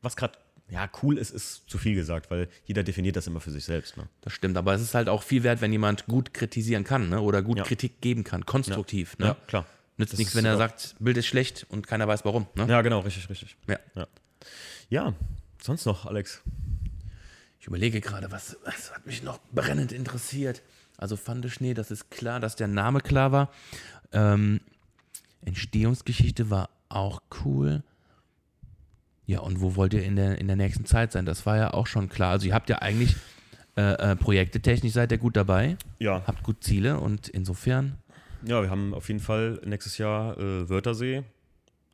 [0.00, 0.38] was gerade
[0.68, 3.96] ja cool ist, ist zu viel gesagt, weil jeder definiert das immer für sich selbst.
[3.96, 4.08] Ne?
[4.20, 7.20] Das stimmt, aber es ist halt auch viel wert, wenn jemand gut kritisieren kann ne?
[7.20, 7.64] oder gut Ja.
[7.64, 9.16] Kritik geben kann, konstruktiv.
[9.18, 9.26] Ne?
[9.26, 9.66] Ja, klar.
[9.96, 12.46] Nützt Das nichts, wenn er sagt, Bild ist schlecht und keiner weiß warum.
[12.54, 12.66] Ne?
[12.68, 13.56] Ja, genau, richtig, richtig.
[13.66, 13.78] Ja.
[13.94, 14.06] Ja.
[14.90, 15.14] ja,
[15.62, 16.42] sonst noch, Alex.
[17.60, 20.62] Ich überlege gerade, was, was hat mich noch brennend interessiert.
[20.98, 23.50] Also Pfandeschnee, das ist klar, dass der Name klar war.
[24.12, 24.60] Ähm,
[25.44, 27.82] Entstehungsgeschichte war auch cool.
[29.26, 31.26] Ja, und wo wollt ihr in der, in der nächsten Zeit sein?
[31.26, 32.30] Das war ja auch schon klar.
[32.30, 33.16] Also ihr habt ja eigentlich
[33.76, 37.98] äh, äh, Projekte technisch seid ihr gut dabei, Ja, habt gut Ziele und insofern,
[38.42, 41.24] ja, wir haben auf jeden Fall nächstes Jahr äh, Wörthersee.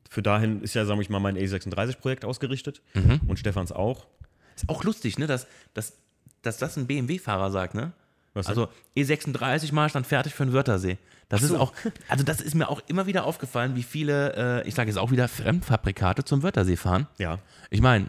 [0.09, 2.83] Für dahin ist ja, sag ich mal, mein E36-Projekt ausgerichtet
[3.27, 4.07] und Stefans auch.
[4.55, 5.95] ist auch lustig, ne, dass, dass,
[6.43, 7.93] dass das ein BMW-Fahrer sagt, ne?
[8.35, 8.57] Was denn?
[8.57, 10.99] also E36 mal stand fertig für den Wörthersee.
[11.29, 11.73] Das ist auch,
[12.09, 15.11] also das ist mir auch immer wieder aufgefallen, wie viele, äh, ich sage jetzt auch
[15.11, 17.07] wieder, Fremdfabrikate zum Wörthersee fahren.
[17.19, 17.39] Ja,
[17.71, 18.09] Ich meine,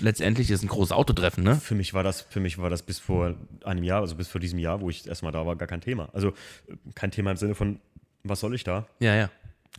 [0.00, 1.56] letztendlich ist ein großes Autotreffen, ne?
[1.56, 4.40] für mich war das, für mich war das bis vor einem Jahr, also bis vor
[4.40, 6.08] diesem Jahr, wo ich erstmal da war, gar kein Thema.
[6.12, 7.80] Also äh, kein Thema im Sinne von,
[8.22, 8.86] was soll ich da?
[9.00, 9.30] Ja, ja.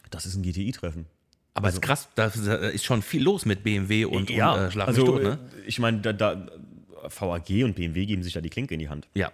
[0.09, 1.05] Das ist ein GTI-Treffen.
[1.53, 4.71] Aber es ist krass, da ist schon viel los mit BMW und, ja, und äh,
[4.71, 5.39] Schlag mich also tot, ne?
[5.57, 6.47] äh, ich meine, da, da,
[7.03, 9.07] VAG und BMW geben sich da die Klinke in die Hand.
[9.13, 9.31] Ja.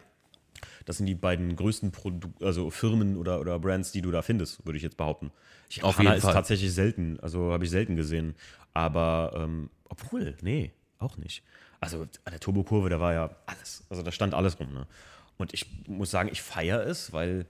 [0.88, 4.66] Das sind die beiden größten Produ also Firmen oder, oder Brands, die du da findest,
[4.66, 5.34] würde ich jetzt behaupten.
[5.68, 6.34] Ich, Auf jeden ist Fall.
[6.34, 8.36] tatsächlich selten, also habe ich selten gesehen.
[8.74, 11.44] Aber, ähm, obwohl, nee, auch nicht.
[11.82, 13.84] Also an der Turbokurve, da war ja alles.
[13.90, 14.72] Also da stand alles rum.
[14.72, 14.88] Ne?
[15.36, 17.48] Und ich muss sagen, ich feiere es, weil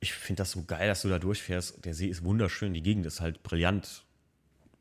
[0.00, 1.84] ich finde das so geil, dass du da durchfährst.
[1.84, 4.06] Der See ist wunderschön, die Gegend ist halt brillant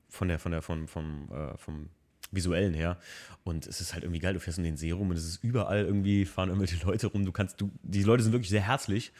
[0.07, 1.89] von der, von der, vom, vom, äh, vom
[2.36, 2.97] visuellen her.
[3.43, 5.43] Und es ist halt irgendwie geil, du fährst um den See rum und es ist
[5.43, 7.25] überall irgendwie, fahren irgendwelche Leute rum.
[7.25, 9.11] Du kannst, du, die Leute sind wirklich sehr herzlich.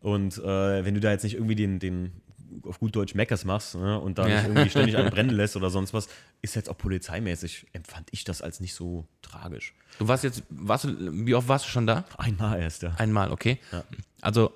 [0.00, 2.12] Und äh, wenn du da jetzt nicht irgendwie den, den
[2.62, 4.36] auf gut Deutsch Meckers machst ne, und da Ja.
[4.36, 6.08] nicht irgendwie ständig einen brennen lässt oder sonst was,
[6.42, 9.74] ist jetzt auch polizeimäßig, empfand ich das als nicht so tragisch.
[9.98, 12.04] Du warst jetzt, warst du, wie oft warst du schon da?
[12.18, 12.94] Einmal erst, ja.
[12.98, 13.58] Einmal, okay.
[14.20, 14.52] Also,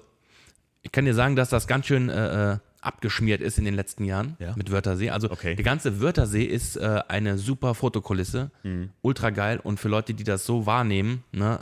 [0.82, 4.04] ich kann dir sagen, dass das ganz schön äh, äh, abgeschmiert ist in den letzten
[4.04, 4.54] Jahren Ja.
[4.56, 5.10] mit Wörthersee.
[5.10, 5.54] Also, Okay.
[5.54, 8.50] der ganze Wörthersee ist äh, eine super Fotokulisse.
[8.62, 8.90] Mhm.
[9.02, 9.60] Ultra geil.
[9.62, 11.60] Und für Leute, die das so wahrnehmen, ne,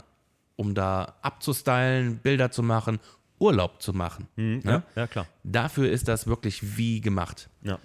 [0.55, 2.99] um da abzustylen, Bilder zu machen,
[3.39, 5.25] Urlaub zu machen, ne, Ja, ja, klar.
[5.43, 7.49] dafür ist das wirklich wie gemacht.
[7.63, 7.79] Ja.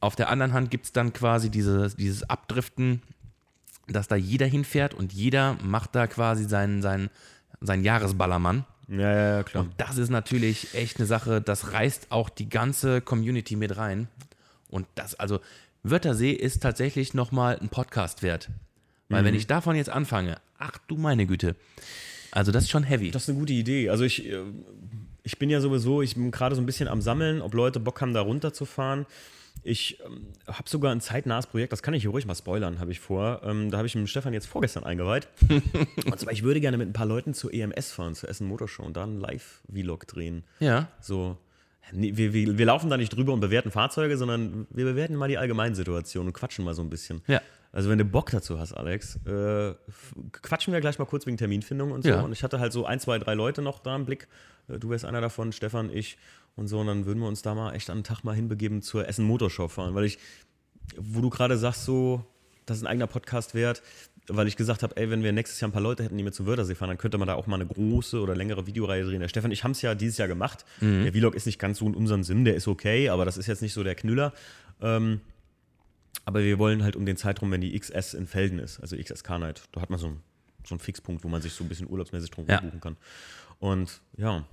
[0.00, 3.00] Auf der anderen Hand gibt es dann quasi dieses, dieses Abdriften,
[3.86, 7.10] dass da jeder hinfährt und jeder macht da quasi seinen, seinen,
[7.60, 8.64] seinen Jahresballermann.
[8.88, 9.64] Ja, ja, klar.
[9.64, 14.08] Und das ist natürlich echt eine Sache, das reißt auch die ganze Community mit rein.
[14.68, 15.40] Und das, also,
[15.82, 18.48] Wörthersee ist tatsächlich nochmal ein Podcast wert.
[19.08, 19.26] Weil Mhm.
[19.26, 21.56] wenn ich davon jetzt anfange, ach du meine Güte,
[22.30, 23.10] also das ist schon heavy.
[23.10, 23.90] Das ist eine gute Idee.
[23.90, 24.40] Also ich, äh,
[25.22, 28.00] ich bin ja sowieso, ich bin gerade so ein bisschen am Sammeln, ob Leute Bock
[28.00, 29.06] haben, da runterzufahren.
[29.66, 32.92] Ich ähm, habe sogar ein zeitnahes Projekt, das kann ich hier ruhig mal spoilern, habe
[32.92, 33.40] ich vor.
[33.44, 35.26] Ähm, da habe ich mit dem Stefan jetzt vorgestern eingeweiht.
[36.04, 38.82] und zwar, ich würde gerne mit ein paar Leuten zur EMS fahren, zur Essen Motorshow
[38.82, 40.44] und da einen Live-Vlog drehen.
[40.60, 41.38] ja, So,
[41.92, 45.28] nee, wir, wir, wir laufen da nicht drüber und bewerten Fahrzeuge, sondern wir bewerten mal
[45.28, 47.22] die Allgemeinsituation und quatschen mal so ein bisschen.
[47.26, 47.40] Ja.
[47.72, 49.74] Also wenn du Bock dazu hast, Alex, äh,
[50.30, 52.10] quatschen wir gleich mal kurz wegen Terminfindung und so.
[52.10, 52.20] Ja.
[52.20, 54.28] Und ich hatte halt so ein, zwei, drei Leute noch da im Blick.
[54.68, 56.16] Äh, Du wärst einer davon, Stefan, ich
[56.56, 56.80] und so.
[56.80, 59.24] Und dann würden wir uns da mal echt an einen Tag mal hinbegeben zur Essen
[59.24, 59.94] Motorshow fahren.
[59.94, 60.18] Weil ich,
[60.96, 62.24] wo du gerade sagst, so,
[62.66, 63.82] das ist ein eigener Podcast wert,
[64.28, 66.34] weil ich gesagt habe, ey, wenn wir nächstes Jahr ein paar Leute hätten, die mit
[66.34, 69.20] zum Wörthersee fahren, dann könnte man da auch mal eine große oder längere Videoreihe drehen.
[69.20, 70.64] Der Stefan, ich haben es ja dieses Jahr gemacht.
[70.80, 73.46] Der Vlog ist nicht ganz so in unserem Sinn, der ist okay, aber das ist
[73.48, 74.32] jetzt nicht so der Knüller.
[74.80, 75.20] Ähm,
[76.24, 79.28] aber wir wollen halt um den Zeitraum, wenn die XS in Felden ist, also XSK
[79.40, 80.20] Night, da hat man so einen,
[80.66, 82.60] so einen Fixpunkt, wo man sich so ein bisschen urlaubsmäßig drum Ja.
[82.60, 82.96] buchen kann.
[83.58, 84.46] Und ja,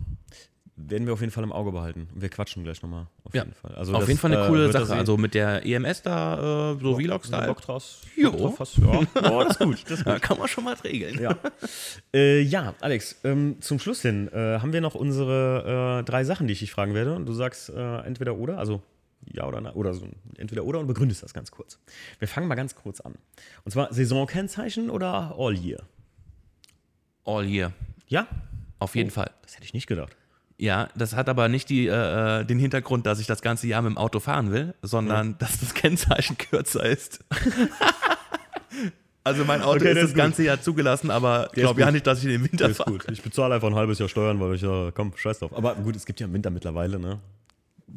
[0.90, 2.08] werden wir auf jeden Fall im Auge behalten.
[2.14, 3.44] Und wir quatschen gleich nochmal, auf Ja.
[3.44, 3.76] jeden Fall.
[3.76, 4.94] Also auf das, jeden Fall eine äh, coole Sache.
[4.94, 7.46] Also mit der EMS da, äh, so Vlogs da.
[7.48, 7.84] Bock drauf,
[8.16, 8.32] Jo.
[8.32, 9.00] Bock drauf hast, ja.
[9.32, 9.84] Oh, das ist gut.
[9.86, 11.20] Das ist Da kann man schon mal regeln.
[11.22, 11.38] Ja,
[12.14, 16.48] äh, ja Alex, ähm, zum Schluss hin äh, haben wir noch unsere äh, drei Sachen,
[16.48, 17.14] die ich dich fragen werde.
[17.16, 18.82] Und du sagst äh, entweder oder, also
[19.32, 20.08] ja oder nein, oder so,
[20.38, 21.78] entweder oder und begründest das ganz kurz.
[22.20, 23.16] Wir fangen mal ganz kurz an.
[23.64, 25.84] Und zwar Saisonkennzeichen oder All Year?
[27.24, 27.72] All year.
[28.08, 28.28] Ja?
[28.80, 29.30] Auf jeden Fall.
[29.44, 30.16] Das hätte ich nicht gedacht.
[30.62, 33.82] Ja, das hat aber nicht die, äh, äh, den Hintergrund, dass ich das ganze Jahr
[33.82, 37.26] mit dem Auto fahren will, sondern dass das Kennzeichen kürzer ist.
[39.24, 41.80] also mein Auto Okay, ist das das ist ganze Jahr zugelassen, aber ich ist glaube
[41.80, 41.94] ja gut.
[41.94, 42.92] nicht, dass ich in den Winter Ist fahre.
[42.92, 43.06] gut.
[43.12, 45.52] Ich bezahle einfach ein halbes Jahr Steuern, weil ich ja, komm, scheiß drauf.
[45.58, 47.20] Aber gut, es gibt ja im Winter mittlerweile, ne?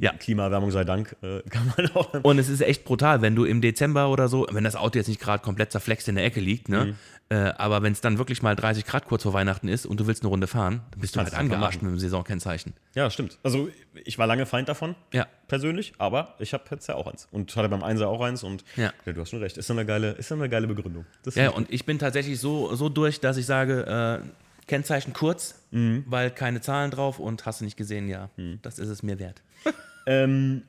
[0.01, 0.13] Ja.
[0.15, 2.15] Klimaerwärmung sei Dank, äh, kann man auch.
[2.25, 5.09] Und es ist echt brutal, wenn du im Dezember oder so, wenn das Auto jetzt
[5.09, 6.87] nicht gerade komplett zerflext in der Ecke liegt, ne?
[6.87, 6.95] Mhm.
[7.31, 10.07] Äh, aber wenn es dann wirklich mal 30 Grad kurz vor Weihnachten ist und du
[10.07, 12.75] willst eine Runde fahren, dann bist du Kannst halt angearscht mit dem Saisonkennzeichen.
[12.95, 13.39] Ja, stimmt.
[13.43, 13.71] Also
[14.05, 14.95] ich war lange Feind davon.
[15.13, 15.27] Ja.
[15.49, 18.65] persönlich, aber ich habe jetzt ja auch eins und hatte beim Einser auch eins und
[18.77, 18.93] Ja.
[19.05, 21.07] du hast schon recht, ist doch eine geile, ist eine geile Begründung.
[21.23, 24.29] Das Ja, und ich bin tatsächlich so, so durch, dass ich sage, äh,
[24.67, 26.05] Kennzeichen kurz, Mhm.
[26.07, 28.29] weil keine Zahlen drauf und hast du nicht gesehen, ja,
[28.63, 29.43] das ist es mir wert.
[30.07, 30.63] ähm,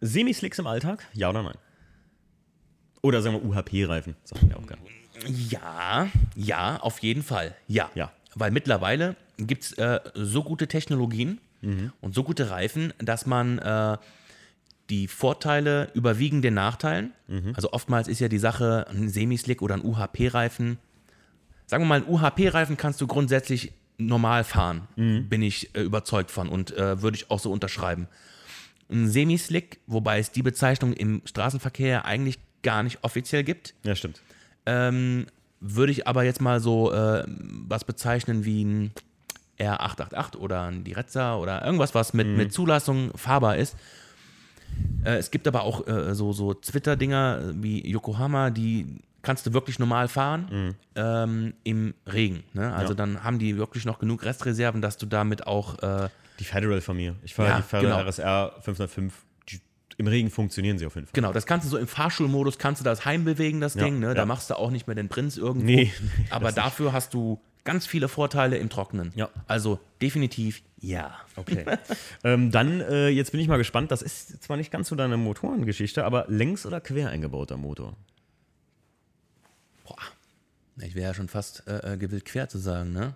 [0.00, 1.56] Semislicks im Alltag, ja oder nein?
[3.02, 4.82] Oder sagen wir UHP-Reifen, sagt man ja auch gerne.
[5.26, 7.54] Ja, ja, auf jeden Fall.
[7.68, 7.90] Ja.
[7.94, 8.12] Ja.
[8.34, 11.40] Weil mittlerweile gibt es äh, so gute Technologien
[12.00, 13.96] und so gute Reifen, dass man äh,
[14.88, 17.12] die Vorteile überwiegen den Nachteilen.
[17.54, 20.78] Also oftmals ist ja die Sache, ein Semislick oder ein UHP-Reifen.
[21.66, 26.48] Sagen wir mal, ein UHP-Reifen kannst du grundsätzlich normal fahren, bin ich äh, überzeugt von
[26.48, 28.06] und äh, würde ich auch so unterschreiben.
[28.88, 34.20] Ein Semislick, wobei es die Bezeichnung im Straßenverkehr eigentlich gar nicht offiziell gibt, Ja, stimmt.
[34.66, 35.26] Ähm,
[35.60, 38.92] würde ich aber jetzt mal so äh, was bezeichnen wie ein
[39.58, 43.74] R888 oder ein Direzza oder irgendwas, was mit, mit Zulassung fahrbar ist.
[45.04, 49.78] Äh, es gibt aber auch äh, so, so Twitter-Dinger wie Yokohama, die kannst du wirklich
[49.78, 52.44] normal fahren ähm, im Regen.
[52.52, 52.72] Ne?
[52.74, 52.96] Also Ja.
[52.96, 56.08] dann haben die wirklich noch genug Restreserven, dass du damit auch äh,
[56.38, 57.16] Die Federal von mir.
[57.24, 58.08] Ich fahre Ja, die Federal genau.
[58.08, 59.14] RSR 505.
[59.98, 61.14] Im Regen funktionieren sie auf jeden Fall.
[61.14, 64.12] Genau, das kannst du so im Fahrschulmodus, kannst du das heimbewegen, das Ja, Ding, ne?
[64.14, 64.26] Da ja.
[64.26, 65.64] machst du auch nicht mehr den Prinz irgendwo.
[65.66, 65.92] Nee,
[66.30, 69.12] aber dafür hast du ganz viele Vorteile im Trockenen.
[69.16, 69.30] Ja.
[69.48, 71.16] Also definitiv ja.
[71.36, 71.64] Okay.
[72.24, 73.90] ähm, dann, äh, jetzt bin ich mal gespannt.
[73.90, 77.96] Das ist zwar nicht ganz so deine Motorengeschichte, aber längs- oder quer eingebauter Motor?
[79.84, 79.96] Boah.
[80.82, 83.14] Ich wäre ja schon fast äh, äh, gewillt, quer zu sagen, ne?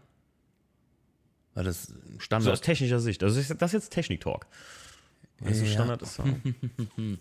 [1.55, 2.63] Weil das So aus Standard.
[2.63, 3.23] technischer Sicht.
[3.23, 4.47] Also ist- das ist jetzt Technik-Talk.
[5.45, 5.71] Also Ja.
[5.71, 6.25] Standard ist so.
[6.25, 6.33] Das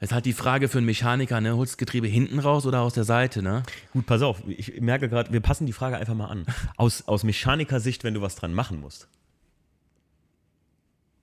[0.00, 1.56] ist halt die Frage für einen Mechaniker, ne?
[1.56, 3.64] Holst du das Getriebe hinten raus oder aus der Seite, ne?
[3.92, 4.42] Gut, pass auf.
[4.46, 6.46] Ich merke gerade, wir passen die Frage einfach mal an.
[6.76, 9.08] Aus, aus Mechanikersicht, wenn du was dran machen musst.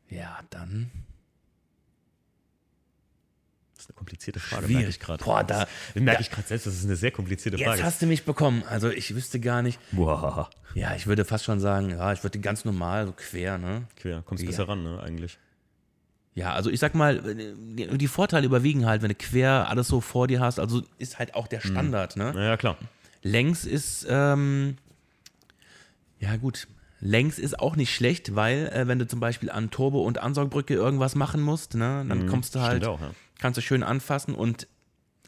[0.10, 0.92] Ja, dann.
[3.74, 4.76] Das ist eine komplizierte Frage, Schwierig.
[4.78, 5.24] merke ich gerade.
[5.24, 7.84] Boah, da- Das merke ich gerade selbst, das ist eine sehr komplizierte Jetzt Frage.
[7.84, 8.64] hast du mich bekommen.
[8.70, 9.80] Also ich wüsste gar nicht.
[9.92, 13.88] Boah, Ja, ich würde fast schon sagen, ja, ich würde ganz normal, so quer, ne?
[13.96, 14.22] quer.
[14.24, 14.50] Kommst Ja.
[14.50, 15.38] besser ran, ne, eigentlich.
[16.36, 20.02] Ja, also ich sag mal, die die Vorteile überwiegen halt, wenn du quer alles so
[20.02, 20.60] vor dir hast.
[20.60, 22.34] Also ist halt auch der Standard, ne?
[22.34, 22.78] Naja, klar.
[23.24, 24.78] Längs ist, ähm,
[26.20, 26.68] ja gut,
[27.00, 30.74] längs ist auch nicht schlecht, weil äh, wenn du zum Beispiel an Turbo- und Ansaugbrücke
[30.74, 32.90] irgendwas machen musst, ne, dann kommst du halt, Mhm.
[32.90, 33.12] Auch, ja.
[33.40, 34.68] kannst du schön anfassen und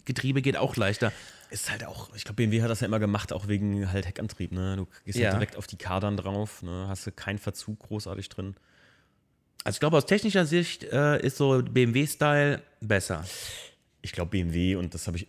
[0.05, 1.11] Getriebe geht auch leichter.
[1.49, 4.51] Ist halt auch, ich glaube, BMW hat das ja immer gemacht, auch wegen halt Heckantrieb,
[4.51, 4.75] ne?
[4.75, 5.27] Du gehst Ja.
[5.31, 6.85] halt direkt auf die Kadern drauf, ne?
[6.89, 8.55] Hast du keinen Verzug großartig drin.
[9.67, 13.25] Also ich glaube, aus technischer Sicht äh, ist so BMW-Style besser.
[14.01, 15.27] Ich glaube, BMW, und das habe ich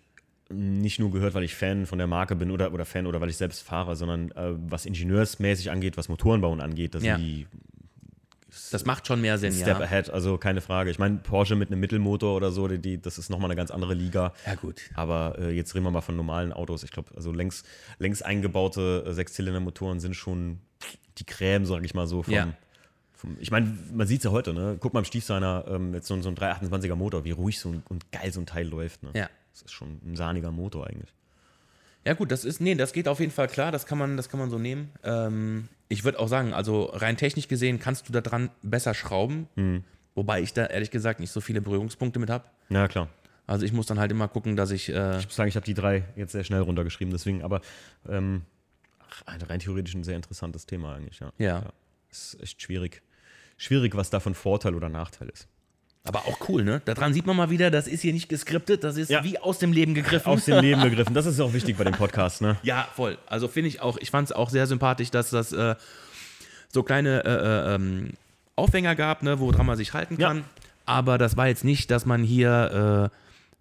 [0.49, 3.31] nicht nur gehört, weil ich Fan von der Marke bin oder, oder Fan oder weil
[3.31, 7.19] ich selbst fahre, sondern äh, was ingenieursmäßig angeht, was Motorenbauen angeht, da sind Ja.
[7.19, 7.49] die
[8.71, 9.85] Das macht schon mehr Sinn, Step ja.
[9.85, 10.93] ahead, also keine Frage.
[10.93, 13.73] Ich meine, Porsche mit einem Mittelmotor oder so, die, die, das ist nochmal eine ganz
[13.73, 14.33] andere Liga.
[14.47, 14.83] Ja, gut.
[14.95, 16.85] Aber äh, jetzt reden wir mal von normalen Autos.
[16.85, 17.65] Ich glaube, also längs,
[17.99, 20.61] längs eingebaute äh, Sechszylindermotoren sind schon
[21.19, 22.23] die Creme, sage ich mal so.
[22.23, 22.55] Vom, Ja.
[23.41, 24.77] Ich meine, man sieht es ja heute, ne?
[24.81, 27.83] Guck mal im Stiefseiner, ähm, jetzt so, so ein 328er Motor, wie ruhig so ein,
[27.89, 29.03] und geil so ein Teil läuft.
[29.03, 29.11] Ne?
[29.15, 29.29] Ja.
[29.53, 31.13] Das ist schon ein sahniger Motor eigentlich.
[32.05, 34.29] Ja, gut, das ist, nee, das geht auf jeden Fall klar, das kann man, das
[34.29, 34.91] kann man so nehmen.
[35.03, 39.49] Ähm, ich würde auch sagen, also rein technisch gesehen kannst du da dran besser schrauben,
[39.57, 39.83] Hm.
[40.15, 42.45] wobei ich da ehrlich gesagt nicht so viele Berührungspunkte mit habe.
[42.71, 43.09] Ja, klar.
[43.47, 45.67] Also ich muss dann halt immer gucken, dass ich, äh, Ich muss sagen, ich habe
[45.67, 47.63] die drei jetzt sehr schnell runtergeschrieben, deswegen, aber
[48.09, 48.43] ähm,
[49.27, 51.33] rein theoretisch ein sehr interessantes Thema eigentlich, ja.
[51.39, 51.65] Ja.
[52.11, 53.03] Ist echt schwierig.
[53.59, 55.47] Schwierig, was davon Vorteil oder Nachteil ist.
[56.05, 56.81] aber auch cool, ne?
[56.87, 59.23] Daran sieht man mal wieder, das ist hier nicht geskriptet, das ist Ja.
[59.25, 60.27] wie aus dem Leben gegriffen.
[60.33, 61.13] Aus dem Leben begriffen.
[61.13, 62.57] Das ist auch wichtig bei dem Podcast, ne?
[62.63, 63.19] Ja, voll.
[63.27, 65.75] Also finde ich auch, ich fand es auch sehr sympathisch, dass das äh,
[66.73, 67.29] so kleine äh,
[67.73, 68.11] äh, ähm,
[68.57, 70.29] Aufhänger gab, ne, woran man sich halten Ja.
[70.29, 70.45] kann.
[70.87, 73.17] Aber das war jetzt nicht, dass man hier äh,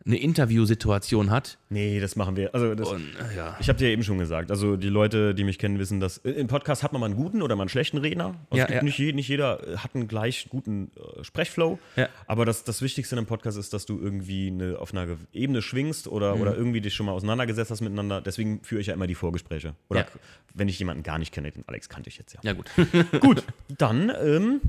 [0.08, 1.58] eine Interviewsituation hat.
[1.70, 2.56] Nee, das machen wir.
[2.56, 3.02] Also das, Und
[3.32, 3.58] äh, ja.
[3.60, 6.32] ich habe dir eben schon gesagt, also die Leute, die mich kennen, wissen, dass äh,
[6.32, 8.36] im Podcast hat man mal einen guten oder mal einen schlechten Redner.
[8.50, 8.82] Also Ja, ja.
[8.84, 11.78] Nicht, nicht jeder äh, hat einen gleich guten äh, Sprechflow.
[12.26, 15.62] Aber das, das Wichtigste in einem Podcast ist, dass du irgendwie eine, auf einer Ebene
[15.62, 16.42] schwingst oder, Mhm.
[16.42, 18.22] oder irgendwie dich schon mal auseinandergesetzt hast miteinander.
[18.22, 19.76] Deswegen führe ich ja immer die Vorgespräche.
[19.90, 20.08] Oder
[20.54, 22.40] wenn ich jemanden gar nicht kenne, den Alex kannte ich jetzt ja.
[22.44, 22.72] Ja, gut.
[23.20, 23.44] Gut,
[23.78, 24.62] dann ähm,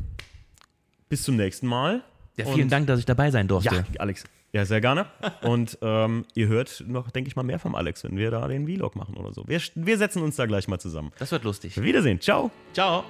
[1.08, 2.02] bis zum nächsten Mal.
[2.36, 3.74] Ja, vielen Und- Dank, dass ich dabei sein durfte.
[3.74, 4.24] Ja, Alex.
[4.52, 5.06] Ja, sehr gerne.
[5.42, 8.66] Und ähm, ihr hört noch, denke ich mal, mehr vom Alex, wenn wir da den
[8.66, 9.44] Vlog machen oder so.
[9.46, 11.12] Wir, wir setzen uns da gleich mal zusammen.
[11.18, 11.80] Das wird lustig.
[11.80, 12.20] Wiedersehen.
[12.20, 12.50] Ciao.
[12.72, 13.04] Ciao.